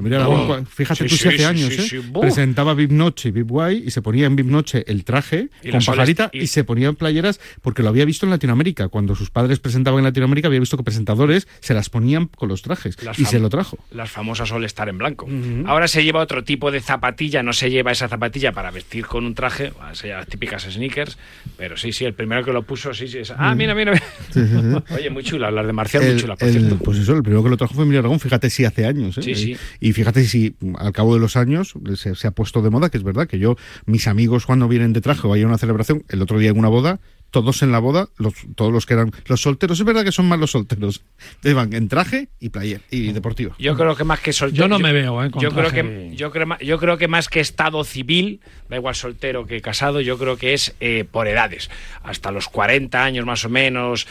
Oh, 0.00 0.64
fíjate 0.64 1.04
sí, 1.04 1.08
tú 1.08 1.16
si 1.16 1.22
sí, 1.22 1.28
hace 1.28 1.38
sí, 1.38 1.44
años, 1.44 1.92
¿eh? 1.92 2.02
presentaba 2.20 2.74
VIP 2.74 2.92
Noche 2.92 3.28
y 3.30 3.32
VIP 3.32 3.48
Guay 3.50 3.84
y 3.86 3.90
se 3.90 4.00
ponía 4.02 4.26
en 4.26 4.36
VIP 4.36 4.46
Noche 4.46 4.84
el 4.86 5.04
traje 5.04 5.48
Y 5.62 5.70
con 5.70 5.80
pajarita 5.84 6.30
y... 6.32 6.40
y- 6.42 6.46
se 6.46 6.64
ponía 6.64 6.88
en 6.88 6.96
playeras 6.96 7.40
porque 7.62 7.82
lo 7.82 7.88
había 7.88 8.04
visto 8.04 8.24
en 8.26 8.30
Latinoamérica. 8.30 8.88
Cuando 8.88 9.14
sus 9.16 9.30
padres 9.30 9.58
presentaban 9.58 9.98
en 9.98 10.04
Latinoamérica 10.04 10.48
había 10.48 10.60
visto 10.60 10.76
que 10.76 10.82
presentadores 10.84 11.48
se 11.60 11.74
las 11.74 11.90
ponían 11.90 12.26
con 12.26 12.48
los 12.48 12.62
trajes 12.62 13.02
Las 13.02 13.18
y 13.18 13.24
se 13.24 13.38
lo 13.38 13.48
trajo. 13.50 13.78
Las 13.90 14.10
famosas 14.10 14.50
All 14.52 14.64
Star 14.64 14.88
en 14.88 14.98
blanco. 14.98 15.28
Ahora 15.66 15.88
se 15.88 16.04
lleva 16.04 16.20
otro 16.20 16.44
tipo 16.44 16.70
de 16.70 16.80
zapatilla, 16.80 17.42
no 17.42 17.52
se 17.52 17.70
lleva 17.70 17.90
esa 17.92 18.08
zapatilla 18.08 18.52
para 18.52 18.70
vestir 18.70 19.06
con 19.06 19.24
un 19.24 19.34
traje, 19.34 19.70
bueno, 19.76 19.94
se 19.94 20.08
llama 20.08 20.20
las 20.20 20.28
típicas 20.28 20.62
sneakers, 20.62 21.18
pero 21.56 21.76
sí, 21.76 21.92
sí, 21.92 22.04
el 22.04 22.14
primero 22.14 22.44
que 22.44 22.52
lo 22.52 22.62
puso, 22.62 22.94
sí, 22.94 23.08
sí. 23.08 23.18
es- 23.18 23.32
Ah, 23.36 23.54
mira, 23.54 23.74
mira. 23.74 23.92
Oye, 24.90 25.10
muy 25.10 25.22
chula, 25.22 25.50
las 25.50 25.66
de 25.66 25.72
Marcial, 25.72 26.02
El- 26.02 26.12
muy 26.14 26.20
chula, 26.20 26.36
por 26.36 26.48
el- 26.48 26.54
cierto. 26.54 26.78
pues 26.78 26.98
eso, 26.98 27.14
el 27.16 27.22
primero 27.22 27.42
que 27.42 27.50
lo 27.50 27.56
trajo 27.56 27.74
fue 27.74 27.84
Emilio 27.84 28.00
Aragón, 28.00 28.20
fíjate 28.20 28.50
si 28.50 28.64
hace 28.64 28.86
años. 28.86 29.18
¿eh? 29.18 29.22
Sí, 29.22 29.34
sí. 29.34 29.56
Y, 29.80 29.87
Y 29.88 29.94
fíjate 29.94 30.24
si 30.24 30.54
mm, 30.60 30.76
al 30.76 30.92
cabo 30.92 31.14
de 31.14 31.20
los 31.20 31.38
años 31.38 31.72
se, 31.96 32.14
se 32.14 32.26
ha 32.26 32.30
puesto 32.30 32.60
de 32.60 32.68
moda, 32.68 32.90
que 32.90 32.98
es 32.98 33.02
verdad 33.02 33.26
que 33.26 33.38
yo, 33.38 33.56
mis 33.86 34.06
amigos 34.06 34.44
cuando 34.44 34.68
vienen 34.68 34.92
de 34.92 35.00
traje 35.00 35.26
o 35.26 35.32
hay 35.32 35.44
una 35.44 35.56
celebración, 35.56 36.04
el 36.10 36.20
otro 36.20 36.38
día 36.38 36.50
en 36.50 36.58
una 36.58 36.68
boda, 36.68 37.00
todos 37.30 37.62
en 37.62 37.72
la 37.72 37.78
boda, 37.78 38.10
los, 38.18 38.34
todos 38.54 38.70
los 38.70 38.84
que 38.84 38.92
eran 38.92 39.12
los 39.24 39.40
solteros, 39.40 39.80
es 39.80 39.86
verdad 39.86 40.04
que 40.04 40.12
son 40.12 40.28
más 40.28 40.38
los 40.38 40.50
solteros, 40.50 41.00
iban 41.42 41.72
en 41.72 41.88
traje 41.88 42.28
y 42.38 42.50
player 42.50 42.82
y 42.90 43.12
deportiva. 43.12 43.54
Yo 43.58 43.78
creo 43.78 43.96
que 43.96 44.04
más 44.04 44.20
que 44.20 44.34
soltero. 44.34 44.64
Yo 44.64 44.68
no 44.68 44.78
me 44.78 44.92
veo, 44.92 45.24
¿eh? 45.24 45.30
con 45.30 45.40
Yo 45.40 45.52
creo, 45.52 45.70
que, 45.70 46.12
yo, 46.14 46.30
creo, 46.30 46.58
yo 46.60 46.78
creo 46.78 46.98
que 46.98 47.08
más 47.08 47.30
que 47.30 47.40
estado 47.40 47.82
civil, 47.82 48.40
da 48.68 48.76
igual 48.76 48.94
soltero 48.94 49.46
que 49.46 49.62
casado, 49.62 50.02
yo 50.02 50.18
creo 50.18 50.36
que 50.36 50.52
es 50.52 50.74
eh, 50.80 51.06
por 51.10 51.28
edades. 51.28 51.70
Hasta 52.02 52.30
los 52.30 52.48
40 52.48 53.02
años 53.02 53.24
más 53.24 53.42
o 53.46 53.48
menos. 53.48 54.06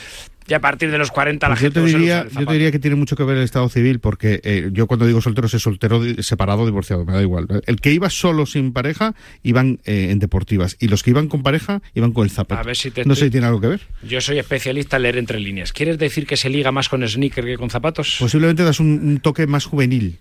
Y 0.47 0.53
a 0.53 0.61
partir 0.61 0.89
de 0.91 0.97
los 0.97 1.11
40 1.11 1.47
la 1.49 1.55
Pues 1.55 1.61
yo, 1.61 1.67
gente 1.71 1.81
te 1.91 1.97
diría, 1.97 2.21
el 2.21 2.29
yo 2.29 2.45
te 2.45 2.53
diría 2.53 2.71
que 2.71 2.79
tiene 2.79 2.95
mucho 2.95 3.15
que 3.15 3.23
ver 3.23 3.37
el 3.37 3.43
estado 3.43 3.67
civil, 3.69 3.99
porque 3.99 4.39
eh, 4.43 4.69
yo 4.71 4.87
cuando 4.87 5.05
digo 5.05 5.19
soltero, 5.21 5.47
sé 5.47 5.59
soltero, 5.59 6.01
separado, 6.23 6.65
divorciado, 6.65 7.03
me 7.05 7.13
da 7.13 7.21
igual. 7.21 7.47
El 7.65 7.81
que 7.81 7.91
iba 7.91 8.09
solo 8.09 8.45
sin 8.45 8.71
pareja, 8.73 9.13
iban 9.43 9.79
eh, 9.85 10.07
en 10.11 10.19
deportivas, 10.19 10.77
y 10.79 10.87
los 10.87 11.03
que 11.03 11.09
iban 11.09 11.27
con 11.27 11.43
pareja, 11.43 11.81
iban 11.95 12.13
con 12.13 12.23
el 12.23 12.29
zapato. 12.31 12.61
A 12.61 12.63
ver 12.63 12.77
si 12.77 12.91
te 12.91 13.03
no 13.05 13.13
estoy- 13.13 13.15
sé 13.15 13.25
si 13.25 13.31
tiene 13.31 13.47
algo 13.47 13.59
que 13.61 13.67
ver. 13.67 13.81
Yo 14.07 14.21
soy 14.21 14.39
especialista 14.39 14.97
en 14.97 15.03
leer 15.03 15.17
entre 15.17 15.39
líneas. 15.39 15.73
¿Quieres 15.73 15.97
decir 15.97 16.25
que 16.25 16.37
se 16.37 16.49
liga 16.49 16.71
más 16.71 16.87
con 16.89 17.07
sneaker 17.07 17.43
que 17.45 17.57
con 17.57 17.69
zapatos? 17.69 18.15
Posiblemente 18.19 18.63
das 18.63 18.79
un, 18.79 18.87
un 19.03 19.19
toque 19.19 19.47
más 19.47 19.65
juvenil. 19.65 20.17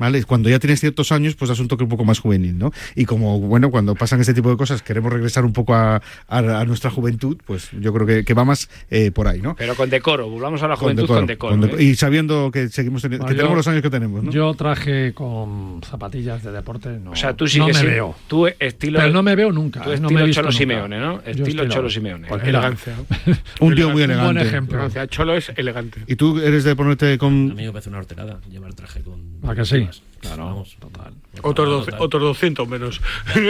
¿Vale? 0.00 0.24
Cuando 0.24 0.48
ya 0.48 0.58
tienes 0.58 0.80
ciertos 0.80 1.12
años, 1.12 1.36
pues 1.36 1.48
das 1.50 1.60
un 1.60 1.68
toque 1.68 1.84
un 1.84 1.90
poco 1.90 2.04
más 2.04 2.18
juvenil, 2.18 2.58
¿no? 2.58 2.72
Y 2.96 3.04
como, 3.04 3.38
bueno, 3.38 3.70
cuando 3.70 3.94
pasan 3.94 4.20
este 4.20 4.34
tipo 4.34 4.50
de 4.50 4.56
cosas, 4.56 4.82
queremos 4.82 5.12
regresar 5.12 5.44
un 5.44 5.52
poco 5.52 5.74
a, 5.74 5.96
a- 6.26 6.38
a 6.38 6.64
nuestra 6.64 6.90
juventud, 6.90 7.36
pues 7.46 7.68
yo 7.78 7.92
creo 7.92 8.06
que, 8.06 8.24
que 8.24 8.34
va 8.34 8.44
más 8.44 8.68
eh, 8.90 9.10
por 9.12 9.28
ahí, 9.28 9.40
¿no? 9.40 9.54
Pero 9.56 9.74
con 9.76 9.88
decoro. 9.90 10.28
Volvamos 10.28 10.62
a 10.62 10.68
la 10.68 10.74
Con 10.74 10.84
juventud 10.84 11.02
decoro, 11.02 11.20
con 11.20 11.26
decoro. 11.26 11.60
con 11.60 11.80
¿eh? 11.80 11.82
Y 11.84 11.94
sabiendo 11.96 12.50
que 12.50 12.68
seguimos 12.70 13.02
teniendo, 13.02 13.26
que 13.26 13.34
Bueno, 13.34 13.36
tenemos 13.36 13.52
yo- 13.52 13.56
los 13.58 13.68
años 13.68 13.82
que 13.82 13.90
tenemos, 13.90 14.24
¿no? 14.24 14.30
Yo 14.32 14.54
traje 14.54 15.12
con 15.12 15.80
zapatillas 15.84 16.42
de 16.42 16.52
deporte, 16.52 16.88
no. 16.98 17.10
O 17.12 17.16
sea, 17.16 17.34
tú 17.36 17.44
no 17.44 17.50
sigues 17.50 17.66
me 17.68 17.74
siendo- 17.74 17.90
veo. 17.92 18.14
Tú 18.26 18.46
estilo, 18.58 18.98
Pero 19.00 19.12
no 19.12 19.22
me 19.22 19.36
veo 19.36 19.52
nunca. 19.52 19.80
tú 19.82 19.88
no 19.90 19.94
estilo 19.94 20.10
me 20.10 20.20
he 20.22 20.24
visto 20.24 20.40
Cholo 20.40 20.50
nunca. 20.50 20.58
Simeone, 20.58 20.98
¿no? 20.98 21.22
Yo 21.24 21.30
Estilo 21.44 21.68
Cholo 21.68 21.90
Simeone. 21.90 22.26
Pues 22.26 22.42
elegancia. 22.42 22.94
Un 23.60 23.74
tío 23.74 23.90
muy 23.90 24.02
Un 24.02 24.08
buen 24.08 24.10
elegante. 24.12 24.42
ejemplo. 24.42 24.76
Elegancia. 24.78 25.06
Cholo 25.08 25.34
es 25.36 25.52
elegante. 25.56 26.00
¿Y 26.06 26.16
tú 26.16 26.38
eres 26.38 26.64
de 26.64 26.74
ponerte 26.74 27.12
A 27.12 27.18
con...? 27.18 27.54
mí 27.54 27.64
me 27.64 27.72
parece 27.72 27.90
una 27.90 27.98
horterada 27.98 28.40
llevar 28.50 28.72
traje 28.74 29.02
con. 29.02 29.20
¿A 29.48 29.54
que 29.54 29.64
sí? 29.64 29.88
Deportivas. 29.98 30.02
Claro, 30.20 30.44
Vamos. 30.46 30.76
total. 30.78 31.14
Otros, 31.42 31.54
Total, 31.54 31.66
doce- 31.66 31.84
total. 31.86 32.00
otros 32.02 32.22
200 32.22 32.68
menos. 32.68 33.00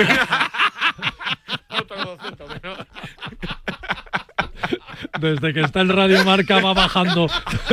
otros 1.69 2.05
200 2.05 2.49
menos. 2.63 2.79
Desde 5.21 5.53
que 5.53 5.61
está 5.61 5.81
en 5.81 5.89
Radio 5.91 6.25
Marca 6.25 6.61
va 6.61 6.73
bajando 6.73 7.27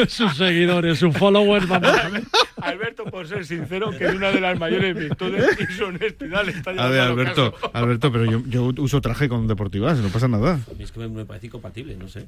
sus 0.07 0.35
seguidores, 0.35 0.99
sus 0.99 1.15
followers. 1.15 1.67
Vamos 1.67 1.89
a 1.89 2.09
ver. 2.09 2.23
Alberto, 2.61 3.05
por 3.05 3.27
ser 3.27 3.45
sincero, 3.45 3.91
que 3.91 4.05
es 4.07 4.15
una 4.15 4.31
de 4.31 4.41
las 4.41 4.57
mayores 4.59 4.95
virtudes 4.95 5.57
y 5.59 5.65
su 5.73 5.85
honestidad 5.85 6.43
le 6.45 6.51
está 6.51 6.71
A 6.71 6.87
ver, 6.89 7.01
al 7.01 7.11
Alberto. 7.11 7.53
Alberto, 7.73 8.11
pero 8.11 8.25
yo, 8.25 8.41
yo 8.47 8.71
uso 8.77 8.99
traje 8.99 9.29
con 9.29 9.47
deportivas, 9.47 9.99
no 9.99 10.09
pasa 10.09 10.27
nada. 10.27 10.53
A 10.69 10.73
mí 10.77 10.83
es 10.83 10.91
que 10.91 10.99
me, 10.99 11.07
me 11.07 11.25
parece 11.25 11.47
incompatible, 11.47 11.95
no 11.95 12.07
sé. 12.07 12.27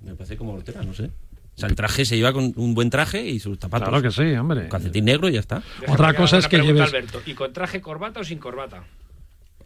Me 0.00 0.14
parece 0.14 0.36
como 0.36 0.54
hortera, 0.54 0.82
no 0.82 0.94
sé. 0.94 1.10
O 1.56 1.58
sea, 1.58 1.68
el 1.70 1.74
traje 1.74 2.04
se 2.04 2.16
lleva 2.16 2.32
con 2.34 2.52
un 2.56 2.74
buen 2.74 2.90
traje 2.90 3.24
y 3.26 3.38
sus 3.40 3.58
zapatos. 3.58 3.88
Claro 3.88 4.02
que 4.02 4.10
sí, 4.10 4.34
hombre. 4.36 4.68
Calcetín 4.68 5.06
negro 5.06 5.28
y 5.28 5.32
ya 5.32 5.40
está. 5.40 5.62
Otra 5.88 6.12
cosa 6.14 6.36
es 6.36 6.48
que 6.48 6.58
Pregunta, 6.58 6.84
lleves. 6.84 6.90
Alberto, 6.94 7.22
¿y 7.24 7.32
con 7.34 7.52
traje 7.52 7.80
corbata 7.80 8.20
o 8.20 8.24
sin 8.24 8.38
corbata? 8.38 8.84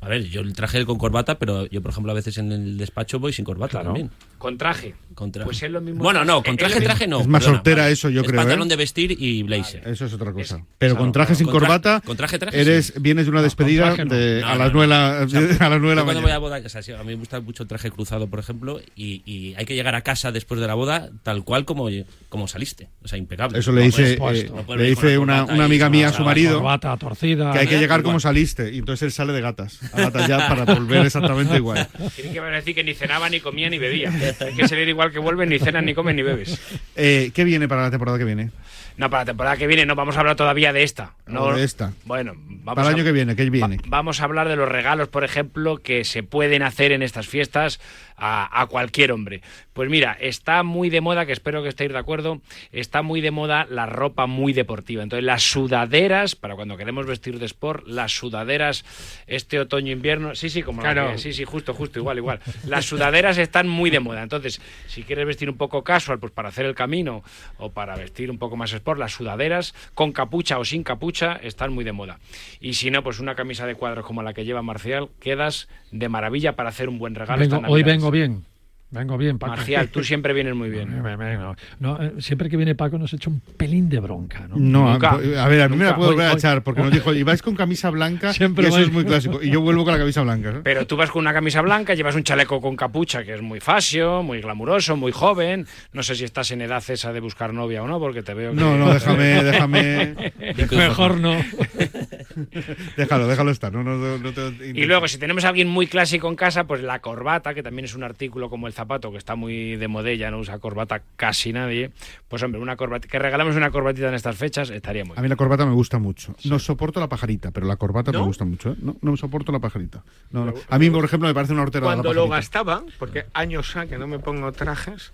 A 0.00 0.08
ver, 0.08 0.22
yo 0.24 0.40
el 0.40 0.54
traje 0.54 0.86
con 0.86 0.98
corbata, 0.98 1.38
pero 1.38 1.66
yo, 1.66 1.82
por 1.82 1.90
ejemplo, 1.90 2.12
a 2.12 2.14
veces 2.14 2.38
en 2.38 2.52
el 2.52 2.78
despacho 2.78 3.18
voy 3.18 3.32
sin 3.32 3.44
corbata 3.44 3.72
Claro. 3.72 3.86
también. 3.86 4.10
Con 4.40 4.56
traje. 4.56 4.94
Con 5.14 5.30
Pues 5.32 5.62
es 5.62 5.70
lo 5.70 5.82
mismo. 5.82 6.02
Bueno, 6.02 6.24
no, 6.24 6.42
con 6.42 6.56
traje, 6.56 6.80
traje 6.80 7.06
no. 7.06 7.20
Es 7.20 7.26
más 7.26 7.44
perdona, 7.44 7.62
vale. 7.82 7.92
eso, 7.92 8.08
yo 8.08 8.22
Es 8.22 8.26
creo, 8.26 8.40
pantalón 8.40 8.68
¿eh? 8.68 8.70
de 8.70 8.76
vestir 8.76 9.14
y 9.18 9.42
blazer. 9.42 9.86
Eso 9.86 10.06
es 10.06 10.14
otra 10.14 10.32
cosa. 10.32 10.56
Es- 10.56 10.62
Pero 10.78 10.94
claro, 10.94 10.96
con 11.04 11.12
traje 11.12 11.26
claro. 11.26 11.36
sin 11.38 11.46
Con 11.48 11.60
corbata, 11.60 12.00
con 12.02 12.16
traje, 12.16 12.38
traje, 12.38 12.58
eres, 12.58 12.86
sí. 12.86 12.92
vienes 13.00 13.26
de 13.26 13.30
una 13.32 13.42
despedida 13.42 13.94
no. 14.02 14.04
de, 14.14 14.40
No, 14.40 14.46
a, 14.48 14.52
no, 14.54 14.58
las 14.58 14.68
no. 14.72 14.72
nueve 14.72 14.94
a 15.60 15.68
las 15.68 15.80
nueve 15.80 15.88
de 15.90 15.94
la 15.96 16.04
cuando 16.04 16.22
voy 16.22 16.30
a 16.30 16.34
mañana. 16.34 16.38
boda, 16.38 16.62
o 16.64 16.68
sea, 16.70 16.80
sí, 16.82 16.92
a 16.92 16.98
mí 16.98 17.04
me 17.04 17.14
gusta 17.16 17.38
mucho 17.40 17.64
el 17.64 17.68
traje 17.68 17.90
cruzado, 17.90 18.28
por 18.28 18.38
ejemplo, 18.38 18.80
y, 18.96 19.20
y 19.26 19.54
hay 19.56 19.66
que 19.66 19.74
llegar 19.74 19.94
a 19.94 20.00
casa 20.00 20.32
después 20.32 20.58
de 20.58 20.66
la 20.66 20.72
boda 20.74 21.10
tal 21.22 21.44
cual 21.44 21.66
como, 21.66 21.90
como 22.30 22.48
saliste. 22.48 22.88
O 23.02 23.08
sea, 23.08 23.18
impecable. 23.18 23.58
Eso 23.58 23.72
le 23.72 23.82
dice, 23.82 24.14
eh, 24.14 24.50
le 24.74 24.84
dice 24.84 25.18
una, 25.18 25.44
una 25.44 25.64
amiga 25.66 25.90
mía 25.90 26.08
a 26.08 26.12
su 26.14 26.22
marido 26.22 26.54
corbata 26.60 26.96
torcida. 26.96 27.52
que 27.52 27.58
hay 27.58 27.66
que 27.66 27.76
Ah, 27.76 27.80
llegar 27.80 28.02
como 28.02 28.20
saliste 28.20 28.72
y 28.72 28.78
entonces 28.78 29.02
él 29.02 29.12
sale 29.12 29.34
de 29.34 29.42
gatas. 29.42 29.80
A 29.92 30.00
gatas 30.00 30.26
ya 30.28 30.48
para 30.48 30.64
volver 30.64 31.04
exactamente 31.04 31.56
igual. 31.56 31.86
Tiene 32.16 32.32
que 32.32 32.40
decir 32.40 32.74
que 32.74 32.84
ni 32.84 32.94
cenaba, 32.94 33.28
ni 33.28 33.40
comía, 33.40 33.68
ni 33.68 33.76
bebía. 33.78 34.10
Hay 34.40 34.54
que 34.54 34.68
salir 34.68 34.88
igual 34.88 35.10
que 35.12 35.18
vuelven, 35.18 35.48
ni 35.48 35.58
cenas, 35.58 35.82
ni 35.82 35.94
comes, 35.94 36.14
ni 36.14 36.22
bebes. 36.22 36.60
Eh, 36.96 37.30
¿Qué 37.34 37.44
viene 37.44 37.68
para 37.68 37.82
la 37.82 37.90
temporada 37.90 38.18
que 38.18 38.24
viene? 38.24 38.50
No, 38.96 39.08
para 39.08 39.22
la 39.22 39.26
temporada 39.26 39.56
que 39.56 39.66
viene 39.66 39.86
no 39.86 39.94
vamos 39.94 40.16
a 40.16 40.20
hablar 40.20 40.36
todavía 40.36 40.72
de 40.74 40.82
esta. 40.82 41.14
No, 41.26 41.44
O 41.44 41.54
de 41.54 41.64
esta. 41.64 41.92
Bueno, 42.04 42.34
vamos 42.36 42.74
Para 42.74 42.88
el 42.88 42.94
a- 42.94 42.96
año 42.96 43.04
que 43.04 43.12
viene, 43.12 43.34
¿qué 43.34 43.48
viene? 43.48 43.76
Va- 43.76 43.82
vamos 43.86 44.20
a 44.20 44.24
hablar 44.24 44.48
de 44.48 44.56
los 44.56 44.68
regalos, 44.68 45.08
por 45.08 45.24
ejemplo, 45.24 45.78
que 45.78 46.04
se 46.04 46.22
pueden 46.22 46.62
hacer 46.62 46.92
en 46.92 47.02
estas 47.02 47.26
fiestas 47.26 47.80
a, 48.16 48.60
a 48.60 48.66
cualquier 48.66 49.12
hombre. 49.12 49.40
Pues 49.80 49.88
mira, 49.88 50.14
está 50.20 50.62
muy 50.62 50.90
de 50.90 51.00
moda, 51.00 51.24
que 51.24 51.32
espero 51.32 51.62
que 51.62 51.70
estéis 51.70 51.90
de 51.90 51.96
acuerdo, 51.96 52.42
está 52.70 53.00
muy 53.00 53.22
de 53.22 53.30
moda 53.30 53.66
la 53.70 53.86
ropa 53.86 54.26
muy 54.26 54.52
deportiva. 54.52 55.02
Entonces, 55.02 55.24
las 55.24 55.42
sudaderas, 55.42 56.36
para 56.36 56.54
cuando 56.54 56.76
queremos 56.76 57.06
vestir 57.06 57.38
de 57.38 57.46
sport, 57.46 57.86
las 57.86 58.12
sudaderas 58.12 58.84
este 59.26 59.58
otoño-invierno, 59.58 60.34
sí, 60.34 60.50
sí, 60.50 60.62
como 60.62 60.82
la 60.82 60.92
Claro. 60.92 61.12
que- 61.12 61.18
sí, 61.18 61.32
sí, 61.32 61.44
justo, 61.44 61.72
justo, 61.72 61.98
igual, 61.98 62.18
igual. 62.18 62.40
Las 62.66 62.84
sudaderas 62.84 63.38
están 63.38 63.70
muy 63.70 63.88
de 63.88 64.00
moda. 64.00 64.22
Entonces, 64.22 64.60
si 64.86 65.02
quieres 65.02 65.24
vestir 65.26 65.48
un 65.48 65.56
poco 65.56 65.82
casual, 65.82 66.18
pues 66.18 66.30
para 66.30 66.50
hacer 66.50 66.66
el 66.66 66.74
camino 66.74 67.24
o 67.56 67.70
para 67.72 67.96
vestir 67.96 68.30
un 68.30 68.36
poco 68.36 68.58
más 68.58 68.74
sport, 68.74 69.00
las 69.00 69.12
sudaderas 69.12 69.74
con 69.94 70.12
capucha 70.12 70.58
o 70.58 70.64
sin 70.66 70.82
capucha 70.82 71.40
están 71.42 71.72
muy 71.72 71.84
de 71.84 71.92
moda. 71.92 72.18
Y 72.60 72.74
si 72.74 72.90
no, 72.90 73.02
pues 73.02 73.18
una 73.18 73.34
camisa 73.34 73.66
de 73.66 73.76
cuadros 73.76 74.04
como 74.04 74.22
la 74.22 74.34
que 74.34 74.44
lleva 74.44 74.60
Marcial, 74.60 75.08
quedas 75.20 75.68
de 75.90 76.10
maravilla 76.10 76.54
para 76.54 76.68
hacer 76.68 76.90
un 76.90 76.98
buen 76.98 77.14
regalo. 77.14 77.40
Vengo- 77.40 77.62
hoy 77.66 77.82
vengo 77.82 78.10
bien. 78.10 78.44
Vengo 78.92 79.16
bien, 79.16 79.38
Paco. 79.38 79.54
Marcial, 79.56 79.88
tú 79.88 80.02
siempre 80.02 80.32
vienes 80.32 80.54
muy 80.56 80.68
bien. 80.68 81.00
No, 81.00 81.54
no, 81.78 82.02
eh, 82.02 82.12
siempre 82.18 82.48
que 82.50 82.56
viene 82.56 82.74
Paco 82.74 82.98
nos 82.98 83.12
echa 83.12 83.30
un 83.30 83.38
pelín 83.40 83.88
de 83.88 84.00
bronca, 84.00 84.48
¿no? 84.48 84.56
No, 84.56 84.88
a, 84.88 84.92
Nunca. 84.94 85.10
a 85.12 85.16
ver, 85.48 85.62
a 85.62 85.68
mí 85.68 85.76
me 85.76 85.84
la 85.84 85.90
Nunca. 85.90 85.96
puedo 85.96 86.10
volver 86.10 86.26
a 86.28 86.32
echar 86.32 86.62
porque 86.64 86.82
nos 86.82 86.90
dijo, 86.90 87.14
y 87.14 87.22
vais 87.22 87.40
con 87.40 87.54
camisa 87.54 87.90
blanca 87.90 88.32
Siempre 88.32 88.64
y 88.64 88.66
eso 88.68 88.76
voy- 88.78 88.84
es 88.86 88.92
muy 88.92 89.04
clásico. 89.04 89.40
Y 89.42 89.50
yo 89.50 89.60
vuelvo 89.60 89.84
con 89.84 89.92
la 89.92 89.98
camisa 90.00 90.22
blanca. 90.22 90.50
¿no? 90.50 90.62
Pero 90.64 90.86
tú 90.88 90.96
vas 90.96 91.10
con 91.10 91.20
una 91.20 91.32
camisa 91.32 91.62
blanca, 91.62 91.94
llevas 91.94 92.16
un 92.16 92.24
chaleco 92.24 92.60
con 92.60 92.74
capucha 92.74 93.22
que 93.24 93.34
es 93.34 93.42
muy 93.42 93.60
fasio, 93.60 94.24
muy 94.24 94.40
glamuroso, 94.40 94.96
muy 94.96 95.12
joven. 95.12 95.66
No 95.92 96.02
sé 96.02 96.16
si 96.16 96.24
estás 96.24 96.50
en 96.50 96.62
edad 96.62 96.82
esa 96.88 97.12
de 97.12 97.20
buscar 97.20 97.54
novia 97.54 97.82
o 97.84 97.86
no, 97.86 98.00
porque 98.00 98.22
te 98.24 98.34
veo 98.34 98.50
que... 98.50 98.56
No, 98.56 98.76
no, 98.76 98.92
déjame, 98.92 99.44
déjame. 99.44 100.14
Mejor 100.72 101.18
no. 101.20 101.34
Déjalo, 102.96 103.26
déjalo 103.26 103.50
estar. 103.50 103.72
No, 103.72 103.82
no, 103.82 103.96
no, 103.96 104.18
no 104.18 104.32
te- 104.32 104.68
Y 104.74 104.84
luego, 104.86 105.08
si 105.08 105.18
tenemos 105.18 105.44
a 105.44 105.48
alguien 105.48 105.68
muy 105.68 105.86
clásico 105.86 106.28
en 106.28 106.36
casa, 106.36 106.64
pues 106.64 106.82
la 106.82 107.00
corbata, 107.00 107.54
que 107.54 107.62
también 107.62 107.84
es 107.84 107.94
un 107.94 108.02
artículo 108.02 108.50
como 108.50 108.66
el 108.66 108.72
zapato, 108.72 109.10
que 109.10 109.18
está 109.18 109.34
muy 109.36 109.76
de 109.76 109.88
modella, 109.88 110.30
no 110.30 110.38
usa 110.38 110.58
corbata 110.58 111.02
casi 111.16 111.52
nadie. 111.52 111.90
Pues 112.28 112.42
hombre, 112.42 112.60
una 112.60 112.76
corbata, 112.76 113.08
que 113.08 113.18
regalamos 113.18 113.56
una 113.56 113.70
corbatita 113.70 114.08
en 114.08 114.14
estas 114.14 114.36
fechas, 114.36 114.70
estaría 114.70 115.04
muy 115.04 115.12
A 115.12 115.14
bien. 115.14 115.22
mí 115.24 115.28
la 115.28 115.36
corbata 115.36 115.66
me 115.66 115.72
gusta 115.74 115.98
mucho. 115.98 116.34
No 116.44 116.58
soporto 116.58 117.00
la 117.00 117.08
pajarita, 117.08 117.50
pero 117.50 117.66
la 117.66 117.76
corbata 117.76 118.12
me 118.12 118.18
gusta 118.18 118.44
mucho. 118.44 118.70
¿eh? 118.72 118.76
No, 118.80 118.96
no 119.00 119.16
soporto 119.16 119.52
la 119.52 119.58
pajarita. 119.58 120.02
No, 120.30 120.44
no. 120.46 120.54
A 120.68 120.78
mí, 120.78 120.90
por 120.90 121.04
ejemplo, 121.04 121.28
me 121.28 121.34
parece 121.34 121.52
una 121.52 121.62
hortera 121.62 121.84
Cuando 121.84 122.08
la 122.12 122.14
lo 122.20 122.28
pajarita. 122.28 122.36
gastaba, 122.60 122.82
porque 122.98 123.26
años 123.34 123.76
ha 123.76 123.86
que 123.86 123.98
no 123.98 124.06
me 124.06 124.18
pongo 124.18 124.50
trajes, 124.52 125.12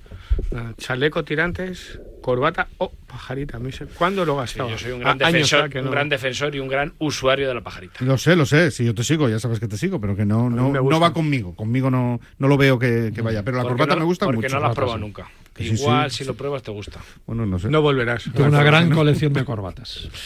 nada, 0.50 0.74
chaleco 0.76 1.24
tirantes, 1.24 1.98
corbata 2.26 2.66
o 2.78 2.90
pajarita. 3.06 3.56
a 3.56 3.60
mí 3.60 3.70
se- 3.70 3.86
¿Cuándo 3.86 4.24
lo 4.24 4.32
Sí, 4.34 4.38
gastaba? 4.40 4.70
yo 4.70 4.78
soy 4.78 4.90
un 4.92 4.98
gran, 5.00 5.22
A- 5.22 5.26
años 5.28 5.32
defensor, 5.48 5.70
que 5.70 5.78
un 5.78 5.84
no. 5.84 5.90
gran 5.92 6.08
defensor 6.08 6.54
y 6.54 6.58
un 6.58 6.66
gran 6.68 6.92
usuario 6.98 7.46
de 7.46 7.54
la 7.54 7.60
pajarita. 7.60 8.04
Lo 8.04 8.18
sé, 8.18 8.34
lo 8.34 8.44
sé. 8.44 8.72
Si 8.72 8.84
yo 8.84 8.94
te 8.94 9.04
sigo, 9.04 9.28
ya 9.28 9.38
sabes 9.38 9.60
que 9.60 9.68
te 9.68 9.78
sigo, 9.78 10.00
pero 10.00 10.16
que 10.16 10.24
no, 10.26 10.50
no, 10.50 10.70
me 10.70 10.80
no 10.80 11.00
va 11.00 11.12
conmigo. 11.12 11.54
Conmigo 11.54 11.88
no, 11.88 12.20
no 12.38 12.48
lo 12.48 12.56
veo 12.56 12.78
que, 12.80 13.12
que 13.14 13.22
vaya. 13.22 13.44
Pero 13.44 13.58
la 13.58 13.62
Porque 13.62 13.74
corbata 13.74 13.94
no- 13.94 14.00
me 14.00 14.06
gusta 14.06 14.26
porque 14.26 14.38
mucho. 14.42 14.56
no 14.56 14.60
la 14.60 14.68
has 14.68 14.74
probado 14.74 14.98
Sí. 14.98 15.00
nunca. 15.04 15.30
Que 15.54 15.64
sí, 15.64 15.70
Igual, 15.74 16.10
sí. 16.10 16.18
si 16.18 16.24
lo 16.24 16.34
pruebas, 16.34 16.62
te 16.64 16.72
gusta. 16.72 17.00
Bueno, 17.26 17.46
no 17.46 17.58
sé. 17.60 17.68
No 17.70 17.80
volverás. 17.80 18.24
Tengo 18.34 18.48
una 18.48 18.62
gran 18.64 18.90
colección 18.90 19.32
de 19.32 19.44
corbatas. 19.44 20.08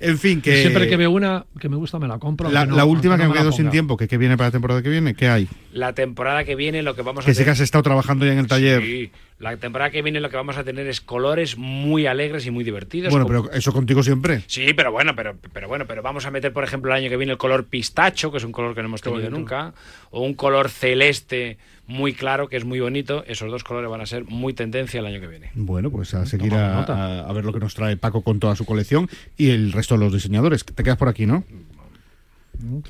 En 0.00 0.16
fin, 0.16 0.40
que. 0.40 0.60
Siempre 0.60 0.88
que 0.88 0.96
veo 0.96 1.10
una 1.10 1.44
que 1.58 1.68
me 1.68 1.74
gusta, 1.74 1.98
me 1.98 2.06
la 2.06 2.20
compro. 2.20 2.48
La, 2.52 2.64
no- 2.64 2.86
última 2.86 3.16
que 3.16 3.24
no 3.24 3.30
me 3.30 3.34
la 3.34 3.40
quedo 3.40 3.50
sin 3.50 3.68
tiempo, 3.68 3.96
que, 3.96 4.06
que 4.06 4.16
viene 4.16 4.36
para 4.36 4.46
la 4.46 4.52
temporada 4.52 4.80
que 4.80 4.88
viene, 4.90 5.12
¿qué 5.16 5.28
hay? 5.28 5.48
La 5.72 5.92
temporada 5.92 6.44
que 6.44 6.54
viene 6.54 6.84
lo 6.84 6.94
que 6.94 7.02
vamos 7.02 7.24
a 7.24 7.26
Que 7.26 7.34
sé 7.34 7.44
que 7.44 7.50
has 7.50 7.58
estado 7.58 7.82
trabajando 7.82 8.24
ya 8.24 8.32
en 8.32 8.38
el 8.38 8.46
taller. 8.46 8.80
Sí, 8.80 9.10
la 9.38 9.56
temporada 9.56 9.90
que 9.90 10.02
viene 10.02 10.20
lo 10.20 10.30
que 10.30 10.36
vamos 10.36 10.56
a 10.56 10.64
tener 10.64 10.86
es 10.88 11.00
colores 11.00 11.56
muy 11.56 12.06
alegres 12.06 12.44
y 12.46 12.50
muy 12.50 12.64
divertidos. 12.64 13.10
bueno, 13.12 13.26
como- 13.26 13.44
pero 13.44 13.54
eso 13.56 13.72
contigo 13.72 14.02
siempre. 14.02 14.42
Sí, 14.48 14.72
pero 14.74 14.90
bueno, 14.90 15.14
pero, 15.14 15.36
pero 15.52 15.68
bueno, 15.68 15.86
pero 15.86 16.02
vamos 16.02 16.26
a 16.26 16.30
meter, 16.30 16.52
por 16.52 16.64
ejemplo, 16.64 16.90
el 16.90 16.98
año 16.98 17.08
que 17.08 17.16
viene 17.16 17.32
el 17.32 17.38
color 17.38 17.64
pistacho, 17.66 18.30
que 18.32 18.38
es 18.38 18.44
un 18.44 18.50
color 18.52 18.74
que 18.74 18.82
no 18.82 18.88
hemos 18.88 19.00
tenido 19.00 19.30
nunca, 19.30 19.74
o 20.10 20.22
un 20.22 20.34
color 20.34 20.68
celeste 20.70 21.56
muy 21.86 22.12
claro, 22.12 22.48
que 22.48 22.56
es 22.56 22.64
muy 22.64 22.80
bonito. 22.80 23.24
Esos 23.26 23.50
dos 23.50 23.64
colores 23.64 23.88
van 23.88 24.00
a 24.00 24.06
ser 24.06 24.24
muy 24.24 24.52
tendencia 24.54 25.00
el 25.00 25.06
año 25.06 25.20
que 25.20 25.28
viene. 25.28 25.50
Bueno, 25.54 25.90
pues 25.90 26.12
a 26.14 26.26
seguir 26.26 26.52
a, 26.54 26.74
nota. 26.74 26.94
a- 26.94 27.28
a 27.28 27.32
ver 27.32 27.44
lo 27.44 27.52
que 27.52 27.60
nos 27.60 27.74
trae 27.74 27.96
Paco 27.96 28.22
con 28.22 28.40
toda 28.40 28.56
su 28.56 28.64
colección 28.66 29.08
y 29.36 29.50
el 29.50 29.72
resto 29.72 29.96
de 29.96 30.04
los 30.04 30.12
diseñadores. 30.12 30.64
Te 30.64 30.82
quedas 30.82 30.98
por 30.98 31.08
aquí, 31.08 31.24
¿no? 31.26 31.44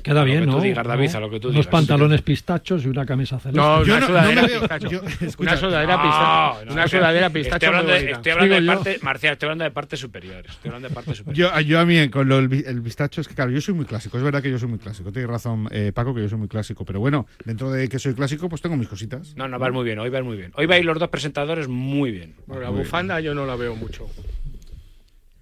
Queda 0.01 0.23
bien, 0.23 0.45
¿no? 0.47 0.59
digas, 0.61 0.85
David, 0.85 1.09
¿No? 1.11 1.17
a 1.17 1.21
lo 1.21 1.29
que 1.29 1.39
tú 1.39 1.49
Unos 1.49 1.67
pantalones 1.67 2.21
pistachos 2.21 2.83
y 2.85 2.87
una 2.87 3.05
camisa 3.05 3.39
celeste. 3.39 3.59
No, 3.59 3.83
Yo 3.83 3.93
una 3.93 3.99
no- 3.99 4.07
sudadera 4.07 4.41
no 4.41 4.47
veo- 4.47 4.59
pistacho. 4.61 4.89
yo- 4.89 5.01
una 5.37 5.57
sudadera 5.57 5.95
No, 5.97 6.03
pistacho. 6.03 6.65
no, 6.65 6.73
una 6.73 6.87
sudadera 6.87 7.29
pistacho 7.29 7.55
Estoy 7.55 7.67
hablando, 7.67 7.91
de, 7.91 8.11
estoy 8.11 8.31
hablando 8.31 8.55
de 8.55 8.67
parte, 8.67 8.99
Marcial, 9.03 9.33
estoy 9.33 9.47
hablando 9.47 9.63
de 9.65 9.71
partes 9.71 9.99
superiores. 9.99 10.51
Estoy 10.51 10.69
hablando 10.69 10.89
de 10.89 10.93
partes 10.95 11.17
superiores. 11.17 11.53
Yo, 11.55 11.61
yo 11.61 11.79
a 11.79 11.85
mí, 11.85 12.09
con 12.09 12.27
lo, 12.27 12.39
el 12.39 12.81
pistacho, 12.81 13.21
es 13.21 13.27
que 13.27 13.35
claro, 13.35 13.51
yo 13.51 13.61
soy 13.61 13.73
muy 13.75 13.85
clásico. 13.85 14.17
Es 14.17 14.23
verdad 14.23 14.41
que 14.41 14.49
yo 14.49 14.57
soy 14.57 14.69
muy 14.69 14.79
clásico. 14.79 15.11
Tienes 15.11 15.29
razón, 15.29 15.67
eh, 15.71 15.91
Paco, 15.93 16.13
que 16.15 16.21
yo 16.21 16.29
soy 16.29 16.39
muy 16.39 16.47
clásico. 16.47 16.83
Pero 16.85 16.99
bueno, 16.99 17.27
dentro 17.45 17.69
de 17.71 17.87
que 17.89 17.99
soy 17.99 18.13
clásico, 18.15 18.49
pues 18.49 18.61
tengo 18.61 18.75
mis 18.75 18.87
cositas. 18.87 19.35
No, 19.35 19.47
no, 19.47 19.59
vas 19.59 19.71
muy 19.71 19.85
bien, 19.85 19.99
hoy 19.99 20.09
vas 20.09 20.23
muy 20.23 20.37
bien. 20.37 20.51
Hoy 20.55 20.65
vais 20.65 20.83
los 20.83 20.97
dos 20.97 21.09
presentadores 21.09 21.67
muy 21.67 22.11
bien. 22.11 22.33
Bueno, 22.47 22.63
la 22.63 22.69
bufanda 22.69 23.19
yo 23.19 23.35
no 23.35 23.45
la 23.45 23.55
veo 23.55 23.75
mucho. 23.75 24.07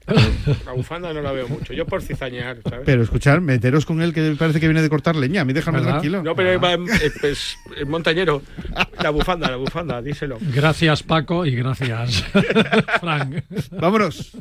La 0.66 0.72
bufanda 0.72 1.14
no 1.14 1.22
la 1.22 1.32
veo 1.32 1.48
mucho. 1.48 1.74
Yo 1.74 1.86
por 1.86 2.02
cizañear, 2.02 2.58
¿sabes? 2.64 2.82
Pero 2.86 3.04
escuchar, 3.04 3.42
meteros 3.42 3.86
con 3.86 4.02
él, 4.02 4.14
que 4.14 4.36
parece 4.38 4.60
que 4.60 4.68
viene 4.68 4.82
de 4.82 4.90
cortar 4.90 5.16
leña. 5.16 5.42
A 5.42 5.46
mí 5.46 5.54
déjame 5.54 5.80
¿Verdad? 5.80 5.92
tranquilo. 5.94 6.24
No, 6.24 6.36
pero 6.36 6.60
va, 6.60 6.74
eh, 6.74 7.12
pues, 7.20 7.58
eh, 7.76 7.86
montañero. 7.86 8.42
La 9.02 9.10
bufanda, 9.10 9.50
la 9.50 9.58
bufanda, 9.58 10.02
díselo. 10.02 10.38
Gracias, 10.54 11.04
Paco, 11.04 11.46
y 11.46 11.56
gracias, 11.56 12.24
Frank. 13.02 13.44
Vámonos. 13.72 14.32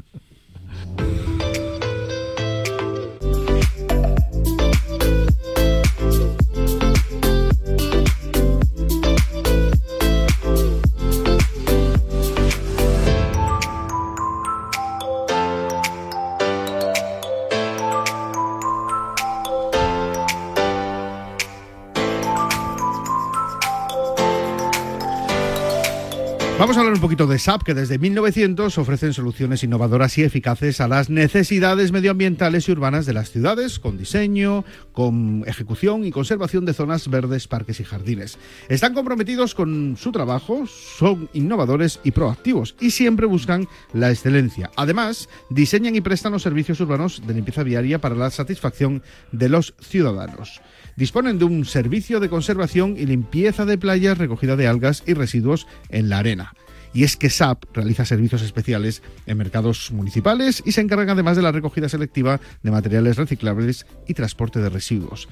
Vamos 26.67 26.79
a 26.79 26.81
hablar 26.81 26.95
un 26.95 27.01
poquito 27.01 27.29
de 27.29 27.39
SAP, 27.39 27.63
que 27.63 27.75
desde 27.75 27.97
1900 27.97 28.77
ofrecen 28.79 29.13
soluciones 29.13 29.63
innovadoras 29.63 30.19
y 30.19 30.25
eficaces 30.25 30.81
a 30.81 30.89
las 30.89 31.09
necesidades 31.11 31.93
medioambientales 31.93 32.69
y 32.69 32.73
urbanas 32.73 33.07
de 33.07 33.13
las 33.13 33.31
ciudades, 33.31 33.79
con 33.79 33.97
diseño, 33.97 34.65
con 34.91 35.45
ejecución 35.47 36.05
y 36.05 36.11
conservación 36.11 36.65
de 36.65 36.75
zonas 36.75 37.09
verdes, 37.09 37.47
parques 37.47 37.79
y 37.79 37.85
jardines. 37.85 38.37
Están 38.69 38.95
comprometidos 38.95 39.55
con 39.55 39.97
su 39.97 40.11
trabajo, 40.11 40.67
son 40.67 41.31
innovadores 41.35 42.01
y 42.03 42.11
proactivos 42.11 42.75
y 42.81 42.91
siempre 42.91 43.27
buscan 43.27 43.69
la 43.93 44.11
excelencia. 44.11 44.73
Además, 44.75 45.29
diseñan 45.51 45.95
y 45.95 46.01
prestan 46.01 46.33
los 46.33 46.43
servicios 46.43 46.81
urbanos 46.81 47.23
de 47.25 47.35
limpieza 47.35 47.63
viaria 47.63 48.01
para 48.01 48.17
la 48.17 48.31
satisfacción 48.31 49.05
de 49.31 49.51
los 49.51 49.77
ciudadanos. 49.81 50.61
Disponen 50.97 51.39
de 51.39 51.45
un 51.45 51.65
servicio 51.65 52.19
de 52.19 52.29
conservación 52.29 52.97
y 52.99 53.07
limpieza 53.07 53.67
de 53.67 53.79
playas, 53.79 54.19
recogida 54.19 54.57
de 54.57 54.67
algas 54.67 55.05
y 55.07 55.15
residuos 55.15 55.69
en 55.91 56.09
la 56.09 56.19
arena. 56.19 56.56
Y 56.97 57.05
es 57.05 57.19
que 57.19 57.29
SAP 57.29 57.65
realiza 57.75 58.07
servicios 58.07 58.41
especiales 58.41 59.03
en 59.27 59.37
mercados 59.37 59.93
municipales 59.93 60.63
y 60.65 60.73
se 60.73 60.81
encarga 60.81 61.13
además 61.13 61.37
de 61.37 61.43
la 61.43 61.53
recogida 61.53 61.91
selectiva 61.91 62.41
de 62.63 62.71
materiales 62.71 63.19
reciclables 63.19 63.85
y 64.09 64.15
transporte 64.15 64.61
de 64.61 64.71
residuos. 64.71 65.29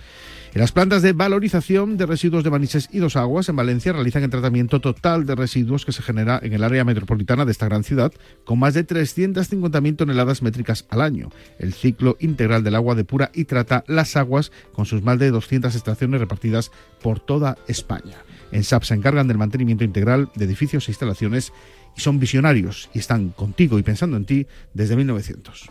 En 0.52 0.60
las 0.60 0.72
plantas 0.72 1.00
de 1.00 1.14
valorización 1.14 1.96
de 1.96 2.04
residuos 2.04 2.44
de 2.44 2.50
Manises 2.50 2.90
y 2.92 2.98
Dos 2.98 3.16
Aguas 3.16 3.48
en 3.48 3.56
Valencia 3.56 3.94
realizan 3.94 4.22
el 4.22 4.28
tratamiento 4.28 4.82
total 4.82 5.24
de 5.24 5.36
residuos 5.36 5.86
que 5.86 5.92
se 5.92 6.02
genera 6.02 6.38
en 6.42 6.52
el 6.52 6.64
área 6.64 6.84
metropolitana 6.84 7.46
de 7.46 7.52
esta 7.52 7.64
gran 7.64 7.82
ciudad, 7.82 8.12
con 8.44 8.58
más 8.58 8.74
de 8.74 8.86
350.000 8.86 9.96
toneladas 9.96 10.42
métricas 10.42 10.84
al 10.90 11.00
año. 11.00 11.30
El 11.58 11.72
ciclo 11.72 12.18
integral 12.20 12.62
del 12.62 12.74
agua 12.74 12.94
depura 12.94 13.30
y 13.32 13.46
trata 13.46 13.84
las 13.86 14.16
aguas 14.16 14.52
con 14.74 14.84
sus 14.84 15.02
más 15.02 15.18
de 15.18 15.30
200 15.30 15.74
estaciones 15.74 16.20
repartidas 16.20 16.70
por 17.00 17.20
toda 17.20 17.56
España. 17.68 18.18
En 18.54 18.62
SAP 18.62 18.84
se 18.84 18.94
encargan 18.94 19.26
del 19.26 19.36
mantenimiento 19.36 19.82
integral 19.82 20.30
de 20.36 20.44
edificios 20.44 20.86
e 20.86 20.92
instalaciones 20.92 21.52
y 21.96 22.00
son 22.00 22.20
visionarios 22.20 22.88
y 22.94 23.00
están 23.00 23.30
contigo 23.30 23.80
y 23.80 23.82
pensando 23.82 24.16
en 24.16 24.24
ti 24.26 24.46
desde 24.72 24.94
1900. 24.94 25.70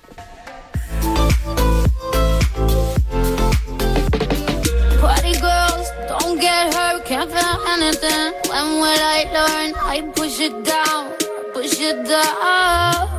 Party 5.00 5.34
girls, 5.36 5.88
don't 6.10 6.42
get 6.42 6.76
hurt, 6.76 7.06
can't 7.06 7.32
feel 7.32 7.58
anything. 7.70 8.34
When 8.50 8.82
will 8.82 9.00
I 9.00 9.28
learn? 9.32 9.74
I 9.86 10.02
push 10.14 10.42
it 10.42 10.52
down, 10.66 11.14
push 11.54 11.80
it 11.80 12.06
down. 12.06 13.13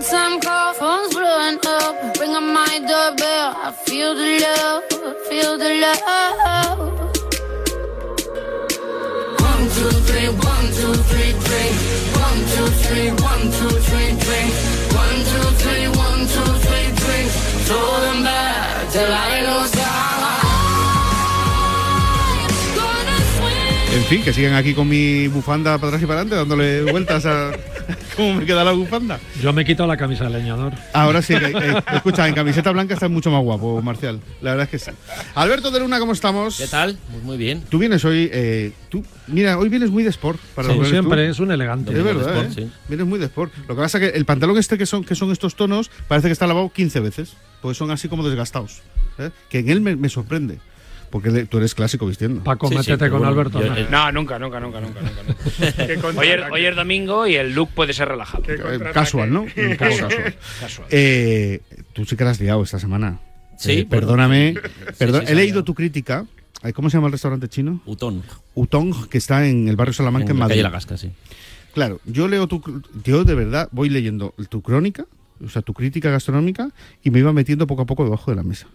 For 0.00 0.10
time 0.10 0.40
call, 0.40 0.74
phone's 0.74 1.14
blowing 1.14 1.58
up. 1.66 2.14
Bring 2.14 2.34
up 2.34 2.42
my 2.42 2.78
doorbell, 2.80 3.54
I 3.56 3.72
feel 3.72 4.14
the 4.14 4.40
love, 4.44 4.84
feel 5.28 5.58
the 5.58 5.70
love. 5.84 6.78
One, 9.40 9.64
two, 9.76 9.90
three, 10.08 10.28
one, 10.28 10.66
two, 10.78 10.94
three, 11.10 11.32
drink. 11.46 11.74
One, 12.26 12.40
two, 12.52 12.68
three, 12.84 13.10
one, 13.10 13.44
two, 13.56 13.74
three, 13.88 14.10
drink. 14.24 14.50
One, 15.02 15.18
two, 15.30 15.48
three, 15.62 15.88
one, 15.88 16.20
two, 16.34 16.50
three, 16.64 16.88
drink. 17.00 17.30
Throw 17.66 18.00
them 18.00 18.22
back 18.24 18.90
till 18.92 19.12
I 19.12 19.40
lose 19.48 19.79
fin, 24.10 24.24
que 24.24 24.32
sigan 24.32 24.54
aquí 24.54 24.74
con 24.74 24.88
mi 24.88 25.28
bufanda 25.28 25.78
para 25.78 25.88
atrás 25.88 26.02
y 26.02 26.06
para 26.06 26.20
adelante, 26.22 26.34
dándole 26.34 26.82
vueltas 26.90 27.24
a 27.26 27.52
cómo 28.16 28.34
me 28.34 28.44
queda 28.44 28.64
la 28.64 28.72
bufanda. 28.72 29.20
Yo 29.40 29.52
me 29.52 29.64
quito 29.64 29.86
la 29.86 29.96
camisa 29.96 30.24
de 30.24 30.30
leñador. 30.30 30.72
Ahora 30.92 31.22
sí, 31.22 31.34
que, 31.38 31.46
eh, 31.54 31.82
escucha, 31.94 32.26
en 32.26 32.34
camiseta 32.34 32.72
blanca 32.72 32.94
estás 32.94 33.08
mucho 33.08 33.30
más 33.30 33.40
guapo, 33.42 33.80
Marcial. 33.82 34.20
La 34.40 34.50
verdad 34.50 34.64
es 34.64 34.70
que 34.70 34.78
sí. 34.80 34.90
Alberto 35.36 35.70
de 35.70 35.78
Luna, 35.78 36.00
¿cómo 36.00 36.12
estamos? 36.12 36.58
¿Qué 36.58 36.66
tal? 36.66 36.98
Pues 37.12 37.22
muy 37.22 37.36
bien. 37.36 37.62
Tú 37.68 37.78
vienes 37.78 38.04
hoy, 38.04 38.28
eh, 38.32 38.72
tú, 38.88 39.04
mira, 39.28 39.56
hoy 39.58 39.68
vienes 39.68 39.90
muy 39.90 40.02
de 40.02 40.10
sport. 40.10 40.40
Para 40.56 40.66
Sí, 40.68 40.74
lo 40.74 40.80
que 40.80 40.88
eres 40.88 40.90
siempre 40.90 41.26
tú. 41.26 41.30
es 41.30 41.38
un 41.38 41.52
elegante. 41.52 41.96
Es 41.96 42.02
verdad, 42.02 42.30
sport, 42.30 42.58
¿eh? 42.58 42.62
sí. 42.64 42.72
Vienes 42.88 43.06
muy 43.06 43.20
de 43.20 43.26
sport. 43.26 43.52
Lo 43.68 43.76
que 43.76 43.80
pasa 43.82 43.98
es 43.98 44.10
que 44.10 44.18
el 44.18 44.24
pantalón 44.24 44.58
este 44.58 44.76
que 44.76 44.86
son, 44.86 45.04
que 45.04 45.14
son 45.14 45.30
estos 45.30 45.54
tonos 45.54 45.88
parece 46.08 46.26
que 46.26 46.32
está 46.32 46.48
lavado 46.48 46.68
15 46.72 46.98
veces. 46.98 47.34
Porque 47.62 47.76
son 47.76 47.92
así 47.92 48.08
como 48.08 48.26
desgastados. 48.26 48.80
¿eh? 49.18 49.30
Que 49.48 49.60
en 49.60 49.68
él 49.68 49.80
me, 49.80 49.94
me 49.94 50.08
sorprende. 50.08 50.58
Porque 51.10 51.30
le- 51.30 51.46
tú 51.46 51.58
eres 51.58 51.74
clásico 51.74 52.06
vistiendo. 52.06 52.42
Paco, 52.44 52.68
Sí, 52.68 52.76
métete 52.76 53.10
con 53.10 53.18
bueno, 53.18 53.28
Alberto. 53.28 53.60
yo- 53.60 53.66
¿no? 53.70 53.76
eh, 53.76 53.86
No, 53.90 54.12
nunca, 54.12 54.38
nunca, 54.38 54.60
nunca, 54.60 54.80
nunca, 54.80 55.00
nunca. 55.00 55.12
Hoy, 55.60 55.88
es, 55.88 56.00
contraataque. 56.00 56.52
hoy 56.52 56.66
es 56.66 56.76
domingo 56.76 57.26
y 57.26 57.34
el 57.34 57.52
look 57.52 57.70
puede 57.74 57.92
ser 57.92 58.08
relajado. 58.08 58.44
Eh, 58.48 58.78
casual, 58.94 59.32
¿no? 59.32 59.44
Casual. 59.78 60.34
Casual. 60.60 60.88
Eh, 60.90 61.60
tú 61.92 62.04
sí 62.04 62.16
que 62.16 62.24
la 62.24 62.30
has 62.30 62.40
liado 62.40 62.62
esta 62.62 62.78
semana. 62.78 63.18
Sí, 63.58 63.72
Eh, 63.80 63.86
perdóname. 63.90 64.54
sí, 64.54 64.94
perdón- 64.98 65.26
sí, 65.26 65.32
he 65.32 65.34
leído 65.34 65.64
tu 65.64 65.74
crítica. 65.74 66.26
¿Cómo 66.74 66.90
se 66.90 66.96
llama 66.98 67.06
el 67.08 67.12
restaurante 67.12 67.48
chino? 67.48 67.80
Utón. 67.86 68.22
Utong, 68.54 69.08
que 69.08 69.18
está 69.18 69.46
en 69.48 69.66
el 69.66 69.76
barrio 69.76 69.94
Salamanca, 69.94 70.26
en, 70.26 70.32
en 70.32 70.36
la 70.38 70.44
Madrid. 70.44 70.54
calle 70.56 70.62
La 70.62 70.70
Gasca, 70.70 70.96
sí. 70.98 71.10
Claro, 71.74 72.00
yo 72.04 72.28
leo 72.28 72.46
tu. 72.46 72.62
Yo 73.02 73.24
de 73.24 73.34
verdad 73.34 73.68
voy 73.72 73.88
leyendo 73.88 74.34
tu 74.48 74.60
crónica, 74.60 75.06
o 75.44 75.48
sea, 75.48 75.62
tu 75.62 75.72
crítica 75.72 76.10
gastronómica, 76.10 76.68
y 77.02 77.10
me 77.10 77.18
iba 77.20 77.32
metiendo 77.32 77.66
poco 77.66 77.82
a 77.82 77.86
poco 77.86 78.04
debajo 78.04 78.30
de 78.30 78.36
la 78.36 78.42
mesa. 78.42 78.66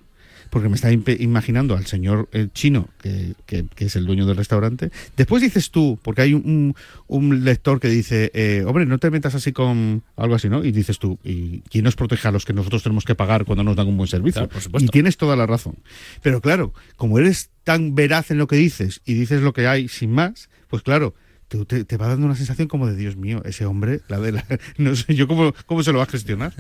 Porque 0.50 0.70
me 0.70 0.78
impe- 0.78 1.18
imaginando 1.20 1.76
al 1.76 1.86
señor 1.86 2.30
eh, 2.32 2.48
chino, 2.54 2.90
que, 3.02 3.34
que- 3.46 3.66
que 3.76 3.86
es 3.86 3.96
el 3.96 4.06
dueño 4.06 4.26
del 4.26 4.38
restaurante. 4.38 4.92
Después 5.18 5.42
dices 5.42 5.72
tú, 5.72 6.00
porque 6.02 6.22
hay 6.22 6.34
un, 6.34 6.76
un 7.08 7.44
lector 7.44 7.80
que 7.80 7.88
dice, 7.90 8.32
eh, 8.34 8.64
hombre, 8.66 8.86
no 8.86 8.98
te 8.98 9.10
metas 9.12 9.36
así 9.36 9.52
con 9.52 10.04
algo 10.16 10.36
así, 10.36 10.48
¿no? 10.50 10.64
Y 10.64 10.72
dices 10.72 11.00
tú, 11.00 11.20
¿y 11.24 11.60
quién 11.70 11.84
nos 11.84 11.96
protege 11.96 12.28
a 12.28 12.32
los 12.32 12.46
que 12.46 12.54
nosotros 12.54 12.84
tenemos 12.84 13.04
que 13.06 13.16
pagar 13.16 13.46
cuando 13.46 13.64
nos 13.64 13.76
dan 13.76 13.88
un 13.88 13.98
buen 13.98 14.08
servicio? 14.08 14.42
Claro, 14.42 14.50
por 14.50 14.62
supuesto. 14.62 14.86
y 14.86 14.90
tienes 14.90 15.18
toda 15.18 15.36
la 15.36 15.46
razón. 15.46 15.76
Pero 16.22 16.42
claro, 16.42 16.74
como 16.96 17.20
eres 17.20 17.50
tan 17.64 17.96
veraz 17.96 18.32
en 18.32 18.38
lo 18.38 18.48
que 18.48 18.56
dices 18.56 19.02
y 19.06 19.14
dices 19.16 19.42
lo 19.42 19.52
que 19.54 19.68
hay 19.68 19.88
sin 19.88 20.12
más, 20.12 20.50
pues 20.70 20.84
claro, 20.84 21.16
te, 21.48 21.64
te- 21.66 21.86
te 21.86 21.98
va 21.98 22.08
dando 22.08 22.26
una 22.26 22.36
sensación 22.36 22.68
como 22.68 22.88
de 22.88 22.96
Dios 22.96 23.16
mío, 23.18 23.42
ese 23.46 23.66
hombre, 23.66 24.02
la 24.08 24.20
de 24.20 24.32
la, 24.34 24.46
no 24.78 24.96
sé 24.96 25.16
yo 25.16 25.28
cómo, 25.28 25.54
cómo 25.66 25.84
se 25.84 25.92
lo 25.92 26.00
va 26.00 26.06
a 26.06 26.08
gestionar. 26.08 26.54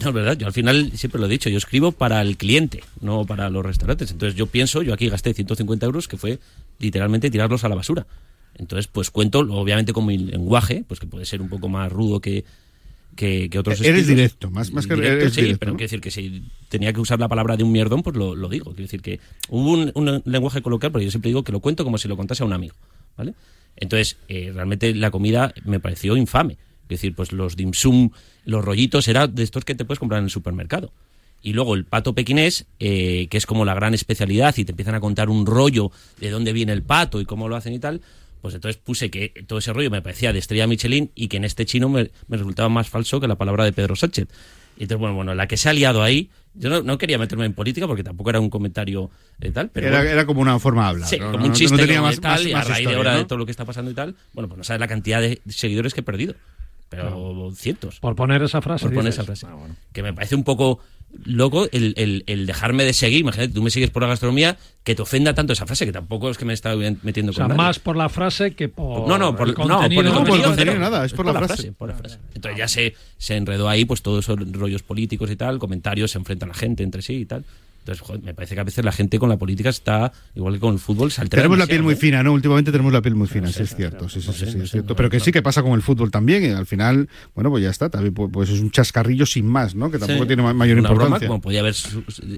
No, 0.00 0.08
es 0.08 0.14
verdad, 0.14 0.36
yo 0.36 0.46
al 0.46 0.52
final 0.52 0.92
siempre 0.96 1.20
lo 1.20 1.26
he 1.26 1.30
dicho, 1.30 1.48
yo 1.48 1.58
escribo 1.58 1.92
para 1.92 2.20
el 2.22 2.36
cliente, 2.36 2.82
no 3.00 3.24
para 3.24 3.48
los 3.50 3.64
restaurantes. 3.64 4.10
Entonces 4.10 4.36
yo 4.36 4.46
pienso, 4.46 4.82
yo 4.82 4.92
aquí 4.94 5.08
gasté 5.08 5.32
150 5.34 5.86
euros, 5.86 6.08
que 6.08 6.16
fue 6.16 6.38
literalmente 6.78 7.30
tirarlos 7.30 7.64
a 7.64 7.68
la 7.68 7.74
basura. 7.76 8.06
Entonces, 8.56 8.86
pues 8.86 9.10
cuento, 9.10 9.38
obviamente 9.40 9.92
con 9.92 10.04
mi 10.06 10.18
lenguaje, 10.18 10.84
pues 10.86 11.00
que 11.00 11.06
puede 11.06 11.24
ser 11.24 11.40
un 11.40 11.48
poco 11.48 11.68
más 11.70 11.90
rudo 11.90 12.20
que, 12.20 12.44
que, 13.16 13.48
que 13.48 13.58
otros 13.58 13.78
Eres 13.80 13.90
estilos. 14.00 14.08
directo, 14.08 14.50
más- 14.50 14.72
más 14.72 14.86
que 14.86 14.92
eres 14.94 15.32
sí, 15.34 15.40
directo, 15.42 15.58
pero 15.60 15.72
¿no? 15.72 15.76
quiero 15.78 15.86
decir 15.88 16.00
que 16.00 16.10
si 16.10 16.42
tenía 16.68 16.92
que 16.92 17.00
usar 17.00 17.18
la 17.18 17.28
palabra 17.28 17.56
de 17.56 17.64
un 17.64 17.72
mierdón, 17.72 18.02
pues 18.02 18.14
lo, 18.16 18.34
lo 18.34 18.48
digo. 18.48 18.66
Quiero 18.72 18.82
decir 18.82 19.00
que 19.00 19.20
hubo 19.48 19.70
un, 19.72 19.92
un 19.94 20.22
lenguaje 20.26 20.60
coloquial, 20.60 20.92
pero 20.92 21.02
yo 21.04 21.10
siempre 21.10 21.30
digo 21.30 21.42
que 21.44 21.52
lo 21.52 21.60
cuento 21.60 21.84
como 21.84 21.96
si 21.96 22.08
lo 22.08 22.16
contase 22.16 22.42
a 22.42 22.46
un 22.46 22.52
amigo, 22.52 22.74
¿vale? 23.16 23.32
Entonces, 23.76 24.16
eh, 24.28 24.50
realmente 24.54 24.94
la 24.94 25.10
comida 25.10 25.52
me 25.64 25.80
pareció 25.80 26.16
infame. 26.16 26.54
Es 26.84 26.88
decir, 27.00 27.14
pues 27.14 27.32
los 27.32 27.56
dim 27.56 27.72
sum, 27.72 28.10
los 28.44 28.64
rollitos, 28.64 29.08
era 29.08 29.26
de 29.26 29.42
estos 29.42 29.64
que 29.64 29.74
te 29.74 29.84
puedes 29.84 29.98
comprar 29.98 30.18
en 30.18 30.24
el 30.24 30.30
supermercado. 30.30 30.92
Y 31.42 31.54
luego 31.54 31.74
el 31.74 31.84
pato 31.84 32.14
pequinés, 32.14 32.66
eh, 32.78 33.26
que 33.30 33.36
es 33.36 33.46
como 33.46 33.64
la 33.64 33.74
gran 33.74 33.94
especialidad, 33.94 34.56
y 34.56 34.64
te 34.64 34.72
empiezan 34.72 34.94
a 34.94 35.00
contar 35.00 35.28
un 35.28 35.46
rollo 35.46 35.90
de 36.20 36.30
dónde 36.30 36.52
viene 36.52 36.72
el 36.72 36.82
pato 36.82 37.20
y 37.20 37.24
cómo 37.24 37.48
lo 37.48 37.56
hacen 37.56 37.72
y 37.72 37.78
tal. 37.78 38.02
Pues 38.40 38.54
entonces 38.54 38.80
puse 38.82 39.10
que 39.10 39.28
todo 39.46 39.58
ese 39.58 39.72
rollo 39.72 39.90
me 39.90 40.02
parecía 40.02 40.32
de 40.32 40.38
estrella 40.38 40.66
Michelin 40.66 41.10
y 41.14 41.28
que 41.28 41.38
en 41.38 41.44
este 41.44 41.64
chino 41.64 41.88
me, 41.88 42.10
me 42.28 42.36
resultaba 42.36 42.68
más 42.68 42.88
falso 42.88 43.20
que 43.20 43.28
la 43.28 43.36
palabra 43.36 43.64
de 43.64 43.72
Pedro 43.72 43.96
Sánchez. 43.96 44.28
Y 44.76 44.82
entonces, 44.84 45.00
bueno, 45.00 45.14
bueno, 45.14 45.34
la 45.34 45.46
que 45.46 45.56
se 45.56 45.68
ha 45.68 45.72
liado 45.72 46.02
ahí, 46.02 46.30
yo 46.54 46.68
no, 46.70 46.82
no 46.82 46.98
quería 46.98 47.18
meterme 47.18 47.44
en 47.46 47.54
política 47.54 47.86
porque 47.86 48.02
tampoco 48.04 48.30
era 48.30 48.40
un 48.40 48.50
comentario 48.50 49.10
de 49.38 49.50
tal, 49.52 49.70
pero 49.70 49.88
era, 49.88 49.98
bueno. 49.98 50.10
era 50.10 50.26
como 50.26 50.40
una 50.40 50.58
forma 50.58 50.82
de 50.84 50.88
hablar. 50.88 51.08
Sí, 51.08 51.18
¿no? 51.18 51.26
como 51.26 51.38
No- 51.38 51.44
un 51.44 51.50
no 51.50 51.54
chiste 51.56 51.76
tenía 51.76 51.96
como 51.96 52.08
más, 52.08 52.20
tal, 52.20 52.32
más- 52.32 52.46
y 52.46 52.52
a 52.52 52.62
raíz 52.62 52.88
de 52.88 52.94
ahora 52.94 53.12
¿no? 53.12 53.18
de 53.18 53.24
todo 53.24 53.38
lo 53.38 53.44
que 53.46 53.50
está 53.52 53.64
pasando 53.64 53.90
y 53.90 53.94
tal, 53.94 54.14
bueno, 54.32 54.48
pues 54.48 54.58
no 54.58 54.64
sabes 54.64 54.80
la 54.80 54.88
cantidad 54.88 55.20
de 55.20 55.40
seguidores 55.48 55.94
que 55.94 56.00
he 56.00 56.04
perdido. 56.04 56.34
Pero 56.88 57.50
cientos. 57.54 58.00
Por 58.00 58.14
poner 58.14 58.42
esa 58.42 58.60
frase. 58.60 58.84
Por 58.84 58.92
poner 58.94 59.12
dices. 59.12 59.20
esa 59.20 59.24
frase. 59.24 59.46
Ah, 59.48 59.54
bueno. 59.54 59.74
Que 59.94 60.02
me 60.02 60.12
parece 60.12 60.34
un 60.34 60.44
poco 60.44 60.78
loco 61.24 61.68
el, 61.72 61.94
el- 61.96 62.24
el 62.26 62.46
dejarme 62.46 62.84
de 62.84 62.92
seguir. 62.92 63.20
Imagínate, 63.20 63.52
tú 63.52 63.62
me 63.62 63.70
sigues 63.70 63.90
por 63.90 64.02
la 64.02 64.08
gastronomía, 64.08 64.56
que 64.84 64.94
te 64.94 65.02
ofenda 65.02 65.34
tanto 65.34 65.52
esa 65.52 65.66
frase, 65.66 65.86
que 65.86 65.92
tampoco 65.92 66.30
es 66.30 66.38
que 66.38 66.44
me 66.44 66.52
está 66.52 66.74
metiendo 67.02 67.30
O 67.30 67.34
sea, 67.34 67.44
con 67.44 67.56
nadie. 67.56 67.58
más 67.68 67.78
por 67.78 67.96
la 67.96 68.08
frase 68.08 68.52
que 68.54 68.68
por. 68.68 69.06
No, 69.08 69.18
no, 69.18 69.36
por, 69.36 69.48
el 69.48 69.54
no, 69.54 69.56
por 69.56 69.66
el 69.66 69.68
contenido. 69.78 69.78
contenido, 69.78 70.12
por 70.12 70.36
el 70.36 70.42
contenido 70.44 70.54
cero. 70.56 70.78
nada, 70.80 71.04
es 71.04 71.12
por 71.12 71.26
la 71.26 71.34
frase. 71.34 71.72
por 71.72 71.88
la 71.88 71.94
frase. 71.94 72.18
Entonces 72.34 72.58
ya 72.58 72.68
se, 72.68 72.94
se 73.18 73.36
enredó 73.36 73.68
ahí, 73.68 73.84
pues 73.84 74.02
todos 74.02 74.24
esos 74.24 74.38
rollos 74.52 74.82
políticos 74.82 75.30
y 75.30 75.36
tal, 75.36 75.58
comentarios, 75.58 76.10
se 76.10 76.18
enfrenta 76.18 76.46
la 76.46 76.54
gente 76.54 76.82
entre 76.82 77.02
sí 77.02 77.14
y 77.14 77.24
tal. 77.26 77.44
Entonces, 77.82 78.00
joder, 78.06 78.22
me 78.22 78.32
parece 78.32 78.54
que 78.54 78.60
a 78.60 78.64
veces 78.64 78.84
la 78.84 78.92
gente 78.92 79.18
con 79.18 79.28
la 79.28 79.36
política 79.36 79.68
está, 79.68 80.12
igual 80.36 80.54
que 80.54 80.60
con 80.60 80.74
el 80.74 80.78
fútbol, 80.78 81.10
se 81.10 81.20
altera 81.20 81.42
Tenemos 81.42 81.58
la 81.58 81.66
piel 81.66 81.82
muy 81.82 81.94
¿eh? 81.94 81.96
fina, 81.96 82.22
¿no? 82.22 82.32
Últimamente 82.32 82.70
tenemos 82.70 82.92
la 82.92 83.02
piel 83.02 83.16
muy 83.16 83.26
fina, 83.26 83.48
sí 83.50 83.64
es 83.64 83.74
cierto. 83.74 84.08
Sí, 84.08 84.20
sí, 84.22 84.32
sí, 84.32 84.46
sí, 84.52 84.58
es 84.62 84.70
cierto. 84.70 84.94
Pero 84.94 85.10
que 85.10 85.18
sí 85.18 85.32
que 85.32 85.42
pasa 85.42 85.62
con 85.64 85.72
el 85.72 85.82
fútbol 85.82 86.12
también. 86.12 86.44
Y 86.44 86.50
al 86.50 86.66
final, 86.66 87.08
bueno, 87.34 87.50
pues 87.50 87.64
ya 87.64 87.70
está. 87.70 87.90
También 87.90 88.14
pues, 88.14 88.30
pues 88.32 88.50
es 88.50 88.60
un 88.60 88.70
chascarrillo 88.70 89.26
sin 89.26 89.46
más, 89.48 89.74
¿no? 89.74 89.90
Que 89.90 89.98
tampoco 89.98 90.20
Sí. 90.22 90.26
tiene 90.28 90.44
ma- 90.44 90.54
mayor 90.54 90.78
Una 90.78 90.90
broma, 90.90 91.02
importancia. 91.06 91.26
como 91.28 91.40
podía 91.40 91.58
haber 91.58 91.74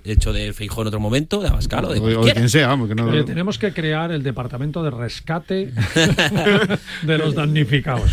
hecho 0.05 0.33
de 0.33 0.53
Feijó 0.55 0.81
en 0.81 0.89
otro 0.89 1.01
momento, 1.01 1.43
de 1.43 1.49
Abascal 1.49 1.85
o 1.85 1.93
de 1.93 2.01
O- 2.01 2.21
o 2.23 2.25
quien 2.25 2.49
sea, 2.49 2.69
vamos, 2.69 2.89
que 2.89 2.95
no- 2.95 3.05
Oye, 3.05 3.25
tenemos 3.25 3.59
que 3.59 3.73
crear 3.75 4.13
el 4.13 4.23
departamento 4.23 4.83
de 4.83 4.91
rescate 4.93 5.73
de 7.03 7.19
los 7.19 7.35
damnificados. 7.35 8.11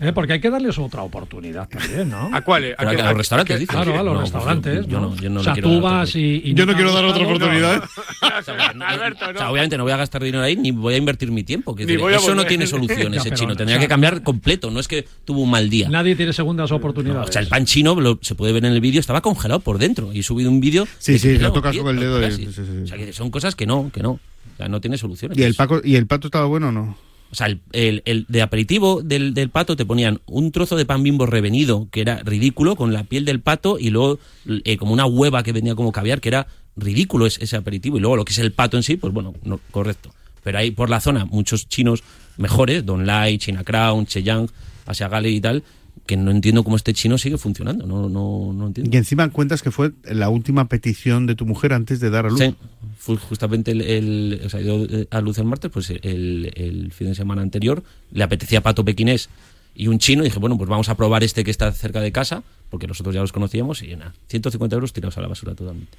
¿eh? 0.00 0.12
Porque 0.14 0.34
hay 0.34 0.40
que 0.40 0.50
darles 0.50 0.78
otra 0.78 1.02
oportunidad 1.02 1.68
también, 1.68 2.10
¿no? 2.10 2.30
¿A 2.32 2.42
cuáles? 2.42 2.74
A, 2.78 2.84
los 2.84 3.16
restaurantes. 3.16 3.66
Claro, 3.66 3.98
a 3.98 4.02
los 4.02 4.04
No, 4.04 4.20
pues 4.20 4.32
restaurantes. 4.32 4.86
yo, 4.86 5.00
no, 5.00 5.16
yo 5.16 5.30
no 5.30 5.40
o 5.40 5.44
sea, 5.44 5.54
tú 5.54 5.80
vas 5.80 6.14
y, 6.16 6.42
y 6.44 6.54
Yo 6.54 6.66
no 6.66 6.73
quiero 6.74 6.92
dar 6.92 7.04
otra 7.04 7.24
oportunidad. 7.24 7.82
Alberto, 8.86 9.24
O 9.26 9.32
no. 9.32 9.38
sea, 9.38 9.50
obviamente 9.50 9.76
no 9.76 9.84
voy 9.84 9.92
a 9.92 9.96
gastar 9.96 10.22
dinero 10.22 10.42
ahí 10.42 10.56
ni 10.56 10.70
voy 10.70 10.94
a 10.94 10.96
invertir 10.96 11.30
mi 11.30 11.42
tiempo. 11.44 11.74
que 11.74 11.84
eso 11.84 12.34
no 12.34 12.44
tiene 12.44 12.66
solución 12.68 13.14
ese 13.14 13.24
pero, 13.24 13.36
chino. 13.36 13.52
o 13.52 13.56
Tendría 13.56 13.76
sea, 13.78 13.84
que 13.84 13.88
cambiar 13.88 14.22
completo. 14.22 14.70
No 14.70 14.80
es 14.80 14.88
que 14.88 15.06
tuvo 15.24 15.40
un 15.42 15.50
mal 15.50 15.70
día. 15.70 15.88
Nadie 15.88 16.16
tiene 16.16 16.32
segundas 16.32 16.70
oportunidades. 16.72 17.28
O 17.28 17.32
sea, 17.32 17.42
el 17.42 17.48
pan 17.48 17.64
chino 17.66 17.94
lo- 18.00 18.18
se 18.22 18.34
puede 18.34 18.52
ver 18.52 18.64
en 18.64 18.72
el 18.72 18.80
vídeo, 18.80 19.00
estaba 19.00 19.20
congelado 19.20 19.60
por 19.60 19.78
dentro. 19.78 20.12
Y 20.12 20.20
he 20.20 20.22
subido 20.22 20.50
un 20.50 20.60
vídeo. 20.60 20.86
Sí, 20.98 21.18
sí, 21.18 21.38
lo 21.38 21.48
no, 21.48 21.52
tocas 21.52 21.76
con 21.76 21.88
el 21.94 22.00
dedo. 22.00 22.18
O 22.18 22.86
sea, 22.86 22.96
que 22.98 23.12
son 23.12 23.30
cosas 23.30 23.54
que 23.54 23.66
no, 23.66 23.90
que 23.92 24.02
no. 24.02 24.12
O 24.12 24.56
sea, 24.56 24.68
no 24.68 24.80
tiene 24.80 24.98
solución. 24.98 25.32
¿Y 25.34 25.42
el, 25.42 25.54
Paco, 25.54 25.80
¿Y 25.82 25.96
el 25.96 26.06
pato 26.06 26.28
estaba 26.28 26.46
bueno 26.46 26.68
o 26.68 26.72
no? 26.72 26.96
O 27.32 27.34
sea, 27.36 27.48
el, 27.48 27.60
el- 27.72 28.02
el 28.04 28.26
de 28.28 28.42
aperitivo 28.42 29.02
del, 29.02 29.34
del 29.34 29.48
pato 29.50 29.74
te 29.74 29.84
ponían 29.84 30.20
un 30.26 30.52
trozo 30.52 30.76
de 30.76 30.86
pan 30.86 31.02
bimbo 31.02 31.26
revenido, 31.26 31.88
que 31.90 32.00
era 32.02 32.20
ridículo, 32.22 32.76
con 32.76 32.92
la 32.92 33.02
piel 33.02 33.24
del 33.24 33.40
pato, 33.40 33.76
y 33.80 33.90
luego 33.90 34.20
eh, 34.64 34.76
como 34.76 34.92
una 34.92 35.06
hueva 35.06 35.42
que 35.42 35.50
venía 35.52 35.74
como 35.74 35.90
caviar, 35.90 36.20
que 36.20 36.28
era 36.28 36.46
ridículo 36.76 37.26
ese, 37.26 37.44
ese 37.44 37.56
aperitivo. 37.56 37.96
Y 37.96 38.00
luego 38.00 38.16
lo 38.16 38.24
que 38.24 38.32
es 38.32 38.38
el 38.38 38.52
pato 38.52 38.76
en 38.76 38.82
sí, 38.82 38.96
pues 38.96 39.12
bueno, 39.12 39.34
no, 39.44 39.60
correcto. 39.70 40.10
Pero 40.42 40.58
hay 40.58 40.70
por 40.70 40.90
la 40.90 41.00
zona 41.00 41.24
muchos 41.24 41.68
chinos 41.68 42.02
mejores, 42.36 42.84
Don 42.84 43.06
Lai, 43.06 43.38
China 43.38 43.64
Crown, 43.64 44.06
Cheyang, 44.06 44.48
Asia 44.86 45.08
Gale 45.08 45.30
y 45.30 45.40
tal, 45.40 45.62
que 46.06 46.16
no 46.18 46.30
entiendo 46.30 46.64
cómo 46.64 46.76
este 46.76 46.92
chino 46.92 47.16
sigue 47.16 47.38
funcionando. 47.38 47.86
No, 47.86 48.08
no, 48.10 48.52
no 48.52 48.66
entiendo. 48.66 48.90
Y 48.94 48.98
encima 48.98 49.28
cuentas 49.30 49.62
que 49.62 49.70
fue 49.70 49.92
la 50.04 50.28
última 50.28 50.68
petición 50.68 51.26
de 51.26 51.34
tu 51.34 51.46
mujer 51.46 51.72
antes 51.72 52.00
de 52.00 52.10
dar 52.10 52.26
a 52.26 52.28
luz. 52.30 52.40
Sí, 52.40 52.54
fue 52.98 53.16
justamente 53.16 53.70
el, 53.70 53.80
el- 53.80 54.40
o 54.44 54.50
sea, 54.50 54.60
dio 54.60 54.84
eh, 54.84 55.06
a 55.10 55.20
luz 55.22 55.38
el 55.38 55.44
martes, 55.44 55.70
pues 55.70 55.88
el, 55.90 56.52
el 56.54 56.92
fin 56.92 57.06
de 57.08 57.14
semana 57.14 57.40
anterior 57.40 57.82
le 58.12 58.22
apetecía 58.24 58.60
pato 58.62 58.84
pequinés 58.84 59.30
y 59.74 59.86
un 59.88 59.98
chino 59.98 60.22
y 60.22 60.26
dije, 60.26 60.38
bueno, 60.38 60.58
pues 60.58 60.68
vamos 60.68 60.88
a 60.90 60.94
probar 60.96 61.24
este 61.24 61.42
que 61.42 61.50
está 61.50 61.72
cerca 61.72 62.00
de 62.00 62.12
casa, 62.12 62.42
porque 62.70 62.86
nosotros 62.86 63.14
ya 63.14 63.20
los 63.20 63.32
conocíamos 63.32 63.82
y 63.82 63.94
nada, 63.96 64.14
150 64.28 64.74
euros 64.74 64.92
tirados 64.92 65.16
a 65.18 65.20
la 65.20 65.28
basura 65.28 65.54
totalmente. 65.54 65.96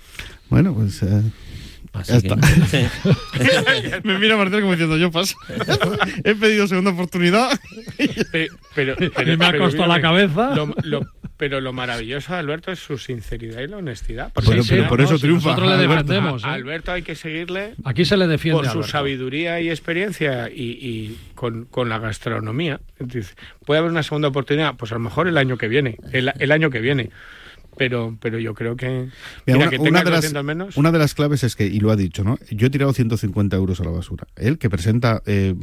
Bueno, 0.50 0.74
pues. 0.74 1.02
eh, 1.04 1.24
Así 1.94 2.22
que-. 2.22 2.90
Me 4.04 4.18
mira 4.20 4.38
Martín 4.38 4.62
como 4.62 4.72
diciendo, 4.72 4.98
yo 4.98 5.12
paso. 5.12 5.36
He 6.24 6.36
pedido 6.36 6.68
segunda 6.68 6.92
oportunidad. 6.92 7.50
Pe- 8.32 8.50
Pero, 8.74 8.96
pero, 9.16 9.34
Y 9.34 9.38
me 9.38 9.46
ha 9.46 9.52
pero 9.52 9.64
costado 9.66 9.88
la 9.88 10.02
cabeza. 10.02 10.56
lo- 10.56 10.74
lo- 10.84 11.06
pero 11.38 11.60
lo 11.60 11.74
maravilloso 11.74 12.32
de 12.32 12.40
Alberto 12.40 12.72
es 12.72 12.80
su 12.80 12.98
sinceridad 12.98 13.60
y 13.60 13.68
la 13.68 13.76
honestidad. 13.76 14.32
Porque 14.34 14.52
pero 14.52 14.64
si 14.64 14.76
por 14.84 15.02
eso 15.02 15.20
triunfa. 15.20 15.50
nosotros 15.50 15.68
le 15.68 15.84
Alberto. 15.84 16.04
defendemos. 16.04 16.46
a 16.46 16.48
¿eh? 16.48 16.54
Alberto 16.54 16.92
hay 16.94 17.02
que 17.02 17.16
seguirle 17.16 17.74
Aquí 17.84 18.06
se 18.06 18.16
le 18.16 18.26
defiende. 18.28 18.60
por 18.60 18.66
su 18.68 18.72
Alberto. 18.78 18.90
sabiduría 18.92 19.60
y 19.60 19.70
experiencia 19.70 20.50
y, 20.50 20.62
y 20.80 21.18
con, 21.36 21.66
con 21.66 21.90
la 21.90 22.00
gastronomía. 22.00 22.80
Entonces, 23.00 23.36
puede 23.66 23.80
haber 23.80 23.92
una 23.92 24.02
segunda 24.04 24.30
oportunidad, 24.30 24.76
pues 24.78 24.94
a 24.94 24.96
lo 24.96 25.02
mejor 25.02 25.28
el 25.28 25.38
año 25.38 25.58
que 25.58 25.68
viene, 25.68 25.98
el, 26.14 26.32
el 26.40 26.52
año 26.54 26.70
que 26.70 26.80
viene. 26.80 27.10
Pero, 27.78 28.18
pero 28.22 28.40
yo 28.40 28.54
creo 28.54 28.76
que, 28.76 28.88
Mira, 28.88 29.10
mira, 29.46 29.58
una, 29.58 29.70
que 29.70 29.76
una 29.78 29.86
tengas 29.86 30.04
de 30.06 30.10
las, 30.12 30.20
200 30.22 30.44
menos. 30.44 30.78
una 30.78 30.92
de 30.92 31.00
las 31.00 31.14
claves 31.14 31.44
es 31.44 31.56
que, 31.56 31.66
y 31.68 31.80
lo 31.80 31.92
ha 31.92 31.96
dicho, 31.96 32.24
¿no? 32.24 32.38
Yo 32.52 32.68
he 32.68 32.70
tirado 32.70 32.94
150 32.94 33.56
euros 33.56 33.80
a 33.82 33.84
la 33.84 33.92
basura. 33.92 34.28
Él, 34.36 34.58
que 34.58 34.70
presenta 34.70 35.22
eh, 35.26 35.54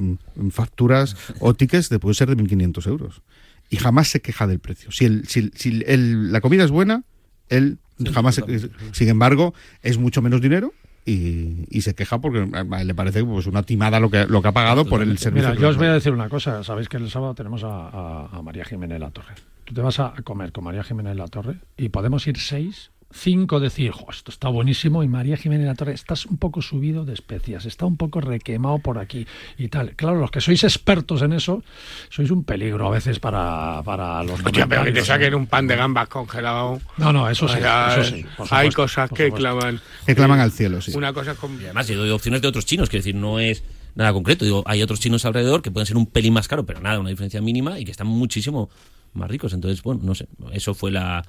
facturas 0.51 1.17
o 1.41 1.55
tickets 1.55 1.89
de 1.89 1.99
puede 1.99 2.15
ser 2.15 2.29
de 2.35 2.37
1.500 2.43 2.87
euros. 2.87 3.23
Y 3.71 3.77
jamás 3.77 4.09
se 4.09 4.21
queja 4.21 4.47
del 4.47 4.59
precio. 4.59 4.91
Si, 4.93 5.05
el, 5.07 5.27
si, 5.29 5.51
si 5.55 5.83
el- 5.87 6.31
la 6.33 6.41
comida 6.41 6.65
es 6.65 6.71
buena, 6.71 7.05
él 7.49 7.79
jamás 8.13 8.35
se, 8.35 8.71
Sin 8.93 9.09
embargo, 9.09 9.55
es 9.83 9.97
mucho 9.99 10.21
menos 10.23 10.41
dinero. 10.41 10.73
Y, 11.05 11.65
y 11.69 11.81
se 11.83 11.95
queja 11.97 12.21
porque 12.21 12.47
le 12.85 12.95
parece 12.95 13.25
pues 13.25 13.47
una 13.47 13.65
timada 13.65 13.99
lo 13.99 14.09
que, 14.09 14.25
lo 14.27 14.41
que 14.41 14.47
ha 14.49 14.53
pagado 14.53 14.85
por 14.85 15.03
el 15.03 15.19
servicio. 15.19 15.49
Mira, 15.49 15.61
yo 15.61 15.69
os 15.71 15.77
voy 15.77 15.89
a 15.89 15.95
decir 15.95 16.13
una 16.13 16.29
cosa. 16.29 16.63
Sabéis 16.63 16.89
que 16.89 16.97
el 16.97 17.11
sábado 17.11 17.35
tenemos 17.35 17.65
a, 17.65 17.89
a- 17.89 18.27
a 18.33 18.43
María 18.43 18.65
Jiménez 18.65 19.01
La 19.01 19.11
Torre. 19.11 19.35
Tú 19.65 19.75
te 19.75 19.81
vas 19.81 20.01
a 20.01 20.15
comer 20.25 20.53
con 20.53 20.65
María 20.65 20.83
Jiménez 20.83 21.17
La 21.17 21.29
Torre 21.29 21.57
y 21.77 21.89
podemos 21.91 22.27
ir 22.27 22.39
seis, 22.39 22.91
cinco 23.15 23.61
decir, 23.61 23.91
"Jo, 23.93 24.07
esto 24.11 24.31
está 24.31 24.49
buenísimo 24.49 25.03
y 25.03 25.09
María 25.09 25.37
Jiménez 25.37 25.67
La 25.67 25.75
Torre, 25.75 25.93
estás 25.93 26.27
un 26.27 26.39
poco 26.39 26.63
subido 26.63 27.05
de 27.05 27.13
especias, 27.15 27.67
está 27.67 27.87
un 27.87 27.97
poco 27.97 28.21
requemado 28.21 28.79
por 28.79 28.99
aquí 28.99 29.27
y 29.59 29.69
tal. 29.69 29.95
Claro, 29.95 30.19
los 30.19 30.31
que 30.31 30.41
sois 30.41 30.65
expertos 30.65 31.23
en 31.23 31.33
eso, 31.33 31.63
sois 32.09 32.31
un 32.31 32.45
peligro 32.45 32.87
a 32.87 32.91
veces 32.91 33.21
para, 33.21 33.83
para 33.85 34.23
los 34.25 34.41
Hostia, 34.45 34.67
pero 34.67 34.85
que 34.85 34.93
te 34.93 35.05
saquen 35.05 35.33
¿no? 35.33 35.39
un 35.39 35.47
pan 35.47 35.67
de 35.67 35.77
gambas 35.77 36.09
congelado. 36.09 36.81
No, 36.97 37.13
no, 37.13 37.29
eso 37.29 37.47
sí, 37.49 37.59
eso 37.59 38.27
hay 38.51 38.71
cosas 38.71 39.11
que 39.11 39.31
claman. 39.31 39.81
Que 40.07 40.15
claman 40.15 40.41
al 40.41 40.51
cielo, 40.51 40.81
sí. 40.81 40.93
Una 40.97 41.13
cosa 41.13 41.35
con... 41.35 41.61
Y 41.61 41.65
además, 41.65 41.87
yo 41.87 41.97
doy 41.99 42.11
opciones 42.11 42.43
de 42.43 42.49
otros 42.49 42.67
chinos, 42.67 42.89
quiero 42.89 43.01
decir, 43.03 43.15
no 43.15 43.39
es 43.39 43.63
nada 43.95 44.13
concreto. 44.13 44.45
Digo, 44.45 44.63
hay 44.67 44.83
otros 44.83 45.01
chinos 45.01 45.25
alrededor 45.25 45.63
que 45.63 45.71
pueden 45.71 45.87
ser 45.87 45.97
un 45.97 46.07
pelín 46.07 46.33
más 46.33 46.49
caro, 46.49 46.65
pero 46.65 46.81
nada, 46.81 46.99
una 46.99 47.11
diferencia 47.11 47.41
mínima 47.41 47.79
y 47.79 47.85
que 47.85 47.91
están 47.91 48.07
muchísimo 48.07 48.71
más 49.15 49.31
ricos. 49.31 49.53
Entonces, 49.53 49.83
bueno, 49.83 50.01
no 50.05 50.15
sé, 50.15 50.27
eso 50.53 50.75
fue 50.75 50.91
la, 50.91 51.25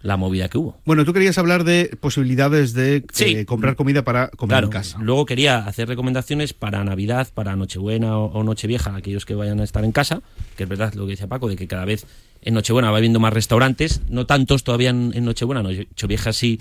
la 0.00 0.16
movida 0.16 0.48
que 0.48 0.58
hubo. 0.58 0.78
Bueno, 0.84 1.04
tú 1.04 1.12
querías 1.12 1.38
hablar 1.38 1.64
de 1.64 1.96
posibilidades 2.00 2.74
de 2.74 3.04
eh, 3.20 3.44
comprar 3.46 3.74
comida 3.76 4.04
para 4.04 4.28
comer 4.28 4.50
Claro, 4.54 4.66
en 4.66 4.72
casa. 4.72 4.98
luego 5.00 5.24
quería 5.26 5.58
hacer 5.66 5.88
recomendaciones 5.88 6.52
para 6.52 6.84
Navidad, 6.84 7.28
para 7.32 7.56
Nochebuena 7.56 8.18
o, 8.18 8.26
o 8.26 8.44
Nochevieja, 8.44 8.94
aquellos 8.96 9.24
que 9.24 9.34
vayan 9.34 9.60
a 9.60 9.64
estar 9.64 9.84
en 9.84 9.92
casa, 9.92 10.20
que 10.56 10.64
es 10.64 10.68
verdad 10.68 10.92
lo 10.94 11.06
que 11.06 11.12
decía 11.12 11.26
Paco, 11.26 11.48
de 11.48 11.56
que 11.56 11.66
cada 11.66 11.84
vez 11.86 12.06
en 12.42 12.52
Nochebuena 12.54 12.90
va 12.90 12.98
habiendo 12.98 13.20
más 13.20 13.32
restaurantes, 13.32 14.02
no 14.10 14.26
tantos 14.26 14.64
todavía 14.64 14.90
en, 14.90 15.12
en 15.14 15.24
Nochebuena, 15.24 15.62
Nochevieja 15.62 16.32
sí 16.34 16.60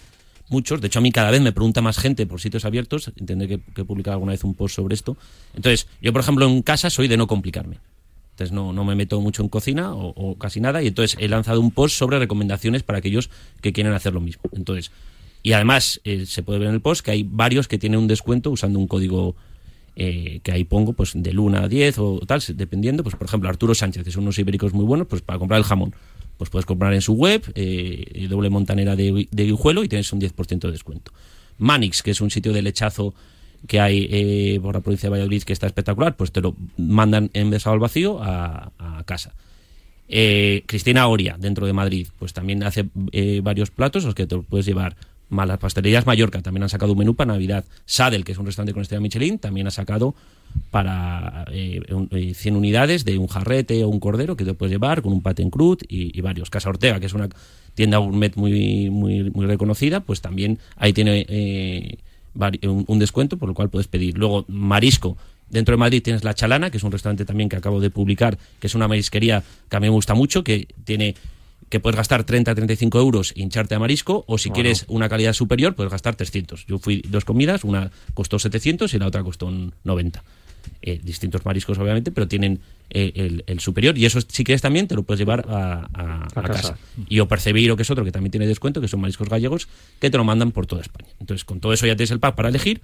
muchos, 0.49 0.79
de 0.81 0.87
hecho 0.87 0.99
a 0.99 1.01
mí 1.01 1.11
cada 1.11 1.31
vez 1.31 1.41
me 1.41 1.51
pregunta 1.51 1.81
más 1.81 1.97
gente 1.97 2.25
por 2.27 2.39
sitios 2.39 2.63
abiertos, 2.63 3.11
tendré 3.25 3.47
que, 3.47 3.59
que 3.73 3.83
publicar 3.83 4.13
alguna 4.13 4.31
vez 4.33 4.43
un 4.43 4.53
post 4.53 4.75
sobre 4.75 4.93
esto. 4.95 5.17
Entonces, 5.55 5.87
yo 6.01 6.13
por 6.13 6.21
ejemplo 6.21 6.47
en 6.47 6.61
casa 6.61 6.89
soy 6.89 7.07
de 7.09 7.17
no 7.17 7.27
complicarme. 7.27 7.79
Entonces 8.33 8.51
no, 8.51 8.73
no 8.73 8.83
me 8.83 8.95
meto 8.95 9.21
mucho 9.21 9.43
en 9.43 9.49
cocina 9.49 9.93
o, 9.93 10.35
casi 10.39 10.59
nada 10.59 10.81
y 10.81 10.87
entonces 10.87 11.15
he 11.21 11.27
lanzado 11.27 11.61
un 11.61 11.69
post 11.69 11.95
sobre 11.95 12.17
recomendaciones 12.17 12.81
para 12.81 12.97
aquellos 12.97 13.29
que 13.61 13.73
quieren 13.73 13.93
hacer 13.93 14.11
lo 14.11 14.21
mismo. 14.21 14.41
Entonces, 14.53 14.91
y 15.43 15.53
además 15.53 16.01
eh, 16.03 16.25
se 16.25 16.41
puede 16.41 16.57
ver 16.57 16.69
en 16.69 16.73
el 16.73 16.81
post 16.81 17.05
que 17.05 17.11
hay 17.11 17.23
varios 17.23 17.67
que 17.67 17.77
tienen 17.77 17.99
un 17.99 18.07
descuento 18.07 18.49
usando 18.49 18.79
un 18.79 18.87
código 18.87 19.35
eh, 19.95 20.39
que 20.41 20.51
ahí 20.51 20.63
pongo 20.63 20.93
pues 20.93 21.11
del 21.13 21.37
1 21.37 21.59
a 21.59 21.67
10 21.67 21.99
o 21.99 22.21
tal, 22.25 22.41
dependiendo. 22.55 23.03
Pues 23.03 23.15
por 23.15 23.27
ejemplo 23.27 23.49
Arturo 23.49 23.75
Sánchez, 23.75 24.03
que 24.03 24.11
son 24.11 24.23
unos 24.23 24.39
ibéricos 24.39 24.73
muy 24.73 24.85
buenos, 24.85 25.05
pues 25.05 25.21
para 25.21 25.37
comprar 25.37 25.59
el 25.59 25.63
jamón. 25.63 25.93
Pues 26.39 26.49
puedes 26.49 26.65
comprar 26.65 26.91
en 26.95 27.01
su 27.01 27.13
web, 27.13 27.43
eh, 27.53 28.25
doble 28.27 28.49
montanera 28.49 28.95
de, 28.95 29.27
de 29.29 29.43
Guijuelo 29.43 29.83
y 29.83 29.87
tienes 29.87 30.11
un 30.11 30.19
10% 30.19 30.59
de 30.59 30.71
descuento. 30.71 31.11
Manix, 31.59 32.01
que 32.01 32.09
es 32.09 32.19
un 32.19 32.31
sitio 32.31 32.51
de 32.51 32.63
lechazo 32.63 33.13
que 33.67 33.79
hay 33.79 34.07
eh, 34.09 34.59
por 34.61 34.75
la 34.75 34.81
provincia 34.81 35.07
de 35.07 35.11
Valladolid 35.11 35.43
que 35.43 35.53
está 35.53 35.67
espectacular, 35.67 36.15
pues 36.15 36.31
te 36.31 36.41
lo 36.41 36.55
mandan 36.77 37.29
envasado 37.33 37.73
al 37.73 37.79
vacío 37.79 38.19
a, 38.21 38.71
casa. 39.05 39.33
Eh, 40.09 40.63
Cristina 40.65 41.07
Oria, 41.07 41.37
dentro 41.39 41.65
de 41.65 41.73
Madrid, 41.73 42.07
pues 42.19 42.33
también 42.33 42.63
hace 42.63 42.85
eh, 43.11 43.39
varios 43.43 43.71
platos 43.71 44.03
los 44.03 44.15
que 44.15 44.27
te 44.27 44.37
puedes 44.37 44.65
llevar. 44.65 44.95
Malas 45.29 45.57
pastelerías 45.57 46.05
Mallorca 46.05 46.41
también 46.41 46.63
han 46.63 46.69
sacado 46.69 46.91
un 46.91 46.97
menú 46.99 47.15
para 47.15 47.33
Navidad. 47.33 47.65
Sadel, 47.85 48.23
que 48.23 48.33
es 48.33 48.37
un 48.37 48.45
restaurante 48.45 48.73
con 48.73 48.81
estrella 48.83 49.01
Michelin, 49.01 49.39
también 49.39 49.65
ha 49.65 49.71
sacado 49.71 50.13
para 50.69 51.45
eh, 51.51 51.81
un- 51.89 52.09
eh, 52.11 52.33
100 52.35 52.55
unidades 52.55 53.05
de 53.05 53.17
un 53.17 53.27
jarrete 53.27 53.83
o 53.83 53.89
un 53.89 53.99
cordero 53.99 54.35
que 54.35 54.45
te 54.45 54.53
puedes 54.53 54.71
llevar 54.71 55.01
con 55.01 55.11
un 55.13 55.21
pate 55.21 55.41
en 55.41 55.49
crud 55.49 55.79
y, 55.87 56.15
y 56.15 56.21
varios. 56.21 56.49
Casa 56.51 56.69
Ortega, 56.69 56.99
que 56.99 57.07
es 57.07 57.13
una 57.13 57.29
tienda 57.73 57.97
gourmet 57.97 58.35
muy, 58.35 58.89
muy, 58.91 59.31
muy 59.31 59.47
reconocida, 59.47 60.01
pues 60.01 60.21
también 60.21 60.59
ahí 60.75 60.93
tiene 60.93 61.25
eh, 61.27 61.97
un, 62.35 62.99
descuento 62.99 63.37
por 63.37 63.49
lo 63.49 63.55
cual 63.55 63.69
puedes 63.69 63.87
pedir. 63.87 64.17
Luego, 64.17 64.45
marisco. 64.47 65.17
Dentro 65.49 65.73
de 65.73 65.77
Madrid 65.77 66.01
tienes 66.01 66.23
La 66.23 66.33
Chalana, 66.33 66.71
que 66.71 66.77
es 66.77 66.83
un 66.83 66.91
restaurante 66.91 67.25
también 67.25 67.47
que 67.47 67.55
acabo 67.55 67.79
de 67.79 67.91
publicar, 67.91 68.37
que 68.59 68.67
es 68.67 68.75
una 68.75 68.87
marisquería 68.87 69.43
que 69.69 69.75
a 69.75 69.79
mí 69.79 69.85
me 69.85 69.91
gusta 69.91 70.15
mucho, 70.15 70.43
que 70.43 70.67
tiene 70.83 71.15
que 71.69 71.79
puedes 71.79 71.97
gastar 71.97 72.23
30, 72.23 72.53
35 72.53 72.99
euros 72.99 73.33
e 73.35 73.41
hincharte 73.41 73.73
a 73.73 73.79
marisco, 73.79 74.25
o 74.27 74.37
si 74.37 74.49
Bueno. 74.49 74.55
quieres 74.55 74.85
una 74.89 75.09
calidad 75.09 75.33
superior, 75.33 75.73
puedes 75.73 75.91
gastar 75.91 76.15
300. 76.15 76.67
Yo 76.67 76.77
fui 76.77 77.01
dos 77.07 77.25
comidas, 77.25 77.63
una 77.63 77.89
costó 78.13 78.37
700 78.37 78.93
y 78.93 78.99
la 78.99 79.07
otra 79.07 79.23
costó 79.23 79.47
un 79.47 79.73
90. 79.83 80.23
Eh, 80.81 80.99
distintos 81.03 81.45
mariscos, 81.45 81.77
obviamente, 81.77 82.11
pero 82.11 82.27
tienen 82.27 82.59
eh, 82.89 83.11
el, 83.15 83.43
el 83.47 83.59
superior. 83.59 83.97
Y 83.97 84.05
eso, 84.05 84.19
si 84.27 84.43
quieres, 84.43 84.61
también 84.61 84.87
te 84.87 84.95
lo 84.95 85.03
puedes 85.03 85.19
llevar 85.19 85.45
a, 85.49 85.87
a- 85.93 86.27
a 86.35 86.41
casa. 86.41 86.53
casa. 86.73 86.77
Y 87.09 87.19
o 87.19 87.27
Percebiro, 87.27 87.75
que 87.75 87.83
es 87.83 87.89
otro 87.89 88.03
que 88.03 88.11
también 88.11 88.31
tiene 88.31 88.47
descuento, 88.47 88.81
que 88.81 88.87
son 88.87 88.99
mariscos 89.01 89.29
gallegos, 89.29 89.67
que 89.99 90.09
te 90.09 90.17
lo 90.17 90.23
mandan 90.23 90.51
por 90.51 90.65
toda 90.67 90.81
España. 90.81 91.09
Entonces, 91.19 91.45
con 91.45 91.59
todo 91.59 91.73
eso 91.73 91.85
ya 91.87 91.95
tienes 91.95 92.11
el 92.11 92.19
pack 92.19 92.35
para 92.35 92.49
elegir 92.49 92.81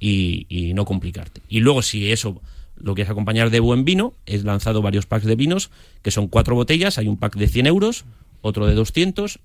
y, 0.00 0.46
y 0.48 0.74
no 0.74 0.84
complicarte. 0.84 1.40
Y 1.48 1.60
luego, 1.60 1.82
si 1.82 2.10
eso 2.10 2.40
lo 2.76 2.94
quieres 2.94 3.10
acompañar 3.10 3.50
de 3.50 3.60
buen 3.60 3.84
vino, 3.84 4.14
he 4.26 4.38
lanzado 4.38 4.82
varios 4.82 5.06
packs 5.06 5.24
de 5.26 5.34
vinos, 5.36 5.70
que 6.02 6.10
son 6.10 6.28
cuatro 6.28 6.54
botellas. 6.54 6.98
Hay 6.98 7.08
un 7.08 7.16
pack 7.16 7.36
de 7.36 7.48
100 7.48 7.66
euros, 7.66 8.04
otro 8.40 8.66
de 8.66 8.74
200, 8.74 9.40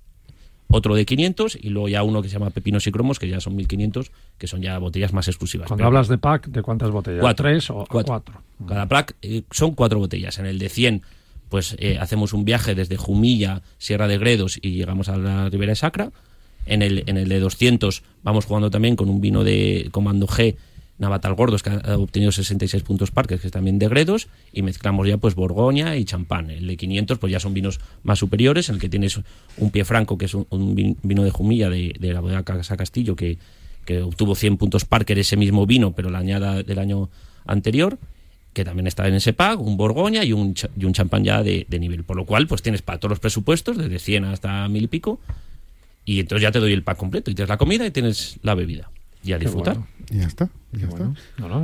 otro 0.76 0.96
de 0.96 1.06
500 1.06 1.58
y 1.62 1.70
luego 1.70 1.88
ya 1.88 2.02
uno 2.04 2.22
que 2.22 2.30
se 2.30 2.34
llama 2.34 2.50
Pepinos 2.50 2.88
y 2.88 2.92
Cromos, 2.92 3.20
que 3.20 3.28
ya 3.30 3.40
son 3.40 3.56
1500, 3.56 4.12
que 4.38 4.48
son 4.48 4.62
ya 4.62 4.78
botellas 4.80 5.14
más 5.14 5.28
exclusivas. 5.28 5.68
Cuando 5.68 5.82
Pero- 5.82 5.88
hablas 5.88 6.08
de 6.08 6.18
pack, 6.18 6.48
¿de 6.48 6.62
cuántas 6.64 6.90
botellas? 6.90 7.22
Cuatro. 7.22 7.44
¿Tres 7.46 7.70
o 7.70 7.86
Cuatro. 7.90 8.06
cuatro? 8.24 8.42
Cada 8.68 8.88
pack 8.88 9.16
eh, 9.22 9.44
son 9.52 9.76
cuatro 9.76 10.00
botellas. 10.00 10.40
En 10.40 10.46
el 10.48 10.58
de 10.58 10.70
100, 10.70 11.02
pues 11.50 11.76
eh, 11.80 11.98
hacemos 12.00 12.34
un 12.34 12.44
viaje 12.46 12.74
desde 12.74 12.98
Jumilla, 12.98 13.62
Sierra 13.78 14.08
de 14.08 14.18
Gredos 14.18 14.58
y 14.62 14.72
llegamos 14.72 15.10
a 15.10 15.18
la 15.18 15.50
Ribera 15.50 15.72
de 15.72 15.76
Sacra. 15.76 16.12
En 16.66 16.82
el, 16.82 17.04
en 17.08 17.18
el 17.18 17.28
de 17.30 17.40
200 17.40 18.02
vamos 18.24 18.46
jugando 18.46 18.72
también 18.72 18.96
con 18.96 19.10
un 19.10 19.20
vino 19.22 19.44
de 19.44 19.90
Comando 19.92 20.28
G, 20.28 20.56
Navatal 21.00 21.34
Gordos, 21.34 21.64
que 21.64 21.72
ha 21.72 21.98
obtenido 21.98 22.32
66 22.32 22.84
puntos 22.84 23.10
parques, 23.12 23.42
que 23.42 23.48
es 23.48 23.52
también 23.54 23.80
de 23.80 23.88
Gredos, 23.88 24.28
y 24.54 24.62
mezclamos 24.62 25.08
ya 25.08 25.18
pues 25.18 25.36
Borgoña 25.36 25.96
y 25.98 26.06
champán. 26.06 26.50
El 26.52 26.68
de 26.68 26.78
500 26.78 27.18
pues 27.18 27.32
ya 27.32 27.40
son 27.40 27.54
vinos 27.54 27.80
más 28.04 28.20
superiores, 28.20 28.70
el 28.70 28.80
que 28.80 28.90
tienes 28.90 29.20
un 29.58 29.72
pie 29.72 29.86
franco, 29.86 30.18
que 30.18 30.26
es 30.26 30.34
un, 30.36 30.46
un 30.50 30.76
vin- 30.76 30.96
vino 31.04 31.24
de 31.24 31.32
Jumilla 31.32 31.70
de, 31.70 31.94
la 32.00 32.20
bodega 32.20 32.44
Casa 32.44 32.78
Castillo, 32.78 33.16
que, 33.16 33.38
que 33.86 34.02
obtuvo 34.02 34.36
100 34.36 34.58
puntos 34.58 34.86
Parker 34.86 35.18
ese 35.18 35.36
mismo 35.36 35.66
vino, 35.66 35.94
pero 35.94 36.10
la 36.10 36.20
añada 36.20 36.62
del 36.64 36.80
año 36.80 37.10
anterior, 37.46 37.98
que 38.54 38.64
también 38.64 38.86
está 38.86 39.08
en 39.08 39.16
ese 39.16 39.34
pack, 39.34 39.60
un 39.60 39.78
Borgoña 39.78 40.24
y 40.24 40.32
un, 40.32 40.54
y 40.78 40.86
un 40.86 40.94
champán 40.94 41.24
ya 41.24 41.42
de, 41.42 41.66
de 41.68 41.80
nivel. 41.80 42.04
Por 42.04 42.16
lo 42.18 42.26
cual, 42.26 42.46
pues 42.48 42.62
tienes 42.62 42.84
para 42.84 43.00
todos 43.00 43.10
los 43.10 43.20
presupuestos, 43.20 43.78
desde 43.78 43.98
100 43.98 44.26
hasta 44.26 44.68
mil 44.70 44.84
y 44.84 44.88
pico, 44.88 45.20
y 46.06 46.20
entonces 46.20 46.44
ya 46.44 46.52
te 46.52 46.60
doy 46.60 46.72
el 46.72 46.84
pack 46.84 46.98
completo, 46.98 47.32
y 47.32 47.34
tienes 47.36 47.50
la 47.50 47.58
comida 47.58 47.86
y 47.88 47.92
tienes 47.92 48.38
la 48.44 48.54
bebida. 48.54 48.92
Y 49.24 49.34
a 49.34 49.40
disfrutar. 49.40 49.76
bueno. 49.76 49.88
Y 50.10 50.20
ya 50.20 50.28
está. 50.28 50.50
y 50.74 50.80
ya 50.80 50.88
está. 50.88 51.12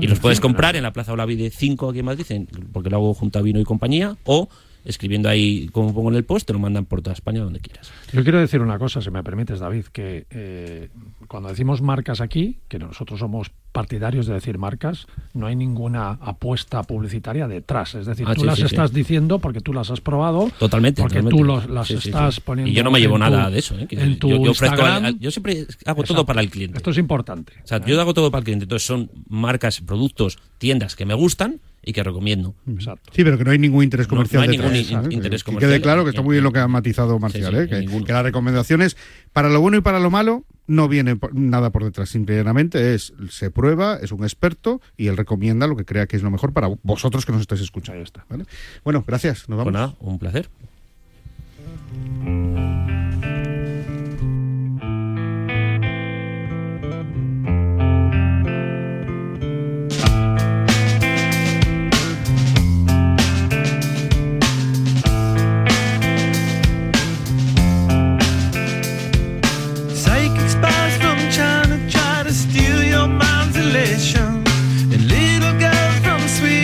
Y 0.02 0.08
los 0.08 0.20
puedes 0.20 0.40
comprar 0.40 0.76
en 0.76 0.84
la 0.84 0.94
Plaza 0.94 1.14
Olavide 1.14 1.50
5 1.50 1.90
aquí 1.90 2.00
en 2.00 2.06
Madrid, 2.06 2.26
porque 2.72 2.90
lo 2.90 2.98
hago 2.98 3.14
junto 3.14 3.40
a 3.40 3.42
Vino 3.42 3.60
y 3.60 3.64
Compañía, 3.64 4.18
o 4.24 4.50
escribiendo 4.86 5.30
ahí, 5.30 5.70
como 5.72 5.94
pongo 5.94 6.10
en 6.10 6.16
el 6.16 6.24
post, 6.26 6.48
te 6.48 6.54
lo 6.54 6.60
mandan 6.60 6.86
por 6.86 7.02
toda 7.02 7.14
España 7.14 7.42
donde 7.42 7.60
quieras. 7.60 7.92
Yo 8.14 8.24
quiero 8.24 8.40
decir 8.40 8.62
una 8.62 8.80
cosa, 8.80 9.02
si 9.02 9.12
me 9.12 9.24
permites, 9.24 9.60
David, 9.60 9.86
que 9.92 10.26
eh, 10.32 10.90
cuando 11.28 11.50
decimos 11.50 11.82
marcas 11.82 12.22
aquí, 12.22 12.58
que 12.68 12.80
nosotros 12.80 13.20
somos 13.20 13.52
partidarios 13.72 14.26
de 14.26 14.34
decir 14.34 14.58
marcas, 14.58 15.06
no 15.36 15.46
hay 15.46 15.56
ninguna 15.56 16.18
apuesta 16.22 16.82
publicitaria 16.84 17.48
detrás. 17.48 17.94
Es 17.94 18.08
decir, 18.08 18.26
Ah, 18.28 18.34
tú 18.34 18.42
sí, 18.42 18.48
las 18.48 18.56
sí, 18.56 18.62
sí. 18.62 18.66
estás 18.68 18.92
diciendo 18.92 19.38
porque 19.38 19.62
tú 19.62 19.74
las 19.74 19.92
has 19.92 20.02
probado. 20.02 20.50
Totalmente. 20.58 21.02
Porque 21.04 21.22
totalmente. 21.22 21.38
tú 21.38 21.44
los- 21.46 21.70
las 21.70 21.92
estás 21.92 22.40
poniendo. 22.40 22.72
Y 22.72 22.74
yo 22.74 22.84
no 22.84 22.90
me 22.90 23.00
llevo 23.00 23.14
tu- 23.16 23.20
nada 23.20 23.52
de 23.52 23.60
eso. 23.60 23.78
¿eh? 23.78 23.88
En 23.92 24.18
tu 24.18 24.30
yo, 24.30 24.38
yo 24.38 24.52
ofrezco- 24.54 24.72
Instagram. 24.76 25.20
yo 25.20 25.30
siempre 25.30 25.68
hago 25.86 26.04
todo 26.04 26.26
para 26.26 26.42
el 26.42 26.50
cliente. 26.50 26.78
Esto 26.78 26.90
es 26.90 26.98
importante. 26.98 27.54
O 27.64 27.68
sea, 27.68 27.86
yo 27.86 28.02
hago 28.02 28.14
todo 28.16 28.32
para 28.32 28.40
el 28.40 28.46
cliente. 28.46 28.64
Entonces 28.66 28.88
son 28.88 29.12
marcas, 29.28 29.82
productos, 29.82 30.40
tiendas 30.58 30.96
que 30.96 31.06
me 31.06 31.14
gustan 31.14 31.60
y 31.84 31.94
que 31.94 32.04
recomiendo. 32.04 32.56
Exacto. 32.68 33.12
Sí, 33.16 33.24
pero 33.24 33.38
que 33.38 33.44
no 33.46 33.52
hay 33.52 33.60
ningún 33.60 33.84
interés 33.84 34.08
No- 34.08 34.12
comercial 34.12 34.46
no 34.46 34.52
hay 34.52 34.58
detrás, 34.58 34.72
ningún 34.74 35.12
interés 35.12 35.44
Que 35.44 35.46
comercial 35.46 35.72
quede 35.72 35.82
claro 35.82 36.04
que 36.04 36.10
está 36.12 36.22
muy 36.22 36.34
bien 36.34 36.44
lo 36.44 36.52
que 36.52 36.60
ha 36.60 36.68
matizado 36.68 37.18
Marcial, 37.20 37.54
sí, 37.54 37.76
¿eh? 37.76 37.86
que, 37.88 38.04
que 38.06 38.14
las 38.14 38.24
recomendaciones 38.24 38.98
para 39.34 39.50
lo 39.50 39.62
bueno 39.62 39.78
y 39.78 39.82
para 39.82 40.00
lo 40.00 40.10
malo 40.12 40.44
no 40.68 40.88
viene 40.88 41.18
nada 41.34 41.72
por 41.72 41.84
detrás. 41.84 42.10
Simplemente 42.10 42.94
es 42.94 43.14
se 43.30 43.50
prueba, 43.50 43.98
es 44.02 44.12
un 44.12 44.24
experto 44.24 44.82
y 44.98 45.08
él 45.08 45.18
recomienda 45.18 45.66
lo 45.68 45.76
que 45.76 45.86
crea 45.86 46.06
que 46.06 46.16
es 46.16 46.22
lo 46.22 46.30
mejor 46.30 46.54
para 46.54 46.70
vosotros 46.84 47.26
que 47.26 47.32
nos 47.32 47.42
estáis 47.42 47.62
escuchando. 47.62 48.04
¿vale? 48.30 48.46
Bueno, 48.84 49.04
gracias. 49.08 49.50
Nos 49.50 49.58
vamos. 49.58 49.72
Pues 49.72 49.74
nada, 49.74 49.96
un 50.00 50.20
placer. 50.20 50.50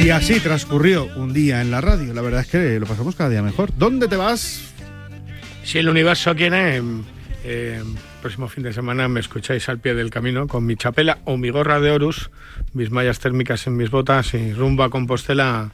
Y 0.06 0.12
así 0.12 0.40
transcurrió 0.40 1.10
un 1.16 1.34
día 1.34 1.62
en 1.62 1.72
la 1.72 1.82
radio. 1.82 2.14
La 2.14 2.22
verdad 2.22 2.42
es 2.42 2.48
que 2.48 2.80
lo 2.80 2.86
pasamos 2.86 3.16
cada 3.16 3.32
día 3.32 3.42
mejor. 3.42 3.72
¿Dónde 3.76 4.08
te 4.08 4.16
vas? 4.16 4.72
Si 5.64 5.80
el 5.80 5.90
universo 5.90 6.36
quiere, 6.36 6.80
eh, 7.44 7.84
próximo 8.22 8.48
fin 8.48 8.62
de 8.62 8.72
semana 8.72 9.08
me 9.08 9.20
escucháis 9.20 9.68
al 9.68 9.80
pie 9.80 9.96
del 9.96 10.12
camino 10.12 10.48
con 10.48 10.64
mi 10.64 10.76
chapela 10.76 11.18
o 11.26 11.38
mi 11.38 11.50
gorra 11.50 11.80
de 11.80 11.90
Horus, 11.90 12.30
mis 12.74 12.92
mallas 12.92 13.18
térmicas 13.18 13.66
en 13.66 13.78
mis 13.78 13.90
botas 13.90 14.36
y 14.36 14.54
rumbo 14.54 14.84
a 14.84 14.92
Compostela 14.92 15.72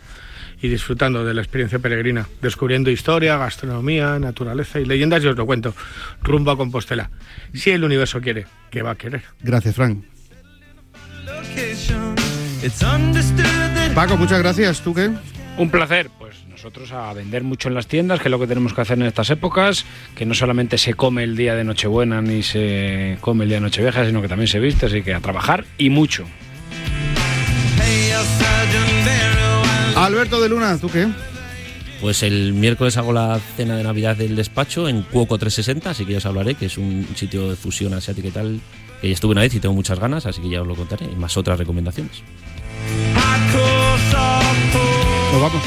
y 0.62 0.70
disfrutando 0.70 1.26
de 1.26 1.34
la 1.34 1.42
experiencia 1.42 1.80
peregrina, 1.80 2.30
descubriendo 2.42 2.90
historia, 2.90 3.36
gastronomía, 3.36 4.18
naturaleza 4.18 4.80
y 4.80 4.86
leyendas 4.86 5.26
y 5.26 5.28
os 5.28 5.36
lo 5.36 5.46
cuento, 5.46 5.76
rumbo 6.24 6.52
a 6.52 6.58
Compostela. 6.58 7.10
Si 7.54 7.72
el 7.72 7.84
universo 7.84 8.22
quiere, 8.22 8.48
que 8.70 8.82
va 8.82 8.92
a 8.92 8.96
querer. 8.96 9.24
Gracias, 9.42 9.76
Frank. 9.76 10.06
It's 12.64 12.84
understood 12.84 13.44
that 13.74 13.96
Paco, 13.96 14.18
muchas 14.18 14.40
gracias. 14.40 14.82
¿Tú 14.82 14.94
qué? 14.94 15.10
Un 15.58 15.72
placer, 15.72 16.12
pues 16.20 16.46
nosotros 16.48 16.92
a 16.92 17.12
vender 17.12 17.44
mucho 17.44 17.70
en 17.70 17.74
las 17.74 17.88
tiendas, 17.88 18.20
que 18.20 18.28
es 18.28 18.32
lo 18.32 18.40
que 18.40 18.46
tenemos 18.46 18.76
que 18.76 18.82
hacer 18.82 19.00
en 19.00 19.08
estas 19.08 19.32
épocas, 19.32 19.84
que 20.16 20.28
no 20.28 20.36
solamente 20.36 20.78
se 20.78 20.94
come 20.94 21.24
el 21.24 21.36
día 21.36 21.56
de 21.56 21.64
Nochebuena 21.64 22.22
ni 22.22 22.44
se 22.44 23.18
come 23.20 23.46
el 23.46 23.50
día 23.50 23.58
de 23.58 23.62
Nochevieja, 23.62 24.06
sino 24.06 24.22
que 24.22 24.28
también 24.28 24.48
se 24.48 24.60
viste, 24.60 24.86
así 24.86 25.02
que 25.02 25.16
a 25.16 25.20
trabajar 25.20 25.66
y 25.80 25.90
mucho. 25.90 26.26
Alberto 29.96 30.40
de 30.40 30.50
Luna, 30.50 30.78
¿tú 30.78 30.90
qué? 30.90 31.08
Pues 32.00 32.22
el 32.22 32.54
miércoles 32.54 32.96
hago 32.98 33.12
la 33.12 33.40
cena 33.58 33.76
de 33.76 33.84
Navidad 33.84 34.16
del 34.16 34.36
despacho 34.36 34.88
en 34.88 35.02
Cuoco 35.02 35.40
360, 35.40 35.90
así 35.90 36.06
que 36.06 36.12
ya 36.14 36.18
os 36.20 36.26
hablaré, 36.28 36.54
que 36.54 36.68
es 36.68 36.78
un 36.78 37.08
sitio 37.16 37.50
de 37.50 37.56
fusión 37.56 37.94
asiática 37.96 38.28
y 38.28 38.32
tal, 38.32 38.62
que 39.02 39.08
ya 39.08 39.14
estuve 39.14 39.32
una 39.34 39.42
vez 39.42 39.54
y 39.56 39.60
tengo 39.60 39.74
muchas 39.76 40.00
ganas, 40.00 40.26
así 40.26 40.42
que 40.42 40.50
ya 40.50 40.62
os 40.62 40.68
lo 40.68 40.76
contaré, 40.76 41.06
y 41.12 41.16
más 41.16 41.36
otras 41.38 41.58
recomendaciones. 41.60 42.22
Nos 45.34 45.42
vamos. 45.42 45.62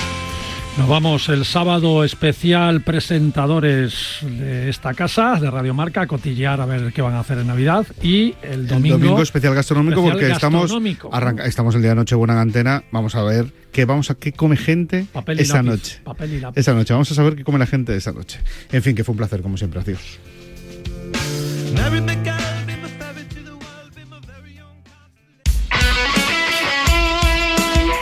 Nos 0.76 0.88
vamos 0.88 1.28
el 1.28 1.44
sábado 1.44 2.02
especial 2.02 2.80
presentadores 2.80 4.18
de 4.22 4.68
esta 4.68 4.92
casa, 4.92 5.36
de 5.40 5.48
Radio 5.48 5.72
Marca, 5.72 6.00
a 6.02 6.06
cotillear 6.08 6.60
a 6.60 6.66
ver 6.66 6.92
qué 6.92 7.00
van 7.00 7.14
a 7.14 7.20
hacer 7.20 7.38
en 7.38 7.46
Navidad. 7.46 7.86
Y 8.02 8.34
el 8.42 8.52
El 8.62 8.66
domingo. 8.66 8.98
domingo 8.98 9.22
especial 9.22 9.54
gastronómico 9.54 10.00
especial 10.00 10.12
porque 10.20 10.32
estamos 10.32 10.72
arranca- 11.12 11.44
estamos 11.46 11.76
el 11.76 11.82
día 11.82 11.90
de 11.90 11.94
Nochebuena 11.96 12.32
en 12.34 12.40
antena. 12.40 12.82
Vamos 12.90 13.14
a 13.14 13.22
ver 13.22 13.46
qué 13.72 13.84
vamos 13.84 14.10
a 14.10 14.16
qué 14.16 14.32
come 14.32 14.56
gente 14.56 15.06
Papel 15.12 15.38
y 15.38 15.42
esa 15.42 15.62
lápiz, 15.62 15.68
noche. 15.70 16.00
papel 16.02 16.32
y 16.34 16.40
lápiz. 16.40 16.58
Esa 16.60 16.74
noche 16.74 16.92
vamos 16.92 17.10
a 17.12 17.14
saber 17.14 17.36
qué 17.36 17.44
come 17.44 17.60
la 17.60 17.66
gente 17.66 17.94
esa 17.96 18.10
noche. 18.10 18.40
En 18.72 18.82
fin, 18.82 18.96
que 18.96 19.04
fue 19.04 19.12
un 19.12 19.18
placer 19.18 19.42
como 19.42 19.56
siempre. 19.56 19.78
Adiós. 19.80 20.18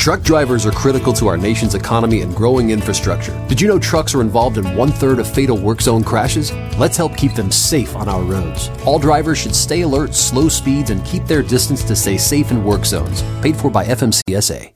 Truck 0.00 0.22
drivers 0.22 0.64
are 0.64 0.70
critical 0.70 1.12
to 1.12 1.26
our 1.26 1.36
nation's 1.36 1.74
economy 1.74 2.22
and 2.22 2.34
growing 2.34 2.70
infrastructure. 2.70 3.38
Did 3.48 3.60
you 3.60 3.68
know 3.68 3.78
trucks 3.78 4.14
are 4.14 4.22
involved 4.22 4.56
in 4.56 4.74
one 4.74 4.90
third 4.90 5.18
of 5.18 5.30
fatal 5.30 5.58
work 5.58 5.82
zone 5.82 6.02
crashes? 6.02 6.52
Let's 6.78 6.96
help 6.96 7.18
keep 7.18 7.34
them 7.34 7.50
safe 7.50 7.94
on 7.94 8.08
our 8.08 8.22
roads. 8.22 8.70
All 8.86 8.98
drivers 8.98 9.36
should 9.36 9.54
stay 9.54 9.82
alert, 9.82 10.14
slow 10.14 10.48
speeds, 10.48 10.88
and 10.88 11.04
keep 11.04 11.26
their 11.26 11.42
distance 11.42 11.84
to 11.84 11.94
stay 11.94 12.16
safe 12.16 12.50
in 12.50 12.64
work 12.64 12.86
zones. 12.86 13.20
Paid 13.42 13.56
for 13.56 13.70
by 13.70 13.84
FMCSA. 13.84 14.72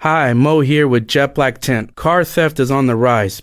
Hi, 0.00 0.32
Mo 0.32 0.60
here 0.60 0.88
with 0.88 1.08
Jet 1.08 1.34
Black 1.34 1.58
Tent. 1.58 1.94
Car 1.94 2.24
theft 2.24 2.58
is 2.58 2.70
on 2.70 2.86
the 2.86 2.96
rise. 2.96 3.42